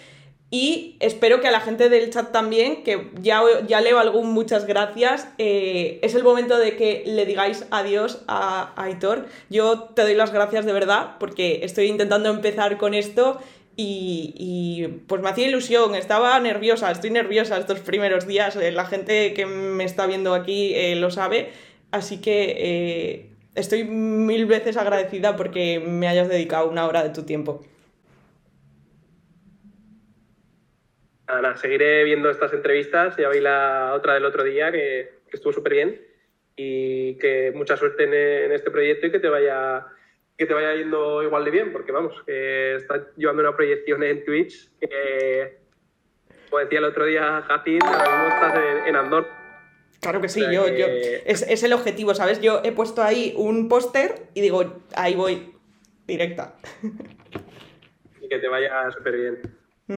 Y 0.53 0.97
espero 0.99 1.41
que 1.41 1.47
a 1.47 1.51
la 1.51 1.61
gente 1.61 1.89
del 1.89 2.11
chat 2.11 2.31
también, 2.31 2.83
que 2.83 3.09
ya, 3.19 3.41
ya 3.65 3.81
leo 3.81 3.97
algún 3.97 4.33
muchas 4.33 4.67
gracias, 4.67 5.27
eh, 5.39 5.97
es 6.03 6.13
el 6.13 6.21
momento 6.21 6.59
de 6.59 6.75
que 6.75 7.01
le 7.07 7.25
digáis 7.25 7.65
adiós 7.71 8.21
a, 8.27 8.71
Aitor. 8.75 9.25
Yo 9.49 9.79
te 9.95 10.03
doy 10.03 10.13
las 10.13 10.31
gracias 10.31 10.67
de 10.67 10.71
verdad, 10.71 11.15
porque 11.19 11.61
estoy 11.63 11.87
intentando 11.87 12.29
empezar 12.29 12.77
con 12.77 12.93
esto 12.93 13.39
y, 13.75 14.35
y, 14.37 14.87
pues 15.07 15.23
me 15.23 15.29
hacía 15.29 15.47
ilusión, 15.47 15.95
estaba 15.95 16.39
nerviosa, 16.39 16.91
estoy 16.91 17.09
nerviosa 17.09 17.57
estos 17.57 17.79
primeros 17.79 18.27
días, 18.27 18.55
eh, 18.55 18.71
la 18.71 18.85
gente 18.85 19.33
que 19.33 19.47
me 19.47 19.85
está 19.85 20.05
viendo 20.05 20.35
aquí 20.35 20.75
eh, 20.75 20.95
lo 20.95 21.09
sabe, 21.09 21.49
así 21.89 22.17
que 22.21 23.31
estoy 23.55 23.85
mil 23.85 24.45
veces 24.45 24.77
agradecida 24.77 25.35
porque 25.35 25.79
me 25.79 26.07
hayas 26.07 26.29
dedicado 26.29 26.69
una 26.69 26.85
hora 26.85 27.01
de 27.01 27.09
tu 27.09 27.23
tiempo. 27.23 27.63
Nada, 31.27 31.55
seguiré 31.57 32.03
viendo 32.03 32.29
estas 32.29 32.53
entrevistas. 32.53 33.15
Ya 33.17 33.29
vi 33.29 33.39
la 33.39 33.93
otra 33.95 34.13
del 34.15 34.25
otro 34.25 34.43
día 34.43 34.71
que, 34.71 35.19
que 35.29 35.37
estuvo 35.37 35.53
súper 35.53 35.73
bien. 35.73 36.01
Y 36.55 37.15
que 37.17 37.51
mucha 37.55 37.77
suerte 37.77 38.03
en, 38.03 38.13
en 38.13 38.51
este 38.51 38.69
proyecto 38.71 39.07
y 39.07 39.11
que 39.11 39.19
te 39.19 39.29
vaya 39.29 39.87
que 40.37 40.47
te 40.47 40.53
vaya 40.55 40.73
yendo 40.73 41.21
igual 41.21 41.45
de 41.45 41.51
bien, 41.51 41.71
porque 41.71 41.91
vamos, 41.91 42.11
que 42.25 42.75
estás 42.75 43.01
llevando 43.15 43.43
una 43.43 43.55
proyección 43.55 44.01
en 44.01 44.25
Twitch 44.25 44.71
que, 44.79 45.59
como 46.49 46.59
decía 46.59 46.79
el 46.79 46.85
otro 46.85 47.05
día 47.05 47.43
Jatin, 47.47 47.83
ahora 47.83 48.09
mismo 48.09 48.27
estás 48.35 48.55
en, 48.55 48.87
en 48.87 48.95
Andorra. 48.95 49.27
Claro 50.01 50.21
que 50.21 50.29
sí, 50.29 50.41
O 50.41 50.43
sea 50.45 50.51
yo, 50.51 50.65
que- 50.65 50.77
yo 50.79 50.85
es, 51.25 51.43
es 51.43 51.63
el 51.63 51.71
objetivo, 51.73 52.15
¿sabes? 52.15 52.41
Yo 52.41 52.61
he 52.63 52.71
puesto 52.71 53.03
ahí 53.03 53.33
un 53.37 53.69
póster 53.69 54.15
y 54.33 54.41
digo, 54.41 54.81
ahí 54.95 55.13
voy, 55.15 55.53
directa. 56.07 56.55
y 58.21 58.27
que 58.27 58.39
te 58.39 58.47
vaya 58.47 58.89
súper 58.91 59.15
bien. 59.15 59.41